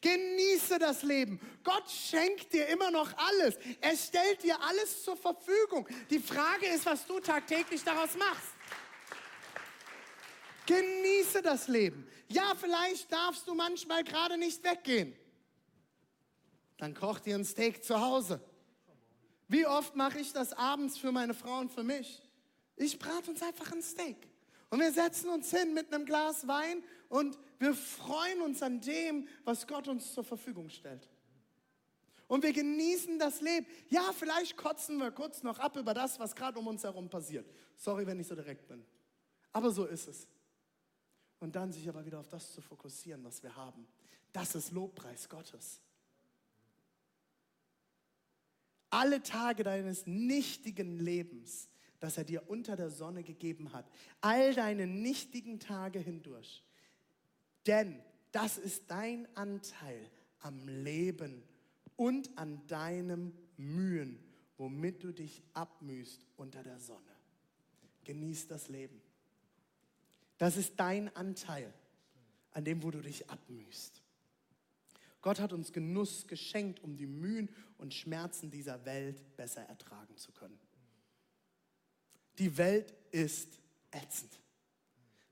Genieße 0.00 0.78
das 0.78 1.02
Leben. 1.02 1.40
Gott 1.64 1.90
schenkt 1.90 2.52
dir 2.52 2.66
immer 2.68 2.90
noch 2.90 3.12
alles. 3.16 3.56
Er 3.80 3.96
stellt 3.96 4.42
dir 4.42 4.60
alles 4.60 5.02
zur 5.02 5.16
Verfügung. 5.16 5.88
Die 6.10 6.20
Frage 6.20 6.66
ist, 6.66 6.86
was 6.86 7.06
du 7.06 7.18
tagtäglich 7.18 7.82
daraus 7.82 8.16
machst. 8.16 8.52
Genieße 10.66 11.42
das 11.42 11.66
Leben. 11.66 12.06
Ja, 12.28 12.54
vielleicht 12.56 13.10
darfst 13.12 13.46
du 13.46 13.54
manchmal 13.54 14.02
gerade 14.02 14.36
nicht 14.36 14.62
weggehen. 14.64 15.14
Dann 16.78 16.94
koch 16.94 17.20
dir 17.20 17.36
ein 17.36 17.44
Steak 17.44 17.84
zu 17.84 18.00
Hause. 18.00 18.40
Wie 19.48 19.66
oft 19.66 19.94
mache 19.94 20.18
ich 20.18 20.32
das 20.32 20.52
abends 20.52 20.98
für 20.98 21.12
meine 21.12 21.34
Frau 21.34 21.58
und 21.58 21.70
für 21.70 21.84
mich? 21.84 22.20
Ich 22.74 22.98
brate 22.98 23.30
uns 23.30 23.42
einfach 23.42 23.70
ein 23.72 23.82
Steak. 23.82 24.16
Und 24.70 24.80
wir 24.80 24.92
setzen 24.92 25.30
uns 25.30 25.50
hin 25.50 25.72
mit 25.72 25.94
einem 25.94 26.04
Glas 26.04 26.48
Wein 26.48 26.82
und 27.08 27.38
wir 27.60 27.72
freuen 27.72 28.42
uns 28.42 28.62
an 28.62 28.80
dem, 28.80 29.28
was 29.44 29.66
Gott 29.66 29.86
uns 29.86 30.12
zur 30.12 30.24
Verfügung 30.24 30.68
stellt. 30.68 31.08
Und 32.26 32.42
wir 32.42 32.52
genießen 32.52 33.20
das 33.20 33.40
Leben. 33.40 33.66
Ja, 33.88 34.12
vielleicht 34.12 34.56
kotzen 34.56 34.98
wir 34.98 35.12
kurz 35.12 35.44
noch 35.44 35.60
ab 35.60 35.76
über 35.76 35.94
das, 35.94 36.18
was 36.18 36.34
gerade 36.34 36.58
um 36.58 36.66
uns 36.66 36.82
herum 36.82 37.08
passiert. 37.08 37.48
Sorry, 37.76 38.04
wenn 38.04 38.18
ich 38.18 38.26
so 38.26 38.34
direkt 38.34 38.66
bin. 38.66 38.84
Aber 39.52 39.70
so 39.70 39.84
ist 39.84 40.08
es 40.08 40.26
und 41.40 41.56
dann 41.56 41.72
sich 41.72 41.88
aber 41.88 42.04
wieder 42.04 42.20
auf 42.20 42.28
das 42.28 42.52
zu 42.52 42.60
fokussieren, 42.60 43.22
was 43.24 43.42
wir 43.42 43.54
haben. 43.56 43.86
Das 44.32 44.54
ist 44.54 44.72
Lobpreis 44.72 45.28
Gottes. 45.28 45.80
Alle 48.90 49.22
Tage 49.22 49.62
deines 49.62 50.06
nichtigen 50.06 50.98
Lebens, 50.98 51.68
das 52.00 52.18
er 52.18 52.24
dir 52.24 52.48
unter 52.48 52.76
der 52.76 52.90
Sonne 52.90 53.22
gegeben 53.22 53.72
hat, 53.72 53.86
all 54.20 54.54
deine 54.54 54.86
nichtigen 54.86 55.60
Tage 55.60 55.98
hindurch. 55.98 56.64
Denn 57.66 58.00
das 58.32 58.58
ist 58.58 58.84
dein 58.90 59.26
Anteil 59.36 60.10
am 60.40 60.68
Leben 60.68 61.42
und 61.96 62.36
an 62.38 62.66
deinem 62.66 63.32
Mühen, 63.56 64.18
womit 64.56 65.02
du 65.02 65.12
dich 65.12 65.42
abmühst 65.54 66.24
unter 66.36 66.62
der 66.62 66.78
Sonne. 66.78 67.00
Genieß 68.04 68.46
das 68.46 68.68
Leben. 68.68 69.00
Das 70.38 70.56
ist 70.56 70.74
dein 70.76 71.14
Anteil 71.16 71.72
an 72.50 72.64
dem, 72.64 72.82
wo 72.82 72.90
du 72.90 73.00
dich 73.00 73.28
abmühst. 73.30 74.02
Gott 75.20 75.40
hat 75.40 75.52
uns 75.52 75.72
Genuss 75.72 76.26
geschenkt, 76.26 76.80
um 76.80 76.96
die 76.96 77.06
Mühen 77.06 77.48
und 77.78 77.92
Schmerzen 77.92 78.50
dieser 78.50 78.84
Welt 78.84 79.36
besser 79.36 79.62
ertragen 79.62 80.16
zu 80.16 80.32
können. 80.32 80.58
Die 82.38 82.56
Welt 82.58 82.94
ist 83.10 83.58
ätzend. 83.90 84.38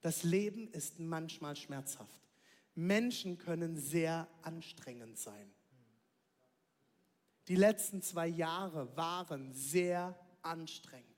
Das 0.00 0.22
Leben 0.22 0.68
ist 0.72 0.98
manchmal 0.98 1.54
schmerzhaft. 1.56 2.20
Menschen 2.74 3.38
können 3.38 3.76
sehr 3.76 4.28
anstrengend 4.42 5.18
sein. 5.18 5.50
Die 7.48 7.56
letzten 7.56 8.02
zwei 8.02 8.26
Jahre 8.26 8.96
waren 8.96 9.52
sehr 9.52 10.18
anstrengend. 10.42 11.13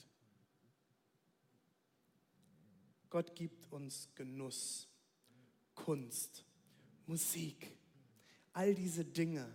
Gott 3.16 3.34
gibt 3.34 3.72
uns 3.72 4.10
Genuss, 4.14 4.90
Kunst, 5.74 6.44
Musik, 7.06 7.74
all 8.52 8.74
diese 8.74 9.06
Dinge, 9.06 9.54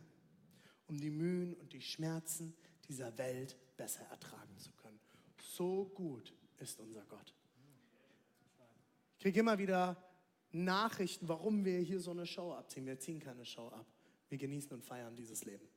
um 0.87 0.99
die 0.99 1.11
Mühen 1.11 1.53
und 1.53 1.71
die 1.71 1.81
Schmerzen 1.83 2.55
dieser 2.87 3.15
Welt 3.19 3.55
besser 3.77 4.01
ertragen 4.05 4.57
zu 4.57 4.71
können. 4.71 4.99
So 5.37 5.85
gut 5.93 6.33
ist 6.57 6.79
unser 6.79 7.05
Gott. 7.05 7.35
Ich 9.17 9.21
kriege 9.21 9.41
immer 9.41 9.59
wieder 9.59 9.95
Nachrichten, 10.51 11.27
warum 11.27 11.63
wir 11.63 11.77
hier 11.81 11.99
so 11.99 12.09
eine 12.09 12.25
Show 12.25 12.53
abziehen. 12.53 12.87
Wir 12.87 12.97
ziehen 12.97 13.19
keine 13.19 13.45
Show 13.45 13.67
ab. 13.67 13.85
Wir 14.29 14.39
genießen 14.39 14.71
und 14.71 14.83
feiern 14.83 15.15
dieses 15.15 15.45
Leben. 15.45 15.67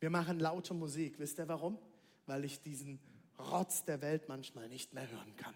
Wir 0.00 0.08
machen 0.08 0.40
laute 0.40 0.72
Musik. 0.72 1.18
Wisst 1.18 1.40
ihr 1.40 1.46
warum? 1.46 1.78
Weil 2.24 2.46
ich 2.46 2.62
diesen 2.62 3.00
Rotz 3.38 3.84
der 3.84 4.00
Welt 4.00 4.30
manchmal 4.30 4.70
nicht 4.70 4.94
mehr 4.94 5.10
hören 5.10 5.36
kann. 5.36 5.54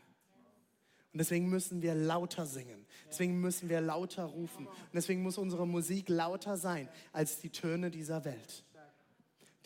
Und 1.12 1.18
deswegen 1.18 1.50
müssen 1.50 1.82
wir 1.82 1.94
lauter 1.94 2.46
singen. 2.46 2.86
Deswegen 3.08 3.38
müssen 3.40 3.68
wir 3.68 3.82
lauter 3.82 4.24
rufen. 4.24 4.66
Und 4.66 4.94
deswegen 4.94 5.22
muss 5.22 5.36
unsere 5.36 5.66
Musik 5.66 6.08
lauter 6.08 6.56
sein 6.56 6.88
als 7.12 7.40
die 7.40 7.50
Töne 7.50 7.90
dieser 7.90 8.24
Welt, 8.24 8.64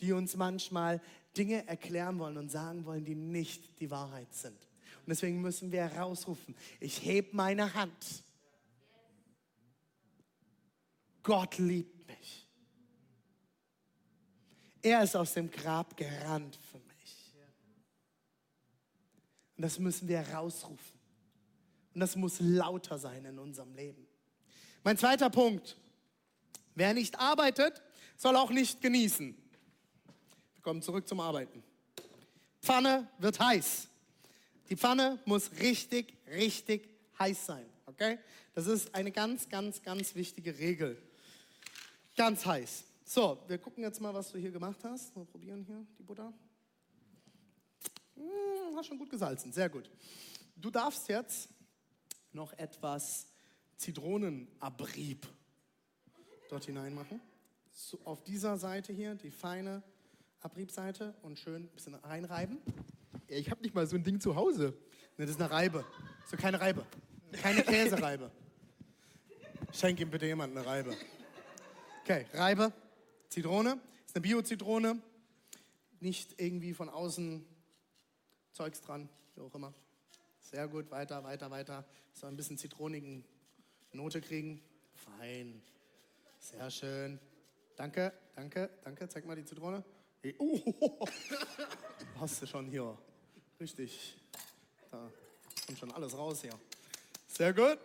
die 0.01 0.11
uns 0.11 0.35
manchmal 0.35 1.01
Dinge 1.37 1.65
erklären 1.67 2.19
wollen 2.19 2.37
und 2.37 2.49
sagen 2.49 2.85
wollen, 2.85 3.05
die 3.05 3.15
nicht 3.15 3.79
die 3.79 3.89
Wahrheit 3.89 4.33
sind. 4.33 4.57
Und 4.57 5.07
deswegen 5.07 5.41
müssen 5.41 5.71
wir 5.71 5.87
herausrufen, 5.87 6.53
ich 6.81 7.05
heb 7.05 7.33
meine 7.33 7.73
Hand. 7.73 8.23
Gott 11.23 11.57
liebt 11.57 12.07
mich. 12.07 12.45
Er 14.81 15.01
ist 15.03 15.15
aus 15.15 15.33
dem 15.33 15.49
Grab 15.49 15.95
gerannt 15.95 16.57
für 16.71 16.79
mich. 16.79 17.33
Und 19.55 19.63
das 19.63 19.79
müssen 19.79 20.09
wir 20.09 20.19
herausrufen. 20.19 20.96
Und 21.97 22.01
das 22.01 22.15
muss 22.15 22.39
lauter 22.39 22.99
sein 22.99 23.25
in 23.25 23.39
unserem 23.39 23.73
Leben. 23.73 24.05
Mein 24.83 24.99
zweiter 24.99 25.31
Punkt. 25.31 25.75
Wer 26.75 26.93
nicht 26.93 27.19
arbeitet, 27.19 27.81
soll 28.15 28.35
auch 28.35 28.51
nicht 28.51 28.81
genießen. 28.81 29.35
Wir 30.53 30.61
kommen 30.61 30.83
zurück 30.83 31.07
zum 31.07 31.19
Arbeiten. 31.19 31.63
Pfanne 32.61 33.07
wird 33.17 33.39
heiß. 33.39 33.87
Die 34.69 34.77
Pfanne 34.77 35.17
muss 35.25 35.49
richtig, 35.53 36.13
richtig 36.27 36.87
heiß 37.17 37.47
sein. 37.47 37.65
Okay? 37.87 38.19
Das 38.53 38.67
ist 38.67 38.93
eine 38.93 39.11
ganz, 39.11 39.49
ganz, 39.49 39.81
ganz 39.81 40.13
wichtige 40.13 40.55
Regel. 40.59 41.01
Ganz 42.15 42.45
heiß. 42.45 42.83
So, 43.05 43.39
wir 43.47 43.57
gucken 43.57 43.83
jetzt 43.83 43.99
mal, 44.01 44.13
was 44.13 44.31
du 44.31 44.37
hier 44.37 44.51
gemacht 44.51 44.83
hast. 44.83 45.15
Mal 45.15 45.25
probieren 45.25 45.63
hier 45.63 45.83
die 45.97 46.03
Butter. 46.03 46.31
Hm, 48.13 48.75
hast 48.75 48.85
schon 48.85 48.99
gut 48.99 49.09
gesalzen, 49.09 49.51
sehr 49.51 49.69
gut. 49.69 49.89
Du 50.55 50.69
darfst 50.69 51.09
jetzt 51.09 51.49
noch 52.37 52.53
etwas 52.53 53.27
Zitronenabrieb 53.75 55.27
dort 56.49 56.65
hineinmachen. 56.65 57.19
So, 57.71 57.99
auf 58.05 58.23
dieser 58.23 58.57
Seite 58.57 58.93
hier, 58.93 59.15
die 59.15 59.31
feine 59.31 59.83
Abriebseite 60.39 61.13
und 61.23 61.37
schön 61.37 61.63
ein 61.63 61.69
bisschen 61.69 61.95
reinreiben. 61.95 62.59
Ja, 63.27 63.37
ich 63.37 63.51
habe 63.51 63.61
nicht 63.61 63.75
mal 63.75 63.85
so 63.85 63.97
ein 63.97 64.03
Ding 64.03 64.21
zu 64.21 64.35
Hause. 64.35 64.77
Ne, 65.17 65.25
das 65.25 65.31
ist 65.31 65.41
eine 65.41 65.51
Reibe. 65.51 65.85
So 66.27 66.37
keine 66.37 66.61
Reibe. 66.61 66.85
Keine 67.33 67.63
Käsereibe. 67.63 68.31
Schenk 69.73 69.99
ihm 69.99 70.09
bitte 70.09 70.25
jemand 70.25 70.55
eine 70.55 70.65
Reibe. 70.65 70.95
Okay, 72.03 72.25
Reibe, 72.33 72.71
Zitrone. 73.29 73.81
Ist 74.05 74.15
eine 74.15 74.21
Bio-Zitrone. 74.21 75.01
Nicht 75.99 76.39
irgendwie 76.39 76.73
von 76.73 76.87
außen 76.87 77.45
Zeugs 78.53 78.79
dran, 78.81 79.09
wie 79.35 79.41
auch 79.41 79.53
immer. 79.53 79.73
Sehr 80.49 80.65
gut, 80.69 80.89
weiter, 80.91 81.25
weiter, 81.25 81.51
weiter. 81.51 81.83
So 82.13 82.25
ein 82.25 82.37
bisschen 82.37 82.57
zitronigen 82.57 83.25
Note 83.91 84.21
kriegen. 84.21 84.61
Fein. 84.93 85.61
Sehr 86.39 86.71
schön. 86.71 87.19
Danke, 87.75 88.13
danke, 88.33 88.69
danke. 88.81 89.09
Zeig 89.09 89.25
mal 89.25 89.35
die 89.35 89.43
Zitrone. 89.43 89.83
Uh, 90.39 90.61
hast 92.21 92.41
du 92.41 92.47
schon 92.47 92.65
hier. 92.67 92.97
Richtig. 93.59 94.15
Da 94.89 95.11
kommt 95.65 95.79
schon 95.79 95.91
alles 95.91 96.17
raus 96.17 96.41
hier. 96.41 96.57
Sehr 97.27 97.53
gut. 97.53 97.77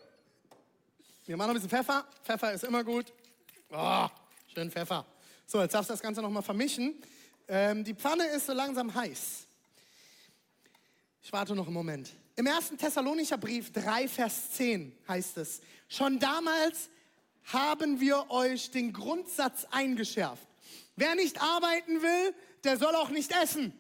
Wir 1.27 1.37
machen 1.37 1.49
noch 1.49 1.55
ein 1.57 1.63
bisschen 1.63 1.85
Pfeffer. 1.85 2.07
Pfeffer 2.23 2.53
ist 2.53 2.63
immer 2.63 2.85
gut. 2.85 3.13
Oh, 3.71 4.07
schön 4.55 4.71
Pfeffer. 4.71 5.05
So, 5.47 5.61
jetzt 5.61 5.75
darfst 5.75 5.91
du 5.91 5.95
das 5.95 6.01
Ganze 6.01 6.23
nochmal 6.23 6.45
vermischen. 6.45 7.03
Ähm, 7.49 7.83
die 7.83 7.95
Pfanne 7.95 8.25
ist 8.29 8.47
so 8.47 8.53
langsam 8.53 8.95
heiß. 8.95 9.49
Ich 11.25 11.33
warte 11.33 11.57
noch 11.57 11.67
einen 11.67 11.75
Moment. 11.75 12.22
Im 12.35 12.47
ersten 12.47 12.79
Thessalonicher 12.79 13.37
Brief 13.37 13.73
3, 13.73 14.09
Vers 14.09 14.53
10 14.53 14.97
heißt 15.07 15.37
es, 15.37 15.61
schon 15.89 16.19
damals 16.19 16.89
haben 17.45 18.01
wir 18.01 18.31
euch 18.31 18.71
den 18.71 18.93
Grundsatz 18.93 19.67
eingeschärft. 19.71 20.47
Wer 20.97 21.15
nicht 21.15 21.43
arbeiten 21.43 22.01
will, 22.01 22.35
der 22.65 22.79
soll 22.79 22.95
auch 22.95 23.11
nicht 23.11 23.33
essen. 23.33 23.79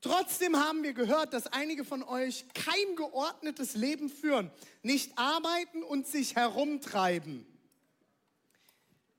Trotzdem 0.00 0.56
haben 0.56 0.82
wir 0.82 0.92
gehört, 0.92 1.32
dass 1.32 1.46
einige 1.48 1.84
von 1.84 2.02
euch 2.02 2.44
kein 2.54 2.94
geordnetes 2.96 3.74
Leben 3.74 4.08
führen, 4.08 4.50
nicht 4.82 5.18
arbeiten 5.18 5.82
und 5.82 6.06
sich 6.06 6.36
herumtreiben. 6.36 7.46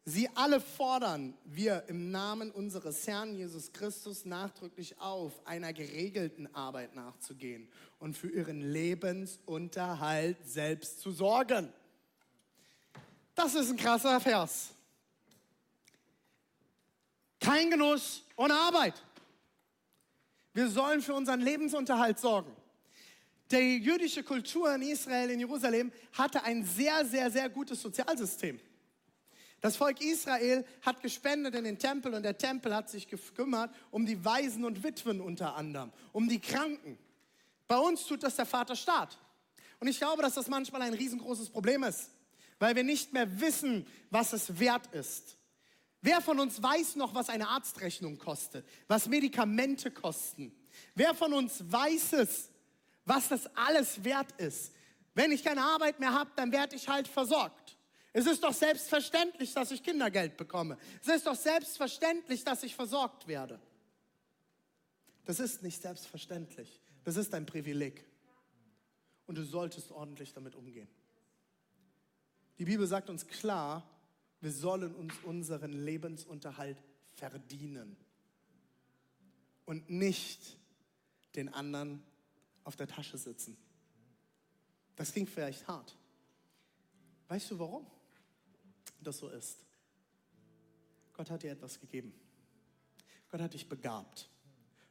Sie 0.09 0.27
alle 0.33 0.59
fordern 0.59 1.37
wir 1.45 1.83
im 1.87 2.09
Namen 2.09 2.49
unseres 2.49 3.05
Herrn 3.05 3.35
Jesus 3.35 3.71
Christus 3.71 4.25
nachdrücklich 4.25 4.99
auf, 4.99 5.45
einer 5.45 5.71
geregelten 5.71 6.51
Arbeit 6.55 6.95
nachzugehen 6.95 7.69
und 7.99 8.17
für 8.17 8.27
ihren 8.27 8.59
Lebensunterhalt 8.59 10.37
selbst 10.43 11.01
zu 11.01 11.11
sorgen. 11.11 11.71
Das 13.35 13.53
ist 13.53 13.69
ein 13.69 13.77
krasser 13.77 14.19
Vers. 14.19 14.69
Kein 17.39 17.69
Genuss 17.69 18.25
ohne 18.35 18.55
Arbeit. 18.55 18.95
Wir 20.53 20.69
sollen 20.69 21.03
für 21.03 21.13
unseren 21.13 21.41
Lebensunterhalt 21.41 22.17
sorgen. 22.17 22.55
Die 23.51 23.77
jüdische 23.77 24.23
Kultur 24.23 24.73
in 24.73 24.81
Israel, 24.81 25.29
in 25.29 25.39
Jerusalem, 25.39 25.91
hatte 26.13 26.43
ein 26.43 26.65
sehr, 26.65 27.05
sehr, 27.05 27.29
sehr 27.29 27.47
gutes 27.47 27.79
Sozialsystem. 27.79 28.59
Das 29.61 29.75
Volk 29.75 30.01
Israel 30.01 30.65
hat 30.81 31.01
gespendet 31.01 31.55
in 31.55 31.65
den 31.65 31.77
Tempel 31.77 32.13
und 32.13 32.23
der 32.23 32.37
Tempel 32.37 32.73
hat 32.73 32.89
sich 32.89 33.07
gekümmert 33.07 33.73
um 33.91 34.05
die 34.05 34.23
Waisen 34.23 34.63
und 34.63 34.83
Witwen 34.83 35.19
unter 35.19 35.55
anderem, 35.55 35.91
um 36.13 36.29
die 36.29 36.39
Kranken. 36.39 36.97
Bei 37.67 37.77
uns 37.77 38.05
tut 38.05 38.23
das 38.23 38.35
der 38.35 38.45
Vaterstaat. 38.45 39.17
Und 39.79 39.87
ich 39.87 39.99
glaube, 39.99 40.21
dass 40.21 40.35
das 40.35 40.47
manchmal 40.47 40.81
ein 40.81 40.93
riesengroßes 40.93 41.49
Problem 41.49 41.83
ist, 41.83 42.09
weil 42.57 42.75
wir 42.75 42.83
nicht 42.83 43.13
mehr 43.13 43.39
wissen, 43.39 43.85
was 44.09 44.33
es 44.33 44.59
wert 44.59 44.87
ist. 44.93 45.37
Wer 46.01 46.21
von 46.21 46.39
uns 46.39 46.61
weiß 46.63 46.95
noch, 46.95 47.13
was 47.13 47.29
eine 47.29 47.49
Arztrechnung 47.49 48.17
kostet, 48.17 48.65
was 48.87 49.07
Medikamente 49.07 49.91
kosten? 49.91 50.53
Wer 50.95 51.13
von 51.13 51.33
uns 51.33 51.63
weiß 51.69 52.13
es, 52.13 52.49
was 53.05 53.27
das 53.27 53.53
alles 53.55 54.03
wert 54.03 54.31
ist? 54.37 54.71
Wenn 55.13 55.31
ich 55.31 55.43
keine 55.43 55.61
Arbeit 55.61 55.99
mehr 55.99 56.13
habe, 56.13 56.31
dann 56.35 56.51
werde 56.51 56.75
ich 56.75 56.87
halt 56.87 57.07
versorgt. 57.07 57.77
Es 58.11 58.25
ist 58.25 58.43
doch 58.43 58.53
selbstverständlich, 58.53 59.53
dass 59.53 59.71
ich 59.71 59.83
Kindergeld 59.83 60.35
bekomme. 60.35 60.77
Es 61.01 61.07
ist 61.07 61.27
doch 61.27 61.35
selbstverständlich, 61.35 62.43
dass 62.43 62.63
ich 62.63 62.75
versorgt 62.75 63.27
werde. 63.27 63.59
Das 65.25 65.39
ist 65.39 65.61
nicht 65.61 65.81
selbstverständlich. 65.81 66.81
Das 67.03 67.15
ist 67.15 67.33
ein 67.33 67.45
Privileg. 67.45 68.03
Und 69.27 69.37
du 69.37 69.43
solltest 69.43 69.91
ordentlich 69.91 70.33
damit 70.33 70.55
umgehen. 70.55 70.89
Die 72.57 72.65
Bibel 72.65 72.87
sagt 72.87 73.09
uns 73.09 73.27
klar, 73.27 73.87
wir 74.41 74.51
sollen 74.51 74.95
uns 74.95 75.13
unseren 75.23 75.71
Lebensunterhalt 75.73 76.81
verdienen 77.11 77.95
und 79.65 79.89
nicht 79.89 80.57
den 81.35 81.53
anderen 81.53 82.01
auf 82.63 82.75
der 82.75 82.87
Tasche 82.87 83.17
sitzen. 83.17 83.55
Das 84.95 85.11
klingt 85.11 85.29
vielleicht 85.29 85.67
hart. 85.67 85.95
Weißt 87.27 87.51
du 87.51 87.59
warum? 87.59 87.85
Das 89.03 89.17
so 89.17 89.29
ist. 89.29 89.65
Gott 91.13 91.29
hat 91.29 91.43
dir 91.43 91.51
etwas 91.51 91.79
gegeben. 91.79 92.13
Gott 93.29 93.41
hat 93.41 93.53
dich 93.53 93.67
begabt. 93.67 94.29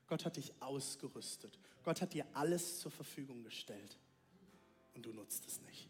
Gott 0.06 0.24
hat 0.24 0.36
dich 0.36 0.52
ausgerüstet. 0.60 1.58
Gott 1.82 2.00
hat 2.00 2.12
dir 2.12 2.26
alles 2.34 2.80
zur 2.80 2.90
Verfügung 2.90 3.42
gestellt. 3.42 3.98
Und 4.94 5.04
du 5.06 5.12
nutzt 5.12 5.46
es 5.46 5.60
nicht. 5.62 5.88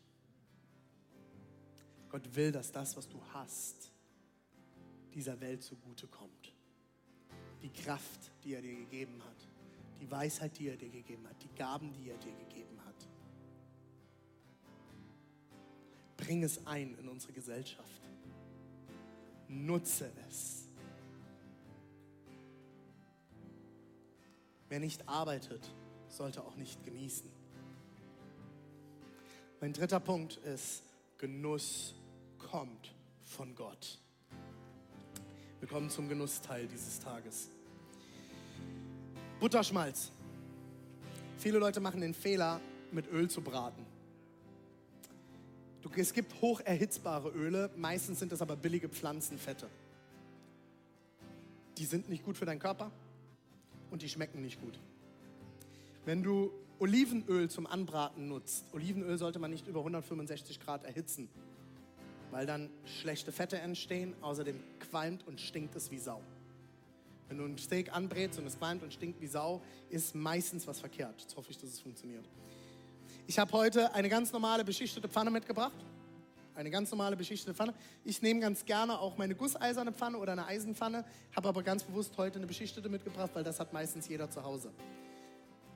Gott 2.09 2.35
will, 2.35 2.53
dass 2.53 2.73
das, 2.73 2.97
was 2.97 3.09
du 3.09 3.23
hast, 3.33 3.93
dieser 5.15 5.41
Welt 5.41 5.63
zugutekommt. 5.63 6.55
Die 7.63 7.71
Kraft, 7.71 8.31
die 8.45 8.55
er 8.55 8.63
dir 8.63 8.77
gegeben 8.77 9.23
hat. 9.25 9.49
Die 10.01 10.11
Weisheit, 10.11 10.59
die 10.59 10.69
er 10.69 10.77
dir 10.77 10.91
gegeben 10.91 11.27
hat. 11.29 11.43
Die 11.43 11.55
Gaben, 11.57 11.93
die 11.93 12.11
er 12.11 12.19
dir 12.19 12.33
gegeben 12.33 12.78
hat. 12.78 12.78
Bring 16.29 16.45
es 16.45 16.67
ein 16.67 16.95
in 17.01 17.09
unsere 17.09 17.33
Gesellschaft 17.33 18.03
nutze 19.49 20.13
es. 20.29 20.69
Wer 24.69 24.79
nicht 24.79 25.09
arbeitet, 25.09 25.75
sollte 26.11 26.45
auch 26.45 26.55
nicht 26.57 26.85
genießen. 26.85 27.31
Mein 29.63 29.73
dritter 29.73 30.01
Punkt 30.01 30.37
ist, 30.37 30.83
Genuss 31.17 31.95
kommt 32.37 32.95
von 33.23 33.55
Gott. 33.55 33.99
Wir 35.61 35.69
kommen 35.69 35.89
zum 35.89 36.11
Genussteil 36.11 36.69
dieses 36.69 37.01
Tages. 37.01 37.49
Butterschmalz. 39.41 40.13
Viele 41.39 41.59
Leute 41.59 41.81
machen 41.81 42.03
den 42.03 42.13
Fehler, 42.13 42.61
mit 42.93 43.11
Öl 43.11 43.31
zu 43.31 43.41
braten. 43.41 43.88
Es 45.97 46.13
gibt 46.13 46.41
hoch 46.41 46.61
erhitzbare 46.65 47.31
Öle, 47.31 47.71
meistens 47.77 48.21
sind 48.21 48.33
das 48.33 48.41
aber 48.41 48.57
billige 48.57 48.89
Pflanzenfette. 48.89 49.69
Die 51.77 51.85
sind 51.85 52.09
nicht 52.09 52.25
gut 52.25 52.37
für 52.37 52.45
deinen 52.45 52.61
Körper 52.61 52.91
und 53.91 54.03
die 54.03 54.09
schmecken 54.09 54.43
nicht 54.43 54.61
gut. 54.61 54.79
Wenn 56.05 56.23
du 56.23 56.53
Olivenöl 56.79 57.51
zum 57.51 57.67
Anbraten 57.67 58.29
nutzt, 58.29 58.65
Olivenöl 58.73 59.19
sollte 59.19 59.39
man 59.39 59.51
nicht 59.51 59.67
über 59.67 59.81
165 59.81 60.61
Grad 60.61 60.85
erhitzen, 60.85 61.29
weil 62.31 62.47
dann 62.47 62.71
schlechte 62.85 63.33
Fette 63.33 63.59
entstehen, 63.59 64.15
außerdem 64.21 64.61
qualmt 64.91 65.27
und 65.27 65.41
stinkt 65.41 65.75
es 65.75 65.91
wie 65.91 65.99
Sau. 65.99 66.23
Wenn 67.29 67.39
du 67.39 67.45
ein 67.45 67.59
Steak 67.59 67.95
anbrätst 67.95 68.39
und 68.39 68.47
es 68.47 68.59
qualmt 68.59 68.83
und 68.83 68.93
stinkt 68.93 69.21
wie 69.21 69.27
Sau, 69.27 69.61
ist 69.91 70.15
meistens 70.15 70.67
was 70.67 70.81
verkehrt. 70.81 71.21
Jetzt 71.21 71.37
hoffe 71.37 71.51
ich, 71.51 71.59
dass 71.59 71.71
es 71.71 71.81
funktioniert. 71.81 72.25
Ich 73.29 73.39
habe 73.39 73.53
heute 73.53 73.95
eine 73.95 74.09
ganz 74.09 74.33
normale 74.33 74.65
beschichtete 74.65 75.07
Pfanne 75.07 75.31
mitgebracht. 75.31 75.77
Eine 76.55 76.71
ganz 76.71 76.91
normale 76.91 77.15
beschichtete 77.15 77.55
Pfanne. 77.55 77.75
Ich 78.03 78.23
nehme 78.23 78.41
ganz 78.41 78.65
gerne 78.65 78.99
auch 78.99 79.19
meine 79.19 79.35
gusseiserne 79.35 79.93
Pfanne 79.93 80.17
oder 80.17 80.33
eine 80.33 80.47
Eisenpfanne, 80.47 81.05
habe 81.37 81.47
aber 81.47 81.63
ganz 81.63 81.83
bewusst 81.85 82.17
heute 82.17 82.39
eine 82.39 82.47
beschichtete 82.47 82.89
mitgebracht, 82.89 83.31
weil 83.35 83.45
das 83.45 83.61
hat 83.61 83.71
meistens 83.71 84.09
jeder 84.09 84.31
zu 84.31 84.43
Hause. 84.43 84.73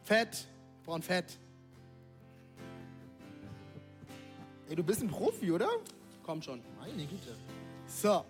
Fett, 0.03 0.49
brauchen 0.87 1.03
Fett. 1.03 1.37
Ey, 4.71 4.75
du 4.75 4.83
bist 4.83 5.03
ein 5.03 5.09
Profi, 5.09 5.53
oder? 5.53 5.69
Komm 6.23 6.41
schon. 6.41 6.63
Meine 6.81 7.05
Güte. 7.05 7.37
So, 7.87 8.25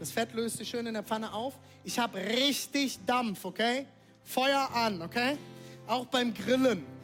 Das 0.00 0.10
Fett 0.10 0.34
löst 0.34 0.56
sich 0.56 0.68
schön 0.68 0.84
in 0.84 0.94
der 0.94 1.04
Pfanne 1.04 1.32
auf. 1.32 1.54
Ich 1.84 1.96
habe 1.96 2.18
richtig 2.18 2.98
Dampf, 3.06 3.44
okay? 3.44 3.86
Feuer 4.24 4.68
an, 4.74 5.00
okay? 5.00 5.38
Auch 5.86 6.06
beim 6.06 6.34
Grillen. 6.34 6.97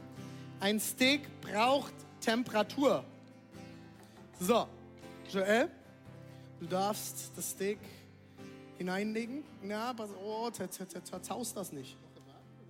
Ein 0.64 0.80
Steak 0.80 1.20
braucht 1.42 1.92
Temperatur. 2.22 3.04
So, 4.40 4.66
Joel, 5.30 5.68
du 6.58 6.64
darfst 6.64 7.32
das 7.36 7.50
Steak 7.50 7.78
hineinlegen. 8.78 9.44
Ja, 9.68 9.92
pass, 9.92 10.08
oh, 10.24 10.50
zerzaust 10.50 11.54
das 11.54 11.70
nicht. 11.70 11.98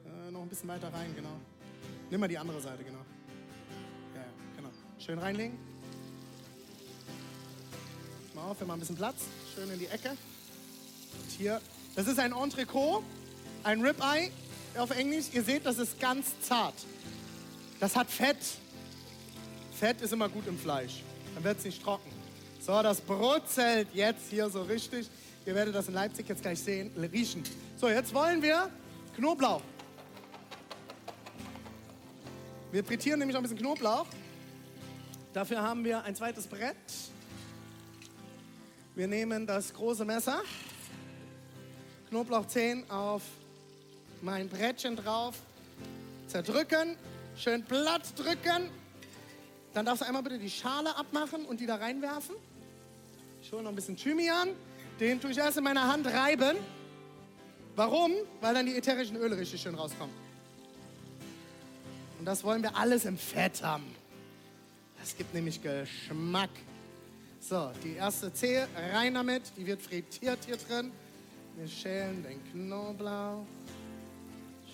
Äh, 0.07 0.33
noch 0.33 0.43
ein 0.43 0.49
bisschen 0.49 0.69
weiter 0.69 0.93
rein, 0.93 1.15
genau. 1.15 1.37
Nimm 2.11 2.19
mal 2.19 2.27
die 2.27 2.37
andere 2.37 2.61
Seite, 2.61 2.83
genau. 2.83 2.99
Ja, 4.17 4.23
ja, 4.23 4.27
genau. 4.57 4.71
Schön 4.99 5.21
reinlegen. 5.21 5.57
Mal 8.35 8.43
auf, 8.43 8.59
wir 8.59 8.67
machen 8.67 8.79
ein 8.79 8.81
bisschen 8.81 8.97
Platz. 8.97 9.23
Schön 9.55 9.71
in 9.71 9.79
die 9.79 9.87
Ecke. 9.87 10.09
Und 10.09 11.31
hier, 11.39 11.61
das 11.95 12.09
ist 12.09 12.19
ein 12.19 12.33
Entrecot, 12.33 13.05
ein 13.63 13.81
Ribeye 13.83 14.33
auf 14.77 14.91
Englisch. 14.91 15.27
Ihr 15.33 15.45
seht, 15.45 15.65
das 15.65 15.79
ist 15.79 16.01
ganz 16.01 16.33
zart. 16.41 16.75
Das 17.85 17.95
hat 17.95 18.11
Fett. 18.11 18.39
Fett 19.79 20.01
ist 20.01 20.15
immer 20.15 20.31
gut 20.31 20.47
im 20.47 20.59
Fleisch. 20.59 21.03
Dann 21.35 21.45
wird 21.45 21.59
es 21.59 21.67
nicht 21.67 21.83
trocken. 21.83 22.11
So, 22.59 22.83
das 22.83 22.99
brutzelt 22.99 23.89
jetzt 23.93 24.31
hier 24.31 24.49
so 24.49 24.63
richtig. 24.63 25.11
Ihr 25.45 25.55
werdet 25.55 25.75
das 25.75 25.89
in 25.89 25.93
Leipzig 25.93 26.27
jetzt 26.27 26.41
gleich 26.41 26.61
sehen, 26.61 26.91
riechen. 26.97 27.43
So, 27.77 27.91
jetzt 27.91 28.15
wollen 28.15 28.41
wir 28.41 28.71
Knoblauch. 29.17 29.61
Wir 32.73 32.83
frittieren 32.83 33.19
nämlich 33.19 33.35
noch 33.35 33.41
ein 33.41 33.43
bisschen 33.43 33.59
Knoblauch. 33.59 34.07
Dafür 35.35 35.61
haben 35.61 35.85
wir 35.85 36.03
ein 36.05 36.17
zweites 36.17 36.47
Brett. 36.47 36.77
Wir 38.95 39.09
nehmen 39.09 39.47
das 39.47 39.75
große 39.75 40.07
Messer, 40.07 40.41
Knoblauchzehen 42.09 42.91
auf 42.91 43.21
mein 44.23 44.49
Brettchen 44.49 44.97
drauf, 44.97 45.35
zerdrücken, 46.29 46.97
schön 47.37 47.65
platt 47.65 48.03
drücken. 48.17 48.71
Dann 49.73 49.87
darfst 49.87 50.03
du 50.03 50.07
einmal 50.07 50.23
bitte 50.23 50.39
die 50.39 50.51
Schale 50.51 50.97
abmachen 50.97 51.45
und 51.45 51.61
die 51.61 51.67
da 51.67 51.77
reinwerfen. 51.77 52.37
Ich 53.43 53.53
hole 53.53 53.63
noch 53.63 53.71
ein 53.71 53.77
bisschen 53.77 53.97
Thymian. 53.97 54.51
Den 55.01 55.21
tue 55.21 55.33
ich 55.33 55.39
erst 55.39 55.59
in 55.59 55.65
meiner 55.65 55.89
Hand 55.89 56.07
reiben. 56.07 56.57
Warum? 57.77 58.13
Weil 58.41 58.55
dann 58.55 58.67
die 58.67 58.77
ätherischen 58.77 59.17
Öle 59.17 59.37
richtig 59.37 59.61
schön 59.61 59.75
rauskommen. 59.75 60.15
Und 62.19 62.25
das 62.25 62.45
wollen 62.45 62.63
wir 62.63 62.77
alles 62.77 63.05
im 63.05 63.19
Fett 63.19 63.63
haben. 63.63 63.85
Das 65.01 65.17
gibt 65.17 65.35
nämlich 65.35 65.61
Geschmack. 65.61 66.51
So, 67.41 67.71
die 67.83 67.97
erste 67.97 68.33
Zehe 68.33 68.67
rein 68.93 69.15
damit. 69.15 69.43
Die 69.57 69.67
wird 69.67 69.83
frittiert 69.83 70.39
hier 70.47 70.57
drin. 70.57 70.93
Wir 71.57 71.69
schälen 71.69 72.23
den 72.23 72.43
Knoblauch. 72.53 73.45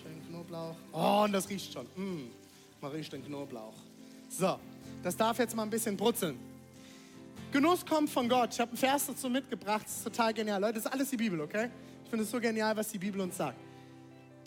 Schön 0.01 0.25
Knoblauch. 0.29 0.75
Oh, 0.93 1.23
und 1.25 1.33
das 1.33 1.49
riecht 1.49 1.73
schon. 1.73 1.85
Mm, 1.95 2.31
man 2.81 2.91
riecht 2.91 3.13
den 3.13 3.23
Knoblauch. 3.23 3.75
So, 4.29 4.59
das 5.03 5.15
darf 5.15 5.37
jetzt 5.39 5.55
mal 5.55 5.63
ein 5.63 5.69
bisschen 5.69 5.95
brutzeln. 5.95 6.39
Genuss 7.51 7.85
kommt 7.85 8.09
von 8.09 8.29
Gott. 8.29 8.53
Ich 8.53 8.59
habe 8.59 8.71
einen 8.71 8.77
Vers 8.77 9.07
dazu 9.07 9.29
mitgebracht. 9.29 9.83
Das 9.85 9.97
ist 9.97 10.03
total 10.03 10.33
genial. 10.33 10.61
Leute, 10.61 10.75
das 10.75 10.85
ist 10.85 10.91
alles 10.91 11.09
die 11.09 11.17
Bibel, 11.17 11.41
okay? 11.41 11.69
Ich 12.03 12.09
finde 12.09 12.23
es 12.23 12.31
so 12.31 12.39
genial, 12.39 12.75
was 12.75 12.89
die 12.89 12.97
Bibel 12.97 13.19
uns 13.21 13.37
sagt. 13.37 13.57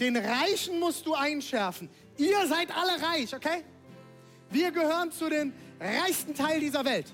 Den 0.00 0.16
Reichen 0.16 0.80
musst 0.80 1.06
du 1.06 1.14
einschärfen. 1.14 1.88
Ihr 2.16 2.46
seid 2.46 2.68
alle 2.74 3.00
reich, 3.02 3.34
okay? 3.34 3.62
Wir 4.50 4.70
gehören 4.70 5.12
zu 5.12 5.28
den 5.28 5.52
reichsten 5.78 6.34
Teil 6.34 6.60
dieser 6.60 6.84
Welt. 6.84 7.12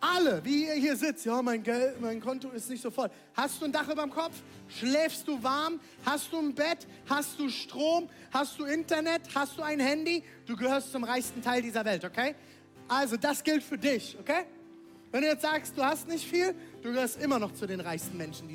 Alle, 0.00 0.44
wie 0.44 0.66
ihr 0.66 0.74
hier 0.74 0.96
sitzt, 0.96 1.24
ja, 1.24 1.40
mein 1.40 1.62
Geld, 1.62 2.00
mein 2.00 2.20
Konto 2.20 2.50
ist 2.50 2.68
nicht 2.68 2.82
so 2.82 2.90
voll. 2.90 3.10
Hast 3.34 3.60
du 3.60 3.64
ein 3.64 3.72
Dach 3.72 3.88
über 3.88 4.02
dem 4.02 4.10
Kopf? 4.10 4.34
Schläfst 4.68 5.26
du 5.26 5.42
warm? 5.42 5.80
Hast 6.04 6.30
du 6.32 6.38
ein 6.38 6.54
Bett? 6.54 6.86
Hast 7.08 7.38
du 7.38 7.48
Strom? 7.48 8.08
Hast 8.30 8.58
du 8.58 8.64
Internet? 8.64 9.22
Hast 9.34 9.56
du 9.56 9.62
ein 9.62 9.80
Handy? 9.80 10.22
Du 10.44 10.54
gehörst 10.54 10.92
zum 10.92 11.04
reichsten 11.04 11.42
Teil 11.42 11.62
dieser 11.62 11.84
Welt, 11.84 12.04
okay? 12.04 12.34
Also, 12.88 13.16
das 13.16 13.42
gilt 13.42 13.62
für 13.62 13.78
dich, 13.78 14.16
okay? 14.20 14.44
Wenn 15.12 15.22
du 15.22 15.28
jetzt 15.28 15.42
sagst, 15.42 15.76
du 15.78 15.82
hast 15.82 16.06
nicht 16.08 16.28
viel, 16.28 16.54
du 16.82 16.92
gehörst 16.92 17.20
immer 17.22 17.38
noch 17.38 17.54
zu 17.54 17.66
den 17.66 17.80
reichsten 17.80 18.18
Menschen 18.18 18.48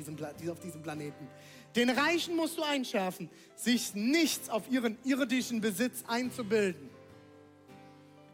auf 0.48 0.60
diesem 0.60 0.82
Planeten. 0.82 1.26
Den 1.74 1.90
Reichen 1.90 2.36
musst 2.36 2.56
du 2.56 2.62
einschärfen, 2.62 3.28
sich 3.56 3.94
nichts 3.94 4.48
auf 4.48 4.70
ihren 4.70 4.96
irdischen 5.02 5.60
Besitz 5.60 6.04
einzubilden. 6.06 6.88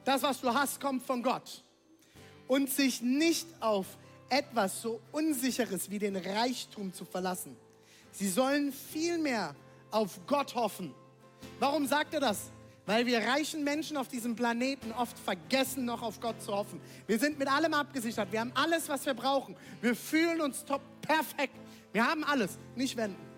Das, 0.04 0.22
was 0.22 0.40
du 0.40 0.52
hast, 0.52 0.80
kommt 0.80 1.04
von 1.04 1.22
Gott 1.22 1.62
und 2.48 2.70
sich 2.70 3.02
nicht 3.02 3.46
auf 3.60 3.86
etwas 4.28 4.82
so 4.82 5.00
Unsicheres 5.12 5.90
wie 5.90 5.98
den 5.98 6.16
Reichtum 6.16 6.92
zu 6.92 7.04
verlassen. 7.04 7.56
Sie 8.12 8.28
sollen 8.28 8.72
vielmehr 8.72 9.54
auf 9.90 10.18
Gott 10.26 10.54
hoffen. 10.54 10.92
Warum 11.60 11.86
sagt 11.86 12.14
er 12.14 12.20
das? 12.20 12.50
Weil 12.86 13.04
wir 13.04 13.18
reichen 13.18 13.64
Menschen 13.64 13.98
auf 13.98 14.08
diesem 14.08 14.34
Planeten 14.34 14.92
oft 14.92 15.18
vergessen, 15.18 15.84
noch 15.84 16.02
auf 16.02 16.20
Gott 16.20 16.40
zu 16.42 16.52
hoffen. 16.54 16.80
Wir 17.06 17.18
sind 17.18 17.38
mit 17.38 17.46
allem 17.46 17.74
abgesichert. 17.74 18.32
Wir 18.32 18.40
haben 18.40 18.52
alles, 18.54 18.88
was 18.88 19.04
wir 19.04 19.14
brauchen. 19.14 19.56
Wir 19.82 19.94
fühlen 19.94 20.40
uns 20.40 20.64
top 20.64 20.80
perfekt. 21.02 21.54
Wir 21.92 22.06
haben 22.06 22.24
alles. 22.24 22.58
Nicht 22.74 22.96
wenden. 22.96 23.28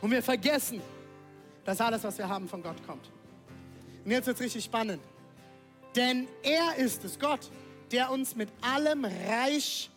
Und 0.00 0.10
wir 0.10 0.22
vergessen, 0.22 0.80
dass 1.64 1.80
alles, 1.80 2.02
was 2.04 2.16
wir 2.16 2.26
haben, 2.26 2.48
von 2.48 2.62
Gott 2.62 2.84
kommt. 2.86 3.10
Und 4.04 4.10
jetzt 4.10 4.26
wird 4.26 4.36
es 4.38 4.42
richtig 4.42 4.64
spannend. 4.64 5.02
Denn 5.96 6.28
er 6.42 6.76
ist 6.76 7.04
es, 7.04 7.18
Gott, 7.18 7.50
der 7.90 8.10
uns 8.10 8.36
mit 8.36 8.48
allem 8.60 9.04
reich 9.04 9.90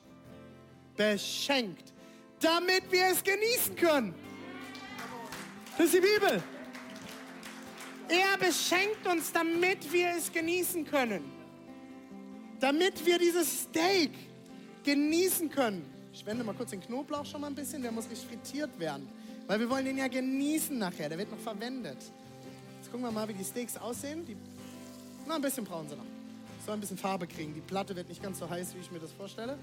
beschenkt, 0.98 1.94
damit 2.40 2.92
wir 2.92 3.08
es 3.08 3.24
genießen 3.24 3.76
können. 3.76 4.14
Das 5.78 5.88
ist 5.88 5.96
die 5.96 6.02
Bibel. 6.02 6.42
Er 8.10 8.38
beschenkt 8.38 9.08
uns, 9.08 9.32
damit 9.32 9.92
wir 9.92 10.10
es 10.18 10.32
genießen 10.32 10.86
können. 10.86 11.24
Damit 12.60 13.06
wir 13.06 13.18
dieses 13.18 13.64
Steak 13.64 14.12
genießen 14.84 15.50
können. 15.50 15.90
Ich 16.14 16.26
wende 16.26 16.44
mal 16.44 16.54
kurz 16.54 16.72
den 16.72 16.82
Knoblauch 16.82 17.26
schon 17.26 17.42
mal 17.42 17.48
ein 17.48 17.56
bisschen, 17.56 17.82
der 17.82 17.92
muss 17.92 18.10
richtig 18.10 18.28
frittiert 18.28 18.78
werden. 18.80 19.08
Weil 19.48 19.60
wir 19.60 19.70
wollen 19.70 19.86
den 19.86 19.98
ja 19.98 20.08
genießen 20.08 20.78
nachher, 20.78 21.10
der 21.10 21.18
wird 21.18 21.32
noch 21.32 21.40
verwendet. 21.40 21.98
Jetzt 22.78 22.92
gucken 22.92 23.06
wir 23.06 23.12
mal, 23.12 23.28
wie 23.28 23.34
die 23.34 23.44
Steaks 23.44 23.78
aussehen. 23.78 24.26
Die 24.26 24.38
na, 25.26 25.36
ein 25.36 25.42
bisschen 25.42 25.66
brauchen 25.66 25.90
sie 25.90 25.96
noch. 25.96 26.06
Soll 26.66 26.76
ein 26.76 26.80
bisschen 26.80 26.98
Farbe 26.98 27.28
kriegen. 27.28 27.54
Die 27.54 27.62
Platte 27.62 27.96
wird 27.96 28.10
nicht 28.10 28.22
ganz 28.22 28.40
so 28.40 28.50
heiß, 28.50 28.74
wie 28.76 28.80
ich 28.80 28.92
mir 28.92 29.00
das 29.00 29.12
vorstelle. 29.12 29.58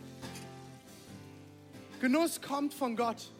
Genuss 2.01 2.41
kommt 2.41 2.75
von 2.75 2.97
Gott. 2.97 3.31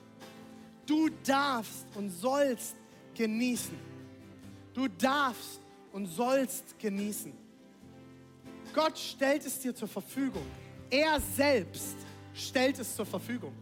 Du 0.87 1.09
darfst 1.25 1.87
und 1.95 2.11
sollst 2.11 2.77
genießen. 3.15 3.77
Du 4.75 4.89
darfst 4.89 5.61
und 5.93 6.07
sollst 6.07 6.79
genießen. 6.79 7.33
Gott 8.75 8.99
stellt 8.99 9.45
es 9.45 9.59
dir 9.59 9.75
zur 9.75 9.89
Verfügung. 9.89 10.45
Er 10.91 11.21
selbst 11.21 11.97
stellt 12.35 12.79
es 12.79 12.95
zur 12.95 13.07
Verfügung. 13.07 13.53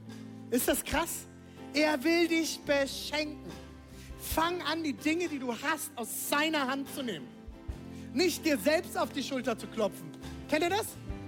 Ist 0.50 0.68
das 0.68 0.84
krass? 0.84 1.26
Er 1.74 2.02
will 2.02 2.28
dich 2.28 2.61
beschenken. 2.61 3.50
Fang 4.18 4.61
an, 4.62 4.82
die 4.82 4.92
Dinge, 4.94 5.28
die 5.28 5.38
du 5.38 5.54
hast, 5.54 5.90
aus 5.96 6.28
seiner 6.28 6.66
Hand 6.66 6.92
zu 6.94 7.02
nehmen. 7.02 7.38
Nicht 8.18 8.44
dir 8.44 8.58
selbst 8.58 8.98
auf 8.98 9.12
die 9.12 9.22
Schulter 9.22 9.56
zu 9.56 9.68
klopfen. 9.68 10.10
Kennt 10.48 10.64
ihr 10.64 10.70
das? 10.70 10.86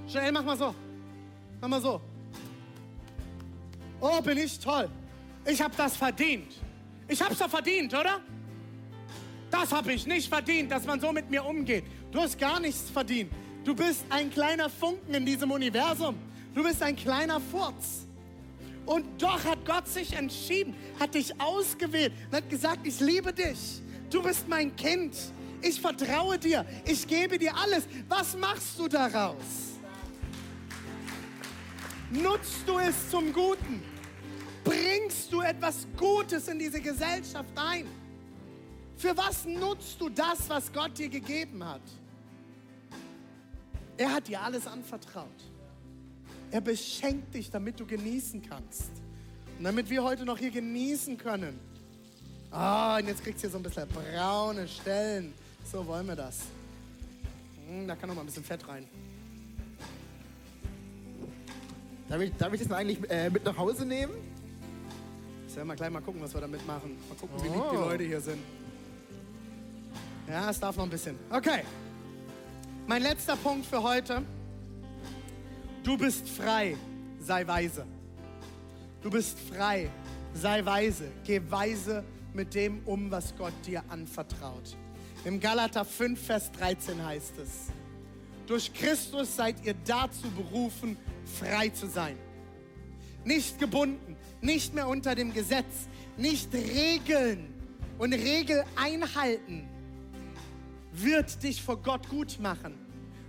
Joel, 0.09 0.33
mach 0.33 0.43
mal 0.43 0.57
so. 0.57 0.75
Mach 1.61 1.69
mal 1.69 1.81
so. 1.81 2.01
Oh, 4.01 4.21
bin 4.21 4.37
ich 4.39 4.59
toll. 4.59 4.89
Ich 5.47 5.63
habe 5.63 5.73
das 5.77 5.97
verdient. 5.97 6.53
Ich 7.07 7.23
habe 7.23 7.33
es 7.33 7.39
doch 7.39 7.49
verdient, 7.49 7.95
oder? 7.95 8.21
Das 9.53 9.71
habe 9.71 9.93
ich 9.93 10.05
nicht 10.05 10.29
verdient, 10.29 10.73
dass 10.73 10.85
man 10.85 11.01
so 11.01 11.13
mit 11.13 11.31
mir 11.31 11.45
umgeht. 11.45 11.85
Du 12.11 12.19
hast 12.19 12.37
gar 12.37 12.59
nichts 12.59 12.91
verdient. 12.91 13.31
Du 13.63 13.73
bist 13.73 14.05
ein 14.11 14.29
kleiner 14.29 14.69
Funken 14.69 15.15
in 15.15 15.25
diesem 15.25 15.53
Universum. 15.53 16.17
Du 16.57 16.65
bist 16.65 16.83
ein 16.83 16.97
kleiner 16.97 17.41
Furz. 17.41 18.09
Und 18.85 19.23
doch 19.23 19.45
hat 19.45 19.65
Gott 19.65 19.87
sich 19.87 20.15
entschieden, 20.15 20.75
hat 20.99 21.15
dich 21.15 21.41
ausgewählt 21.41 22.13
und 22.31 22.37
hat 22.37 22.51
gesagt, 22.51 22.85
ich 22.85 22.99
liebe 22.99 23.33
dich. 23.33 23.81
Du 24.11 24.21
bist 24.25 24.49
mein 24.49 24.75
Kind. 24.75 25.15
Ich 25.63 25.81
vertraue 25.81 26.39
dir. 26.39 26.65
Ich 26.85 27.07
gebe 27.07 27.39
dir 27.39 27.55
alles. 27.57 27.85
Was 28.09 28.37
machst 28.37 28.79
du 28.79 28.89
daraus? 28.89 29.37
Nutzt 32.11 32.67
du 32.67 32.79
es 32.79 33.11
zum 33.11 33.33
Guten? 33.33 33.83
Bringst 34.65 35.33
du 35.33 35.41
etwas 35.41 35.87
Gutes 35.97 36.49
in 36.49 36.59
diese 36.59 36.81
Gesellschaft 36.81 37.51
ein? 37.57 37.87
Für 38.97 39.17
was 39.17 39.45
nutzt 39.45 40.01
du 40.01 40.09
das, 40.09 40.49
was 40.49 40.73
Gott 40.73 40.99
dir 40.99 41.09
gegeben 41.09 41.65
hat? 41.65 41.83
Er 43.97 44.13
hat 44.13 44.29
dir 44.29 44.41
alles 44.41 44.67
anvertraut. 44.67 45.29
Er 46.51 46.61
beschenkt 46.61 47.35
dich, 47.35 47.51
damit 47.51 47.79
du 47.79 47.87
genießen 47.87 48.43
kannst. 48.43 48.91
Und 49.59 49.65
damit 49.65 49.89
wir 49.89 50.03
heute 50.03 50.25
noch 50.25 50.39
hier 50.39 50.51
genießen 50.51 51.17
können. 51.17 51.61
Ah, 52.51 52.99
und 52.99 53.07
jetzt 53.07 53.23
kriegst 53.23 53.39
du 53.39 53.43
hier 53.43 53.51
so 53.51 53.59
ein 53.59 53.63
bisschen 53.63 53.89
braune 53.89 54.67
Stellen. 54.67 55.33
So 55.65 55.87
wollen 55.87 56.07
wir 56.09 56.17
das. 56.17 56.41
Hm, 57.69 57.87
da 57.87 57.95
kann 57.97 58.09
noch 58.09 58.17
mal 58.17 58.23
ein 58.23 58.27
bisschen 58.27 58.45
Fett 58.45 58.67
rein. 58.69 58.87
Darf 62.09 62.21
ich, 62.21 62.33
darf 62.37 62.53
ich 62.53 62.61
das 62.61 62.69
mal 62.69 62.77
eigentlich 62.77 63.09
äh, 63.11 63.31
mit 63.31 63.45
nach 63.45 63.57
Hause 63.57 63.87
nehmen? 63.87 64.13
Jetzt 65.47 65.57
werden 65.57 65.69
wir 65.69 65.77
gleich 65.77 65.91
mal 65.91 66.01
gucken, 66.03 66.21
was 66.21 66.35
wir 66.35 66.41
damit 66.41 66.67
machen. 66.67 66.97
Mal 67.09 67.15
gucken, 67.17 67.37
wie 67.45 67.49
lieb 67.49 67.63
Oh. 67.65 67.71
die 67.73 67.77
Leute 67.77 68.05
hier 68.05 68.21
sind. 68.21 68.39
Ja, 70.29 70.51
es 70.51 70.59
darf 70.59 70.77
noch 70.77 70.85
ein 70.85 70.91
bisschen. 70.91 71.17
Okay. 71.31 71.63
Mein 72.87 73.03
letzter 73.03 73.37
Punkt 73.37 73.67
für 73.67 73.83
heute. 73.83 74.23
Du 75.85 75.97
bist 75.97 76.29
frei, 76.29 76.77
sei 77.21 77.47
weise. 77.47 77.87
Du 79.03 79.11
bist 79.11 79.39
frei, 79.39 79.89
sei 80.35 80.65
weise. 80.65 81.05
Geh 81.25 81.41
weise 81.49 82.05
mit 82.35 82.55
dem 82.55 82.81
um, 82.87 83.11
was 83.11 83.35
Gott 83.37 83.53
dir 83.67 83.83
anvertraut. 83.89 84.77
Im 85.25 85.39
Galater 85.41 85.85
5, 85.85 86.21
Vers 86.21 86.51
13 86.53 87.05
heißt 87.05 87.39
es, 87.39 87.51
durch 88.47 88.73
Christus 88.73 89.37
seid 89.37 89.65
ihr 89.65 89.75
dazu 89.85 90.29
berufen, 90.31 90.97
frei 91.39 91.69
zu 91.69 91.87
sein 91.87 92.17
nicht 93.25 93.59
gebunden, 93.59 94.17
nicht 94.41 94.75
mehr 94.75 94.89
unter 94.89 95.15
dem 95.15 95.33
Gesetz, 95.33 95.89
nicht 96.17 96.53
Regeln 96.53 97.53
und 97.99 98.13
Regel 98.13 98.65
einhalten 98.77 99.69
wird 100.93 101.43
dich 101.43 101.63
vor 101.63 101.77
Gott 101.77 102.09
gut 102.09 102.39
machen, 102.41 102.75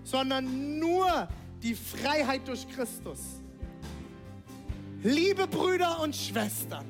sondern 0.03 0.79
nur 0.79 1.27
die 1.61 1.75
Freiheit 1.75 2.47
durch 2.47 2.67
Christus. 2.69 3.19
Liebe 5.03 5.47
Brüder 5.47 5.99
und 6.01 6.15
Schwestern, 6.15 6.85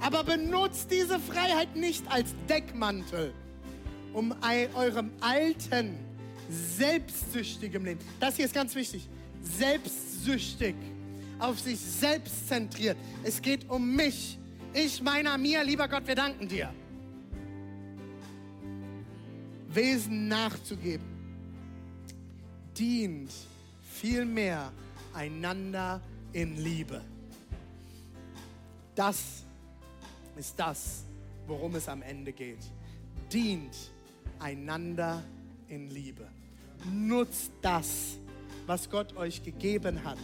aber 0.00 0.24
benutzt 0.24 0.90
diese 0.90 1.18
Freiheit 1.18 1.76
nicht 1.76 2.04
als 2.10 2.34
Deckmantel, 2.48 3.34
um 4.12 4.34
eurem 4.74 5.10
alten, 5.20 5.94
selbstsüchtigen 6.48 7.84
Leben, 7.84 8.00
das 8.18 8.36
hier 8.36 8.44
ist 8.44 8.54
ganz 8.54 8.74
wichtig, 8.74 9.08
selbstsüchtig, 9.42 10.74
auf 11.38 11.58
sich 11.60 11.78
selbst 11.78 12.48
zentriert. 12.48 12.96
Es 13.22 13.40
geht 13.40 13.68
um 13.70 13.94
mich. 13.94 14.38
Ich, 14.72 15.02
meiner, 15.02 15.38
mir, 15.38 15.64
lieber 15.64 15.88
Gott, 15.88 16.06
wir 16.06 16.14
danken 16.14 16.46
dir. 16.48 16.72
Wesen 19.68 20.28
nachzugeben, 20.28 21.06
dient 22.76 23.32
vielmehr 23.82 24.72
einander 25.14 26.00
in 26.32 26.56
Liebe. 26.56 27.00
Das 28.94 29.44
ist 30.36 30.58
das, 30.58 31.04
worum 31.46 31.74
es 31.76 31.88
am 31.88 32.02
Ende 32.02 32.32
geht. 32.32 32.58
Dient 33.32 33.76
einander 34.40 35.22
in 35.68 35.90
Liebe. 35.90 36.26
Nutzt 36.90 37.52
das, 37.62 38.18
was 38.66 38.88
Gott 38.88 39.16
euch 39.16 39.42
gegeben 39.42 40.02
hat. 40.04 40.18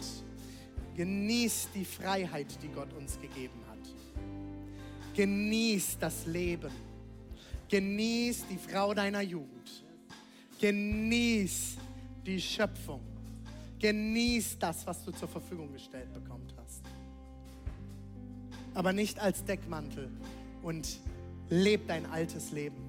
Genießt 0.95 1.69
die 1.75 1.85
Freiheit, 1.85 2.57
die 2.61 2.69
Gott 2.69 2.91
uns 2.93 3.19
gegeben 3.21 3.61
hat. 3.69 3.77
Genießt 5.15 5.97
das 6.01 6.25
Leben. 6.25 6.71
Genieß 7.69 8.45
die 8.49 8.57
Frau 8.57 8.93
deiner 8.93 9.21
Jugend. 9.21 9.83
Genieß 10.59 11.77
die 12.25 12.41
Schöpfung. 12.41 13.01
Genieß 13.79 14.57
das, 14.57 14.87
was 14.87 15.03
du 15.05 15.11
zur 15.11 15.27
Verfügung 15.27 15.71
gestellt 15.71 16.11
bekommen 16.13 16.47
hast. 16.57 16.81
Aber 18.73 18.93
nicht 18.93 19.19
als 19.19 19.43
Deckmantel 19.45 20.09
und 20.63 20.99
leb 21.49 21.87
dein 21.87 22.05
altes 22.07 22.51
Leben. 22.51 22.86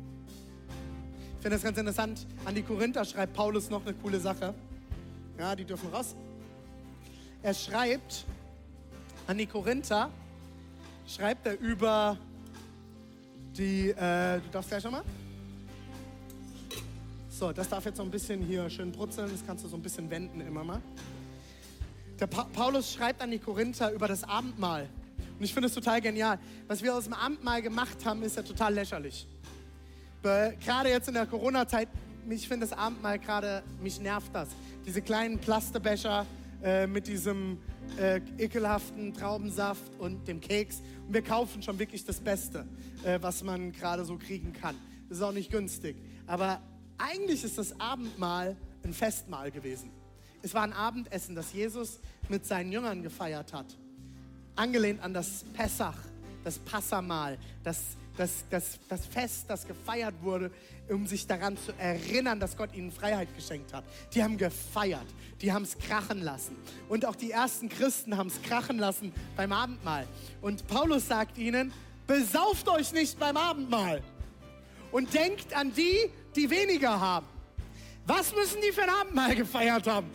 Ich 1.38 1.42
finde 1.42 1.54
das 1.56 1.62
ganz 1.62 1.78
interessant. 1.78 2.26
An 2.44 2.54
die 2.56 2.62
Korinther 2.62 3.04
schreibt 3.04 3.32
Paulus 3.32 3.70
noch 3.70 3.86
eine 3.86 3.94
coole 3.94 4.18
Sache. 4.18 4.52
Ja, 5.38 5.54
die 5.54 5.64
dürfen 5.64 5.88
raus. 5.90 6.16
Er 7.44 7.54
schreibt 7.54 8.24
an 9.28 9.38
die 9.38 9.46
Korinther, 9.46 10.10
schreibt 11.06 11.46
er 11.46 11.56
über 11.60 12.18
die, 13.56 13.90
äh, 13.90 14.40
du 14.40 14.48
darfst 14.50 14.70
gleich 14.70 14.82
schon 14.82 14.90
mal? 14.90 15.04
So, 17.30 17.52
das 17.52 17.68
darf 17.68 17.84
jetzt 17.84 17.98
so 17.98 18.02
ein 18.02 18.10
bisschen 18.10 18.42
hier 18.42 18.68
schön 18.68 18.90
brutzeln, 18.90 19.30
das 19.30 19.46
kannst 19.46 19.62
du 19.64 19.68
so 19.68 19.76
ein 19.76 19.82
bisschen 19.82 20.10
wenden 20.10 20.40
immer 20.40 20.64
mal. 20.64 20.82
Der 22.18 22.26
pa 22.26 22.48
Paulus 22.52 22.92
schreibt 22.92 23.22
an 23.22 23.30
die 23.30 23.38
Korinther 23.38 23.92
über 23.92 24.08
das 24.08 24.24
Abendmahl. 24.24 24.88
Und 25.38 25.44
ich 25.44 25.54
finde 25.54 25.68
es 25.68 25.74
total 25.74 26.00
genial. 26.00 26.40
Was 26.66 26.82
wir 26.82 26.92
aus 26.96 27.04
dem 27.04 27.12
Abendmahl 27.12 27.62
gemacht 27.62 28.04
haben, 28.04 28.24
ist 28.24 28.36
ja 28.36 28.42
total 28.42 28.74
lächerlich. 28.74 29.28
Gerade 30.22 30.88
jetzt 30.90 31.08
in 31.08 31.14
der 31.14 31.26
Corona-Zeit, 31.26 31.88
ich 32.28 32.48
finde 32.48 32.66
das 32.66 32.76
Abendmahl 32.76 33.18
gerade, 33.18 33.62
mich 33.82 34.00
nervt 34.00 34.34
das. 34.34 34.48
Diese 34.86 35.00
kleinen 35.00 35.38
Plastebecher 35.38 36.26
äh, 36.62 36.86
mit 36.86 37.06
diesem 37.06 37.58
äh, 37.98 38.20
ekelhaften 38.36 39.14
Traubensaft 39.14 39.82
und 39.98 40.26
dem 40.28 40.40
Keks. 40.40 40.82
Und 41.06 41.14
wir 41.14 41.22
kaufen 41.22 41.62
schon 41.62 41.78
wirklich 41.78 42.04
das 42.04 42.20
Beste, 42.20 42.66
äh, 43.04 43.18
was 43.20 43.42
man 43.42 43.72
gerade 43.72 44.04
so 44.04 44.16
kriegen 44.16 44.52
kann. 44.52 44.76
Das 45.08 45.18
ist 45.18 45.24
auch 45.24 45.32
nicht 45.32 45.50
günstig. 45.50 45.96
Aber 46.26 46.60
eigentlich 46.98 47.44
ist 47.44 47.56
das 47.58 47.78
Abendmahl 47.80 48.56
ein 48.84 48.92
Festmahl 48.92 49.50
gewesen. 49.50 49.90
Es 50.42 50.52
war 50.54 50.62
ein 50.62 50.72
Abendessen, 50.72 51.34
das 51.34 51.52
Jesus 51.52 52.00
mit 52.28 52.44
seinen 52.44 52.72
Jüngern 52.72 53.02
gefeiert 53.02 53.52
hat 53.52 53.76
angelehnt 54.58 55.02
an 55.02 55.14
das 55.14 55.44
Pessach, 55.54 55.96
das 56.44 56.58
Passamal, 56.58 57.38
das, 57.62 57.96
das, 58.18 58.44
das, 58.50 58.78
das 58.88 59.06
Fest, 59.06 59.44
das 59.48 59.66
gefeiert 59.66 60.14
wurde, 60.22 60.50
um 60.88 61.06
sich 61.06 61.26
daran 61.26 61.56
zu 61.56 61.72
erinnern, 61.78 62.40
dass 62.40 62.56
Gott 62.56 62.74
ihnen 62.74 62.90
Freiheit 62.90 63.28
geschenkt 63.36 63.72
hat. 63.72 63.84
Die 64.12 64.22
haben 64.22 64.36
gefeiert, 64.36 65.06
die 65.40 65.52
haben 65.52 65.62
es 65.62 65.78
krachen 65.78 66.22
lassen. 66.22 66.56
Und 66.88 67.04
auch 67.04 67.16
die 67.16 67.30
ersten 67.30 67.68
Christen 67.68 68.16
haben 68.16 68.28
es 68.28 68.42
krachen 68.42 68.78
lassen 68.78 69.12
beim 69.36 69.52
Abendmahl. 69.52 70.06
Und 70.42 70.66
Paulus 70.66 71.06
sagt 71.06 71.38
ihnen, 71.38 71.72
besauft 72.06 72.68
euch 72.68 72.92
nicht 72.92 73.18
beim 73.18 73.36
Abendmahl 73.36 74.02
und 74.90 75.12
denkt 75.14 75.54
an 75.54 75.72
die, 75.72 76.10
die 76.34 76.50
weniger 76.50 76.98
haben. 76.98 77.26
Was 78.06 78.34
müssen 78.34 78.60
die 78.66 78.72
für 78.72 78.82
ein 78.82 78.90
Abendmahl 78.90 79.34
gefeiert 79.34 79.86
haben? 79.86 80.10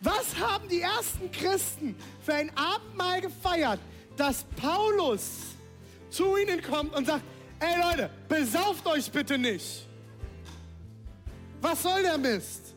Was 0.00 0.36
haben 0.38 0.68
die 0.68 0.80
ersten 0.80 1.30
Christen 1.32 1.96
für 2.20 2.34
ein 2.34 2.50
Abendmahl 2.56 3.20
gefeiert, 3.20 3.80
dass 4.16 4.44
Paulus 4.56 5.53
zu 6.14 6.36
ihnen 6.36 6.62
kommt 6.62 6.94
und 6.94 7.06
sagt, 7.06 7.24
ey 7.60 7.80
Leute, 7.80 8.10
besauft 8.28 8.86
euch 8.86 9.10
bitte 9.10 9.36
nicht. 9.36 9.86
Was 11.60 11.82
soll 11.82 12.02
der 12.02 12.18
Mist? 12.18 12.74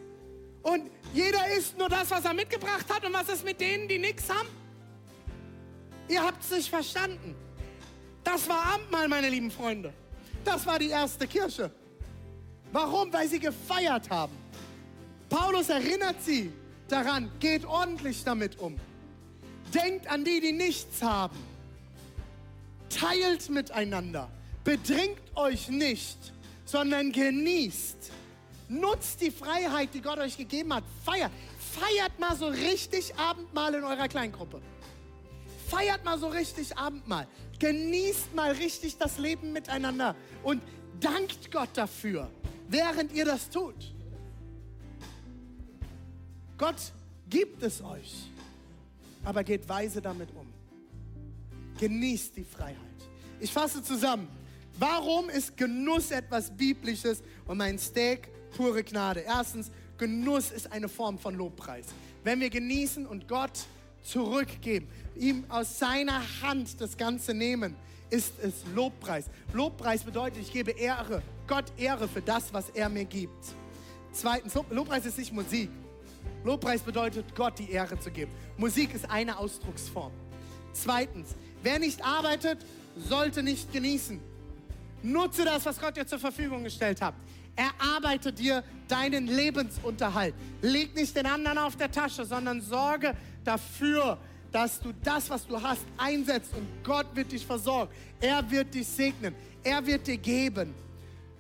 Und 0.64 0.90
jeder 1.14 1.48
isst 1.58 1.78
nur 1.78 1.90
das, 1.90 2.10
was 2.12 2.26
er 2.26 2.34
mitgebracht 2.34 2.86
hat 2.90 3.06
und 3.06 3.14
was 3.14 3.30
ist 3.30 3.44
mit 3.44 3.60
denen, 3.60 3.88
die 3.88 4.00
nichts 4.00 4.30
haben? 4.30 4.50
Ihr 6.08 6.24
habt 6.24 6.44
es 6.44 6.52
nicht 6.52 6.70
verstanden. 6.70 7.36
Das 8.24 8.48
war 8.50 8.74
Abendmahl, 8.74 9.08
meine 9.08 9.30
lieben 9.30 9.52
Freunde. 9.52 9.94
Das 10.44 10.66
war 10.66 10.80
die 10.80 10.90
erste 10.90 11.28
Kirche. 11.28 11.72
Warum? 12.72 13.12
Weil 13.12 13.28
sie 13.28 13.40
gefeiert 13.40 14.10
haben. 14.10 14.34
Paulus 15.30 15.70
erinnert 15.70 16.22
sie 16.24 16.52
daran, 16.88 17.32
geht 17.40 17.66
ordentlich 17.66 18.24
damit 18.24 18.58
um. 18.60 18.78
Denkt 19.74 20.08
an 20.08 20.24
die, 20.24 20.40
die 20.40 20.54
nichts 20.54 21.02
haben. 21.02 21.38
Teilt 23.00 23.50
miteinander. 23.50 24.30
Bedrängt 24.64 25.22
euch 25.36 25.70
nicht, 25.70 26.18
sondern 26.66 27.12
genießt. 27.12 28.12
Nutzt 28.70 29.22
die 29.22 29.32
Freiheit, 29.32 29.94
die 29.94 30.02
Gott 30.02 30.18
euch 30.18 30.38
gegeben 30.38 30.74
hat. 30.74 30.84
Feiert. 31.06 31.32
Feiert 31.60 32.20
mal 32.20 32.36
so 32.36 32.48
richtig 32.48 33.16
Abendmahl 33.16 33.76
in 33.76 33.84
eurer 33.84 34.08
Kleingruppe. 34.08 34.62
Feiert 35.70 36.04
mal 36.04 36.18
so 36.18 36.28
richtig 36.28 36.76
Abendmahl. 36.78 37.28
Genießt 37.60 38.34
mal 38.36 38.52
richtig 38.52 38.98
das 38.98 39.20
Leben 39.20 39.54
miteinander. 39.54 40.16
Und 40.44 40.62
dankt 41.00 41.52
Gott 41.52 41.70
dafür, 41.76 42.30
während 42.68 43.12
ihr 43.14 43.26
das 43.26 43.50
tut. 43.50 43.94
Gott 46.58 46.92
gibt 47.30 47.62
es 47.62 47.84
euch, 47.84 48.32
aber 49.24 49.44
geht 49.44 49.70
weise 49.70 50.02
damit 50.02 50.30
um. 50.32 50.48
Genießt 51.80 52.36
die 52.36 52.44
Freiheit. 52.44 52.87
Ich 53.40 53.52
fasse 53.52 53.84
zusammen. 53.84 54.28
Warum 54.80 55.30
ist 55.30 55.58
Genuss 55.58 56.12
etwas 56.12 56.50
Biblisches 56.56 57.22
und 57.46 57.58
mein 57.58 57.78
Steak 57.80 58.30
pure 58.56 58.84
Gnade? 58.84 59.22
Erstens, 59.22 59.72
Genuss 59.98 60.52
ist 60.52 60.72
eine 60.72 60.88
Form 60.88 61.18
von 61.18 61.36
Lobpreis. 61.36 61.88
Wenn 62.24 62.40
wir 62.40 62.50
genießen 62.50 63.06
und 63.06 63.28
Gott 63.28 63.66
zurückgeben, 64.04 64.88
ihm 65.16 65.44
aus 65.50 65.80
seiner 65.80 66.22
Hand 66.42 66.80
das 66.80 66.98
Ganze 66.98 67.34
nehmen, 67.34 67.76
ist 68.10 68.34
es 68.42 68.54
Lobpreis. 68.76 69.26
Lobpreis 69.54 70.04
bedeutet, 70.04 70.42
ich 70.42 70.54
gebe 70.54 70.72
Ehre, 70.72 71.22
Gott 71.48 71.66
Ehre 71.78 72.08
für 72.08 72.22
das, 72.22 72.54
was 72.54 72.70
er 72.70 72.90
mir 72.90 73.06
gibt. 73.06 73.46
Zweitens, 74.14 74.54
Lob- 74.54 74.72
Lobpreis 74.72 75.06
ist 75.06 75.18
nicht 75.18 75.34
Musik. 75.34 75.70
Lobpreis 76.44 76.82
bedeutet, 76.82 77.36
Gott 77.36 77.60
die 77.60 77.70
Ehre 77.72 78.00
zu 78.00 78.12
geben. 78.12 78.32
Musik 78.58 78.94
ist 78.94 79.10
eine 79.10 79.38
Ausdrucksform. 79.38 80.12
Zweitens, 80.74 81.30
wer 81.64 81.80
nicht 81.80 82.04
arbeitet, 82.06 82.60
sollte 82.98 83.44
nicht 83.44 83.72
genießen. 83.72 84.20
Nutze 85.04 85.46
das, 85.46 85.66
was 85.66 85.80
Gott 85.80 85.96
dir 85.96 86.06
zur 86.06 86.20
Verfügung 86.20 86.64
gestellt 86.64 87.02
hat. 87.02 87.14
Erarbeite 87.56 88.32
dir 88.32 88.64
deinen 88.88 89.28
Lebensunterhalt. 89.28 90.36
Leg 90.62 90.96
nicht 90.96 91.16
den 91.16 91.26
anderen 91.26 91.58
auf 91.58 91.76
der 91.76 91.92
Tasche, 91.92 92.26
sondern 92.26 92.62
sorge 92.62 93.16
dafür, 93.44 94.18
dass 94.52 94.80
du 94.80 94.94
das, 95.04 95.30
was 95.30 95.46
du 95.46 95.62
hast, 95.62 95.86
einsetzt 95.98 96.54
und 96.56 96.68
Gott 96.84 97.08
wird 97.14 97.32
dich 97.32 97.46
versorgen. 97.46 97.92
Er 98.22 98.50
wird 98.50 98.74
dich 98.74 98.88
segnen. 98.88 99.36
Er 99.64 99.86
wird 99.86 100.08
dir 100.08 100.18
geben. 100.18 100.74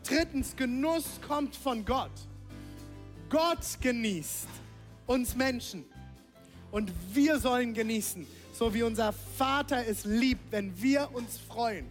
Drittens, 0.03 0.55
Genuss 0.55 1.20
kommt 1.28 1.55
von 1.55 1.86
Gott. 1.86 2.12
Gott 3.30 3.60
genießt 3.82 4.47
uns 5.05 5.36
Menschen 5.36 5.86
und 6.72 6.91
wir 7.14 7.39
sollen 7.39 7.74
genießen, 7.74 8.26
so 8.58 8.74
wie 8.74 8.84
unser 8.84 9.14
Vater 9.14 9.86
es 9.86 10.03
liebt. 10.03 10.51
Wenn 10.51 10.82
wir 10.82 11.14
uns 11.14 11.38
freuen, 11.38 11.86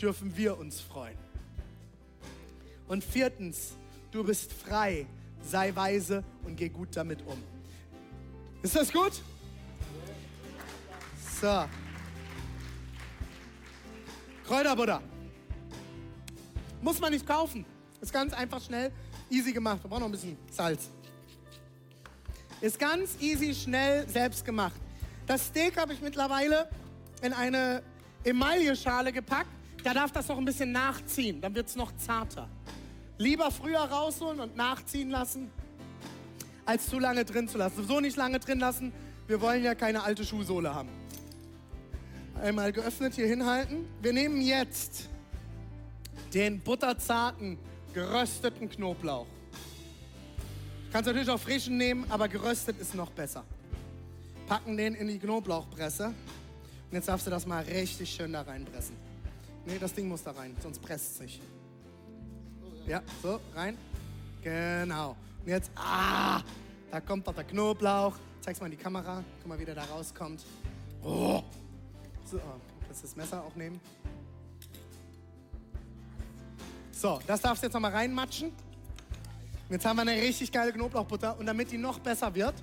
dürfen 0.00 0.36
wir 0.36 0.56
uns 0.56 0.80
freuen. 0.80 1.18
Und 2.86 3.02
viertens, 3.02 3.72
du 4.10 4.22
bist 4.22 4.52
frei, 4.52 5.06
sei 5.42 5.74
weise 5.74 6.22
und 6.44 6.56
geh 6.56 6.68
gut 6.68 6.90
damit 6.94 7.20
um. 7.26 7.42
Ist 8.62 8.76
das 8.76 8.92
gut? 8.92 9.12
So. 11.40 11.64
Kräuterbutter. 14.46 15.02
Muss 16.80 17.00
man 17.00 17.12
nicht 17.12 17.26
kaufen. 17.26 17.64
Ist 18.00 18.12
ganz 18.12 18.32
einfach 18.32 18.60
schnell, 18.60 18.92
easy 19.30 19.52
gemacht. 19.52 19.82
Wir 19.82 19.88
brauchen 19.88 20.00
noch 20.00 20.08
ein 20.08 20.12
bisschen 20.12 20.36
Salz. 20.50 20.90
Ist 22.60 22.78
ganz 22.78 23.16
easy, 23.20 23.54
schnell, 23.54 24.08
selbst 24.08 24.44
gemacht. 24.44 24.81
Das 25.32 25.46
Steak 25.46 25.78
habe 25.78 25.94
ich 25.94 26.02
mittlerweile 26.02 26.68
in 27.22 27.32
eine 27.32 27.82
Emailleschale 28.22 29.14
gepackt. 29.14 29.48
Da 29.82 29.94
darf 29.94 30.12
das 30.12 30.28
noch 30.28 30.36
ein 30.36 30.44
bisschen 30.44 30.72
nachziehen, 30.72 31.40
dann 31.40 31.54
wird 31.54 31.68
es 31.68 31.74
noch 31.74 31.90
zarter. 31.96 32.50
Lieber 33.16 33.50
früher 33.50 33.80
rausholen 33.80 34.40
und 34.40 34.56
nachziehen 34.56 35.08
lassen, 35.08 35.50
als 36.66 36.86
zu 36.86 36.98
lange 36.98 37.24
drin 37.24 37.48
zu 37.48 37.56
lassen. 37.56 37.82
So 37.88 37.98
nicht 37.98 38.18
lange 38.18 38.40
drin 38.40 38.60
lassen, 38.60 38.92
wir 39.26 39.40
wollen 39.40 39.64
ja 39.64 39.74
keine 39.74 40.02
alte 40.02 40.22
Schuhsohle 40.22 40.74
haben. 40.74 40.90
Einmal 42.34 42.70
geöffnet 42.70 43.14
hier 43.14 43.26
hinhalten. 43.26 43.88
Wir 44.02 44.12
nehmen 44.12 44.42
jetzt 44.42 45.08
den 46.34 46.60
butterzarten, 46.60 47.56
gerösteten 47.94 48.68
Knoblauch. 48.68 49.28
Kannst 50.92 51.06
natürlich 51.06 51.30
auch 51.30 51.40
frischen 51.40 51.78
nehmen, 51.78 52.04
aber 52.10 52.28
geröstet 52.28 52.78
ist 52.78 52.94
noch 52.94 53.08
besser. 53.12 53.46
Packen 54.46 54.76
den 54.76 54.94
in 54.94 55.08
die 55.08 55.18
Knoblauchpresse. 55.18 56.06
Und 56.06 56.14
jetzt 56.92 57.08
darfst 57.08 57.26
du 57.26 57.30
das 57.30 57.46
mal 57.46 57.62
richtig 57.64 58.10
schön 58.10 58.32
da 58.32 58.42
reinpressen. 58.42 58.96
Nee, 59.64 59.78
das 59.78 59.94
Ding 59.94 60.08
muss 60.08 60.22
da 60.22 60.32
rein, 60.32 60.56
sonst 60.62 60.80
presst 60.82 61.12
es 61.12 61.18
sich. 61.18 61.40
Ja, 62.86 63.00
so, 63.22 63.40
rein. 63.54 63.78
Genau. 64.42 65.16
Und 65.40 65.48
jetzt, 65.48 65.70
ah, 65.76 66.42
da 66.90 67.00
kommt 67.00 67.26
doch 67.26 67.34
der 67.34 67.44
Knoblauch. 67.44 68.16
Zeig's 68.40 68.60
mal 68.60 68.66
in 68.66 68.72
die 68.72 68.82
Kamera. 68.82 69.22
Guck 69.38 69.48
mal, 69.48 69.58
wie 69.58 69.64
der 69.64 69.76
da 69.76 69.84
rauskommt. 69.84 70.44
Oh. 71.02 71.42
So, 72.24 72.40
kannst 72.86 73.04
das 73.04 73.16
Messer 73.16 73.42
auch 73.42 73.54
nehmen. 73.54 73.80
So, 76.90 77.20
das 77.26 77.40
darfst 77.40 77.62
du 77.62 77.66
jetzt 77.66 77.74
nochmal 77.74 77.92
reinmatschen. 77.92 78.48
Und 78.48 79.70
jetzt 79.70 79.84
haben 79.84 79.96
wir 79.96 80.02
eine 80.02 80.12
richtig 80.12 80.52
geile 80.52 80.72
Knoblauchbutter. 80.72 81.38
Und 81.38 81.46
damit 81.46 81.70
die 81.70 81.78
noch 81.78 81.98
besser 82.00 82.34
wird, 82.34 82.54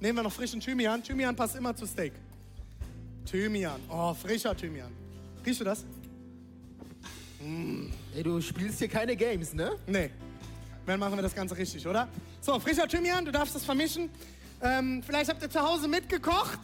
nehmen 0.00 0.18
wir 0.18 0.22
noch 0.22 0.32
frischen 0.32 0.60
Thymian. 0.60 1.02
Thymian 1.02 1.34
passt 1.34 1.56
immer 1.56 1.74
zu 1.74 1.86
Steak. 1.86 2.12
Thymian. 3.24 3.80
Oh, 3.88 4.14
frischer 4.14 4.56
Thymian. 4.56 4.92
Riechst 5.44 5.60
du 5.60 5.64
das? 5.64 5.84
Ey, 8.14 8.22
du 8.22 8.40
spielst 8.40 8.78
hier 8.78 8.88
keine 8.88 9.14
Games, 9.14 9.52
ne? 9.52 9.72
Nee. 9.86 10.10
Dann 10.86 10.98
machen 10.98 11.16
wir 11.16 11.22
das 11.22 11.34
Ganze 11.34 11.56
richtig, 11.56 11.86
oder? 11.86 12.08
So, 12.40 12.58
frischer 12.58 12.88
Thymian, 12.88 13.24
du 13.24 13.32
darfst 13.32 13.54
das 13.54 13.64
vermischen. 13.64 14.10
Ähm, 14.62 15.02
vielleicht 15.04 15.28
habt 15.30 15.42
ihr 15.42 15.50
zu 15.50 15.60
Hause 15.60 15.88
mitgekocht. 15.88 16.60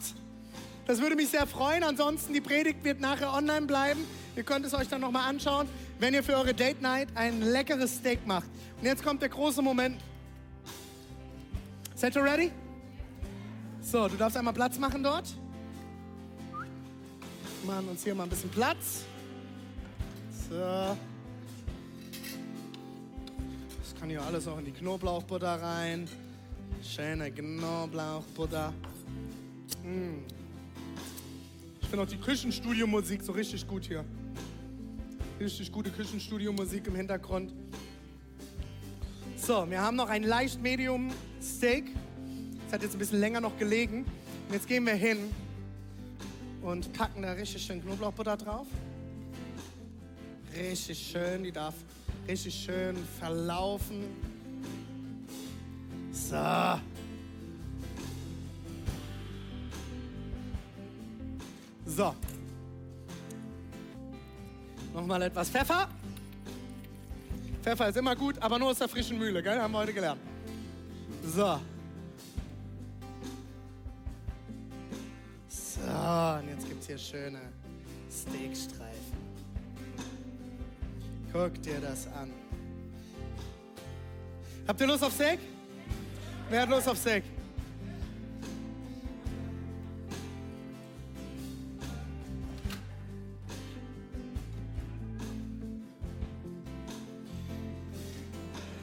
Das 0.85 0.99
würde 0.99 1.15
mich 1.15 1.29
sehr 1.29 1.47
freuen. 1.47 1.83
Ansonsten, 1.83 2.33
die 2.33 2.41
Predigt 2.41 2.83
wird 2.83 2.99
nachher 2.99 3.33
online 3.33 3.65
bleiben. 3.65 4.05
Ihr 4.35 4.43
könnt 4.43 4.65
es 4.65 4.73
euch 4.73 4.87
dann 4.87 5.01
nochmal 5.01 5.29
anschauen, 5.29 5.67
wenn 5.99 6.13
ihr 6.13 6.23
für 6.23 6.35
eure 6.35 6.53
Date 6.53 6.81
Night 6.81 7.09
ein 7.15 7.41
leckeres 7.41 7.95
Steak 7.95 8.25
macht. 8.25 8.49
Und 8.79 8.87
jetzt 8.87 9.03
kommt 9.03 9.21
der 9.21 9.29
große 9.29 9.61
Moment. 9.61 10.01
Seid 11.95 12.15
ihr 12.15 12.23
ready? 12.23 12.51
So, 13.83 14.07
du 14.07 14.15
darfst 14.15 14.37
einmal 14.37 14.53
Platz 14.53 14.79
machen 14.79 15.03
dort. 15.03 15.35
Machen 17.65 17.89
uns 17.89 18.03
hier 18.03 18.15
mal 18.15 18.23
ein 18.23 18.29
bisschen 18.29 18.49
Platz. 18.49 19.03
So. 20.49 20.55
Das 20.55 20.97
kann 23.99 24.09
hier 24.09 24.21
alles 24.23 24.47
auch 24.47 24.57
in 24.57 24.65
die 24.65 24.71
Knoblauchbutter 24.71 25.61
rein. 25.61 26.07
Schöne 26.81 27.29
Knoblauchbutter. 27.31 28.73
Mm. 29.83 30.23
Ich 31.81 31.87
finde 31.87 32.03
auch 32.03 32.09
die 32.09 32.17
Küchenstudio-Musik 32.17 33.21
so 33.21 33.33
richtig 33.33 33.67
gut 33.67 33.85
hier. 33.85 34.03
Richtig 35.39 35.71
gute 35.71 35.91
Küchenstudio-Musik 35.91 36.87
im 36.87 36.95
Hintergrund. 36.95 37.53
So, 39.35 39.69
wir 39.69 39.81
haben 39.81 39.97
noch 39.97 40.09
ein 40.09 40.23
leicht 40.23 40.61
Medium 40.61 41.11
Steak. 41.41 41.93
Hat 42.73 42.81
jetzt 42.81 42.95
ein 42.95 42.97
bisschen 42.97 43.19
länger 43.19 43.39
noch 43.39 43.55
gelegen. 43.59 44.03
Und 44.47 44.53
jetzt 44.53 44.67
gehen 44.67 44.83
wir 44.87 44.95
hin 44.95 45.31
und 46.63 46.91
packen 46.93 47.21
da 47.21 47.33
richtig 47.33 47.63
schön 47.63 47.83
Knoblauchbutter 47.83 48.35
drauf. 48.35 48.65
Richtig 50.57 50.97
schön, 50.97 51.43
die 51.43 51.51
darf 51.51 51.75
richtig 52.27 52.55
schön 52.55 52.97
verlaufen. 53.19 54.05
So. 56.11 56.79
So. 61.85 62.15
Nochmal 64.95 65.21
etwas 65.21 65.51
Pfeffer. 65.51 65.87
Pfeffer 67.61 67.89
ist 67.89 67.97
immer 67.97 68.15
gut, 68.15 68.41
aber 68.41 68.57
nur 68.57 68.71
aus 68.71 68.79
der 68.79 68.89
frischen 68.89 69.19
Mühle, 69.19 69.43
gell? 69.43 69.59
Haben 69.59 69.73
wir 69.73 69.77
heute 69.77 69.93
gelernt. 69.93 70.21
So. 71.23 71.59
So, 76.03 76.09
und 76.09 76.49
jetzt 76.49 76.67
gibt 76.67 76.81
es 76.81 76.87
hier 76.87 76.97
schöne 76.97 77.39
Steakstreifen. 78.11 79.17
Guck 81.31 81.61
dir 81.61 81.79
das 81.79 82.07
an. 82.07 82.29
Habt 84.67 84.81
ihr 84.81 84.87
Lust 84.87 85.01
auf 85.01 85.13
Steak? 85.13 85.39
Wer 86.49 86.63
hat 86.63 86.69
Lust 86.69 86.89
auf 86.89 86.97
Steak? 86.97 87.23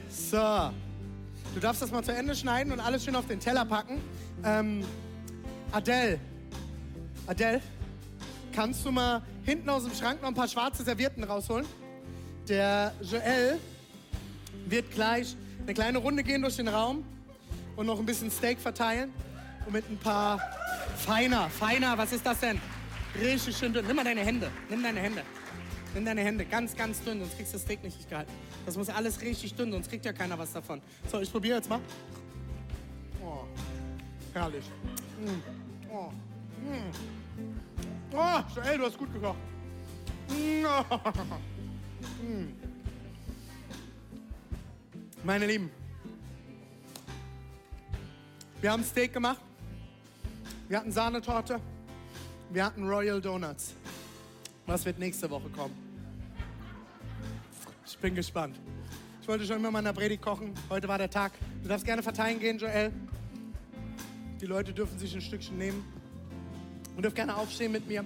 So. 0.09 0.71
Du 1.53 1.59
darfst 1.59 1.83
das 1.83 1.91
mal 1.91 2.03
zu 2.03 2.13
Ende 2.13 2.33
schneiden 2.33 2.73
und 2.73 2.79
alles 2.79 3.05
schön 3.05 3.15
auf 3.15 3.27
den 3.27 3.39
Teller 3.39 3.65
packen. 3.65 4.01
Ähm, 4.43 4.83
Adele. 5.71 6.19
Adele, 7.27 7.61
kannst 8.51 8.85
du 8.85 8.91
mal 8.91 9.21
hinten 9.43 9.69
aus 9.69 9.83
dem 9.83 9.93
Schrank 9.93 10.21
noch 10.21 10.29
ein 10.29 10.33
paar 10.33 10.47
schwarze 10.47 10.83
Servietten 10.83 11.23
rausholen? 11.23 11.65
Der 12.47 12.93
Joel 13.01 13.59
wird 14.65 14.91
gleich 14.91 15.35
eine 15.61 15.73
kleine 15.73 15.99
Runde 15.99 16.23
gehen 16.23 16.41
durch 16.41 16.55
den 16.55 16.67
Raum 16.67 17.05
und 17.75 17.85
noch 17.85 17.99
ein 17.99 18.05
bisschen 18.05 18.31
Steak 18.31 18.59
verteilen 18.59 19.13
und 19.65 19.73
mit 19.73 19.89
ein 19.89 19.97
paar 19.97 20.39
feiner, 20.97 21.49
feiner, 21.49 21.97
was 21.97 22.11
ist 22.11 22.25
das 22.25 22.39
denn? 22.39 22.59
Richtig 23.19 23.55
schön 23.55 23.73
dünn. 23.73 23.85
Nimm 23.85 23.95
mal 23.95 24.05
deine 24.05 24.21
Hände, 24.21 24.49
nimm 24.69 24.81
deine 24.81 24.99
Hände. 24.99 25.21
Nimm 25.93 26.05
deine 26.05 26.21
Hände, 26.21 26.45
ganz, 26.45 26.75
ganz 26.75 27.03
dünn, 27.03 27.19
sonst 27.19 27.35
kriegst 27.35 27.53
du 27.53 27.57
das 27.57 27.63
Steak 27.63 27.83
nicht 27.83 28.09
gehalten. 28.09 28.31
Das 28.65 28.77
muss 28.77 28.89
alles 28.89 29.21
richtig 29.21 29.53
dünn, 29.55 29.71
sonst 29.71 29.89
kriegt 29.89 30.05
ja 30.05 30.13
keiner 30.13 30.39
was 30.39 30.53
davon. 30.53 30.81
So, 31.11 31.19
ich 31.19 31.29
probiere 31.29 31.57
jetzt 31.57 31.69
mal. 31.69 31.81
Oh, 33.21 33.43
herrlich. 34.33 34.63
Mm. 35.19 35.93
Oh. 35.93 36.11
Mm. 36.61 38.13
Oh, 38.13 38.39
Joel, 38.55 38.77
du 38.77 38.85
hast 38.85 38.97
gut 38.97 39.13
gekocht. 39.13 39.37
Mm. 40.29 40.65
Meine 45.23 45.45
Lieben, 45.45 45.69
wir 48.59 48.71
haben 48.71 48.83
Steak 48.83 49.13
gemacht, 49.13 49.41
wir 50.67 50.77
hatten 50.79 50.91
Sahnetorte, 50.91 51.59
wir 52.51 52.65
hatten 52.65 52.87
Royal 52.87 53.21
Donuts. 53.21 53.75
Was 54.65 54.85
wird 54.85 54.99
nächste 54.99 55.29
Woche 55.29 55.49
kommen? 55.49 55.75
Ich 57.85 57.97
bin 57.97 58.15
gespannt. 58.15 58.59
Ich 59.21 59.27
wollte 59.27 59.45
schon 59.45 59.57
immer 59.57 59.69
mal 59.69 59.79
in 59.79 59.85
der 59.85 59.93
Predigt 59.93 60.21
kochen. 60.21 60.53
Heute 60.69 60.87
war 60.87 60.97
der 60.97 61.09
Tag. 61.09 61.33
Du 61.61 61.69
darfst 61.69 61.85
gerne 61.85 62.01
verteilen 62.01 62.39
gehen, 62.39 62.57
Joel. 62.57 62.91
Die 64.39 64.45
Leute 64.45 64.73
dürfen 64.73 64.97
sich 64.97 65.13
ein 65.13 65.21
Stückchen 65.21 65.57
nehmen. 65.57 66.00
Und 66.95 67.03
dürft 67.03 67.15
gerne 67.15 67.35
aufstehen 67.35 67.71
mit 67.71 67.87
mir. 67.87 68.05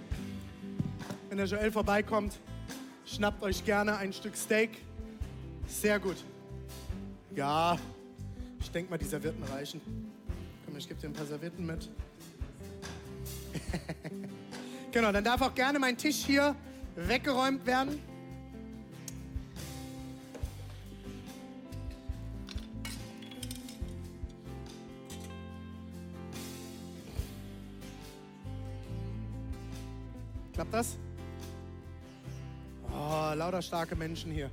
Wenn 1.30 1.38
der 1.38 1.48
Joel 1.48 1.72
vorbeikommt, 1.72 2.40
schnappt 3.06 3.44
euch 3.44 3.66
gerne 3.66 3.98
ein 3.98 4.14
Stück 4.14 4.36
Steak. 4.36 4.72
Sehr 5.68 6.00
gut. 6.00 6.18
Ja, 7.36 7.78
ich 8.60 8.72
denke 8.72 8.90
mal, 8.92 8.98
die 8.98 9.06
Servietten 9.06 9.44
reichen. 9.44 9.82
Komm, 10.66 10.78
ich 10.78 10.88
gebe 10.88 11.00
dir 11.00 11.08
ein 11.08 11.14
paar 11.14 11.26
Servietten 11.26 11.66
mit. 11.66 11.90
genau, 14.92 15.12
dann 15.12 15.24
darf 15.24 15.42
auch 15.42 15.54
gerne 15.54 15.80
mein 15.80 15.98
Tisch 15.98 16.24
hier 16.26 16.56
weggeräumt 16.96 17.66
werden. 17.66 18.00
Klappt 30.56 30.74
das? 30.74 30.96
Oh, 32.90 33.34
lauter 33.36 33.62
starke 33.62 33.94
Menschen 33.94 34.32
hier. 34.32 34.50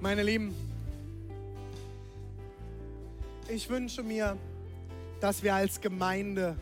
Meine 0.00 0.24
Lieben, 0.24 0.52
ich 3.48 3.70
wünsche 3.70 4.02
mir, 4.02 4.36
dass 5.20 5.44
wir 5.44 5.54
als 5.54 5.80
Gemeinde 5.80 6.56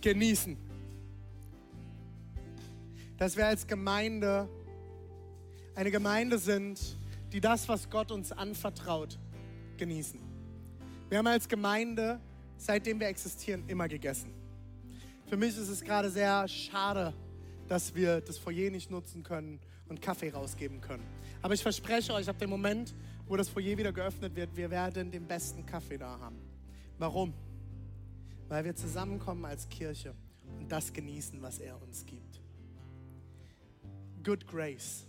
genießen. 0.00 0.56
Dass 3.16 3.36
wir 3.36 3.46
als 3.46 3.64
Gemeinde 3.64 4.48
eine 5.76 5.92
Gemeinde 5.92 6.36
sind, 6.38 6.80
die 7.30 7.40
das, 7.40 7.68
was 7.68 7.88
Gott 7.88 8.10
uns 8.10 8.32
anvertraut, 8.32 9.20
genießen. 9.76 10.18
Wir 11.10 11.18
haben 11.18 11.28
als 11.28 11.48
Gemeinde, 11.48 12.18
seitdem 12.56 13.00
wir 13.00 13.08
existieren, 13.08 13.64
immer 13.68 13.88
gegessen. 13.88 14.32
Für 15.26 15.36
mich 15.36 15.56
ist 15.56 15.68
es 15.68 15.80
gerade 15.80 16.10
sehr 16.10 16.46
schade, 16.48 17.14
dass 17.68 17.94
wir 17.94 18.20
das 18.20 18.38
Foyer 18.38 18.70
nicht 18.70 18.90
nutzen 18.90 19.22
können 19.22 19.60
und 19.88 20.02
Kaffee 20.02 20.30
rausgeben 20.30 20.80
können. 20.80 21.04
Aber 21.42 21.54
ich 21.54 21.62
verspreche 21.62 22.12
euch, 22.12 22.28
ab 22.28 22.38
dem 22.38 22.50
Moment, 22.50 22.94
wo 23.26 23.36
das 23.36 23.48
Foyer 23.48 23.76
wieder 23.76 23.92
geöffnet 23.92 24.36
wird, 24.36 24.56
wir 24.56 24.70
werden 24.70 25.10
den 25.10 25.26
besten 25.26 25.64
Kaffee 25.64 25.98
da 25.98 26.18
haben. 26.18 26.38
Warum? 26.98 27.32
Weil 28.48 28.64
wir 28.64 28.74
zusammenkommen 28.74 29.44
als 29.44 29.68
Kirche 29.68 30.14
und 30.58 30.70
das 30.70 30.92
genießen, 30.92 31.40
was 31.42 31.58
er 31.58 31.80
uns 31.82 32.04
gibt. 32.04 32.40
Good 34.22 34.46
Grace, 34.46 35.06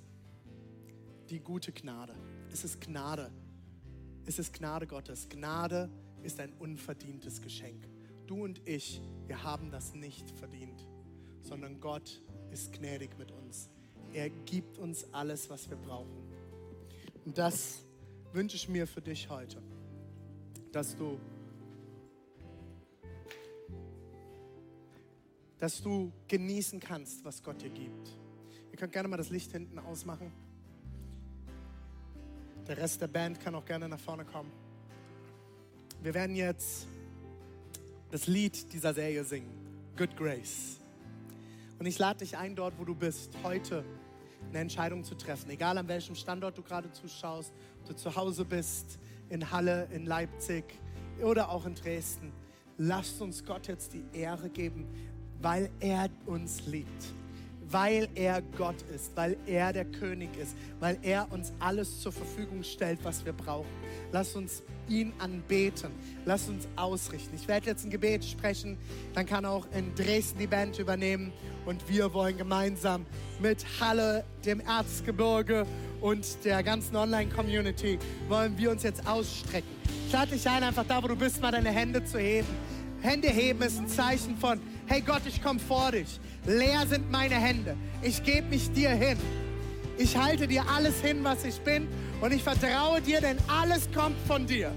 die 1.30 1.39
gute 1.39 1.72
Gnade. 1.72 2.16
Es 2.52 2.64
ist 2.64 2.82
Gnade. 2.82 3.32
Es 4.26 4.39
ist 4.39 4.54
Gnade 4.54 4.88
Gottes. 4.88 5.30
Gnade 5.30 5.89
ist 6.26 6.39
ein 6.39 6.51
unverdientes 6.59 7.41
Geschenk. 7.41 7.88
Du 8.28 8.43
und 8.43 8.67
ich, 8.67 8.99
wir 9.28 9.43
haben 9.43 9.69
das 9.69 9.93
nicht 9.93 10.32
verdient, 10.32 10.86
sondern 11.41 11.80
Gott 11.80 12.21
ist 12.51 12.73
gnädig 12.73 13.17
mit 13.17 13.32
uns. 13.32 13.69
Er 14.13 14.30
gibt 14.30 14.78
uns 14.78 15.05
alles, 15.13 15.49
was 15.49 15.69
wir 15.69 15.78
brauchen. 15.78 16.26
Und 17.26 17.38
das 17.38 17.84
wünsche 18.34 18.55
ich 18.55 18.67
mir 18.67 18.88
für 18.88 19.01
dich 19.01 19.30
heute, 19.30 19.61
dass 20.71 20.95
du, 20.95 21.19
dass 25.59 25.82
du 25.82 26.11
genießen 26.28 26.80
kannst, 26.80 27.23
was 27.23 27.43
Gott 27.43 27.61
dir 27.61 27.69
gibt. 27.69 28.09
Ihr 28.71 28.78
könnt 28.78 28.93
gerne 28.93 29.07
mal 29.07 29.17
das 29.17 29.30
Licht 29.30 29.51
hinten 29.51 29.80
ausmachen. 29.80 30.32
Der 32.67 32.78
Rest 32.78 33.01
der 33.01 33.07
Band 33.07 33.39
kann 33.39 33.53
auch 33.53 33.65
gerne 33.65 33.88
nach 33.88 33.99
vorne 33.99 34.26
kommen. 34.26 34.64
Wir 36.06 36.14
werden 36.14 36.36
jetzt 36.36 36.86
das 38.12 38.28
Lied 38.28 38.72
dieser 38.72 38.93
Serie 38.93 39.24
singen, 39.24 39.49
Good 39.97 40.16
Grace. 40.16 40.80
Und 41.80 41.88
ich 41.88 41.97
lade 41.97 42.20
dich 42.20 42.38
ein, 42.38 42.56
dort, 42.56 42.78
wo 42.78 42.86
du 42.86 42.93
bist, 42.93 43.32
heute 43.41 43.84
eine 44.49 44.60
Entscheidung 44.60 45.03
zu 45.03 45.16
treffen. 45.16 45.49
Egal 45.49 45.80
an 45.80 45.88
welchem 45.88 46.14
Standort 46.14 46.60
du 46.60 46.62
gerade 46.62 46.91
zuschaust, 46.91 47.51
ob 47.80 47.88
du 47.88 47.95
zu 47.95 48.16
Hause 48.16 48.45
bist, 48.45 48.99
in 49.30 49.49
Halle, 49.49 49.88
in 49.91 50.06
Leipzig 50.06 50.66
oder 51.24 51.49
auch 51.49 51.66
in 51.66 51.74
Dresden. 51.74 52.32
Lasst 52.78 53.20
uns 53.20 53.43
Gott 53.43 53.68
jetzt 53.68 53.93
die 53.93 54.06
Ehre 54.14 54.51
geben, 54.51 54.86
weil 55.41 55.72
er 55.80 56.12
uns 56.28 56.68
liebt 56.68 57.03
weil 57.72 58.07
er 58.16 58.41
Gott 58.57 58.82
ist, 58.93 59.11
weil 59.16 59.38
er 59.45 59.74
der 59.74 59.86
König 59.86 60.30
ist, 60.38 60.55
weil 60.80 60.97
er 61.01 61.32
uns 61.32 61.53
alles 61.59 62.01
zur 62.01 62.11
Verfügung 62.11 62.63
stellt, 62.63 62.99
was 63.03 63.26
wir 63.26 63.34
brauchen. 63.34 63.70
Lass 64.11 64.36
uns 64.36 64.63
ihn 64.88 65.13
anbeten, 65.18 65.91
lass 66.26 66.47
uns 66.47 66.68
ausrichten. 66.76 67.36
Ich 67.36 67.47
werde 67.47 67.68
jetzt 67.68 67.86
ein 67.86 67.89
Gebet 67.89 68.24
sprechen, 68.24 68.78
dann 69.13 69.26
kann 69.26 69.45
auch 69.45 69.66
in 69.76 69.95
Dresden 69.95 70.39
die 70.39 70.47
Band 70.47 70.78
übernehmen 70.78 71.34
und 71.66 71.89
wir 71.89 72.13
wollen 72.13 72.38
gemeinsam 72.38 73.05
mit 73.39 73.66
Halle, 73.80 74.24
dem 74.45 74.59
Erzgebirge 74.59 75.66
und 76.01 76.45
der 76.45 76.61
ganzen 76.61 76.95
Online-Community, 76.95 77.97
wollen 78.30 78.57
wir 78.57 78.72
uns 78.72 78.84
jetzt 78.84 79.07
ausstrecken. 79.07 79.70
Lade 80.11 80.32
dich 80.32 80.47
ein, 80.47 80.63
einfach 80.63 80.86
da, 80.88 81.03
wo 81.03 81.09
du 81.09 81.16
bist, 81.18 81.41
mal 81.41 81.51
deine 81.51 81.72
Hände 81.72 82.05
zu 82.05 82.18
heben. 82.18 82.47
Hände 83.01 83.28
heben 83.28 83.61
ist 83.63 83.78
ein 83.78 83.89
Zeichen 83.89 84.38
von, 84.38 84.61
hey 84.88 85.01
Gott, 85.01 85.21
ich 85.25 85.41
komme 85.41 85.59
vor 85.59 85.91
dich. 85.91 86.19
Leer 86.45 86.86
sind 86.88 87.11
meine 87.11 87.36
Hände. 87.36 87.75
Ich 88.01 88.23
gebe 88.23 88.47
mich 88.47 88.71
dir 88.71 88.91
hin. 88.91 89.17
Ich 89.97 90.17
halte 90.17 90.47
dir 90.47 90.63
alles 90.69 91.01
hin, 91.01 91.23
was 91.23 91.45
ich 91.45 91.59
bin. 91.61 91.88
Und 92.21 92.33
ich 92.33 92.43
vertraue 92.43 93.01
dir, 93.01 93.21
denn 93.21 93.38
alles 93.47 93.89
kommt 93.93 94.17
von 94.27 94.45
dir. 94.45 94.71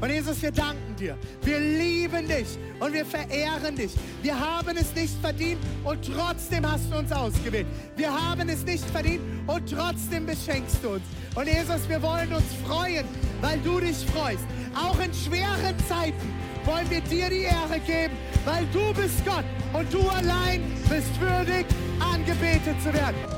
Und 0.00 0.10
Jesus, 0.10 0.40
wir 0.42 0.52
danken 0.52 0.94
dir. 0.96 1.18
Wir 1.42 1.58
lieben 1.58 2.28
dich 2.28 2.46
und 2.78 2.92
wir 2.92 3.04
verehren 3.04 3.74
dich. 3.74 3.92
Wir 4.22 4.38
haben 4.38 4.76
es 4.76 4.94
nicht 4.94 5.14
verdient 5.20 5.58
und 5.82 5.98
trotzdem 6.04 6.70
hast 6.70 6.92
du 6.92 6.98
uns 6.98 7.10
ausgewählt. 7.10 7.66
Wir 7.96 8.12
haben 8.12 8.48
es 8.48 8.64
nicht 8.64 8.88
verdient 8.90 9.22
und 9.48 9.68
trotzdem 9.68 10.24
beschenkst 10.24 10.78
du 10.82 10.90
uns. 10.90 11.02
Und 11.34 11.48
Jesus, 11.48 11.88
wir 11.88 12.00
wollen 12.00 12.32
uns 12.32 12.44
freuen, 12.64 13.04
weil 13.40 13.58
du 13.60 13.80
dich 13.80 13.96
freust. 14.14 14.44
Auch 14.74 15.00
in 15.00 15.12
schweren 15.12 15.74
Zeiten 15.88 16.32
wollen 16.68 16.90
wir 16.90 17.00
dir 17.00 17.30
die 17.30 17.44
Ehre 17.44 17.80
geben, 17.80 18.14
weil 18.44 18.66
du 18.72 18.92
bist 18.92 19.24
Gott 19.24 19.44
und 19.72 19.92
du 19.92 20.06
allein 20.10 20.60
bist 20.88 21.18
würdig, 21.18 21.64
angebetet 21.98 22.80
zu 22.82 22.92
werden. 22.92 23.37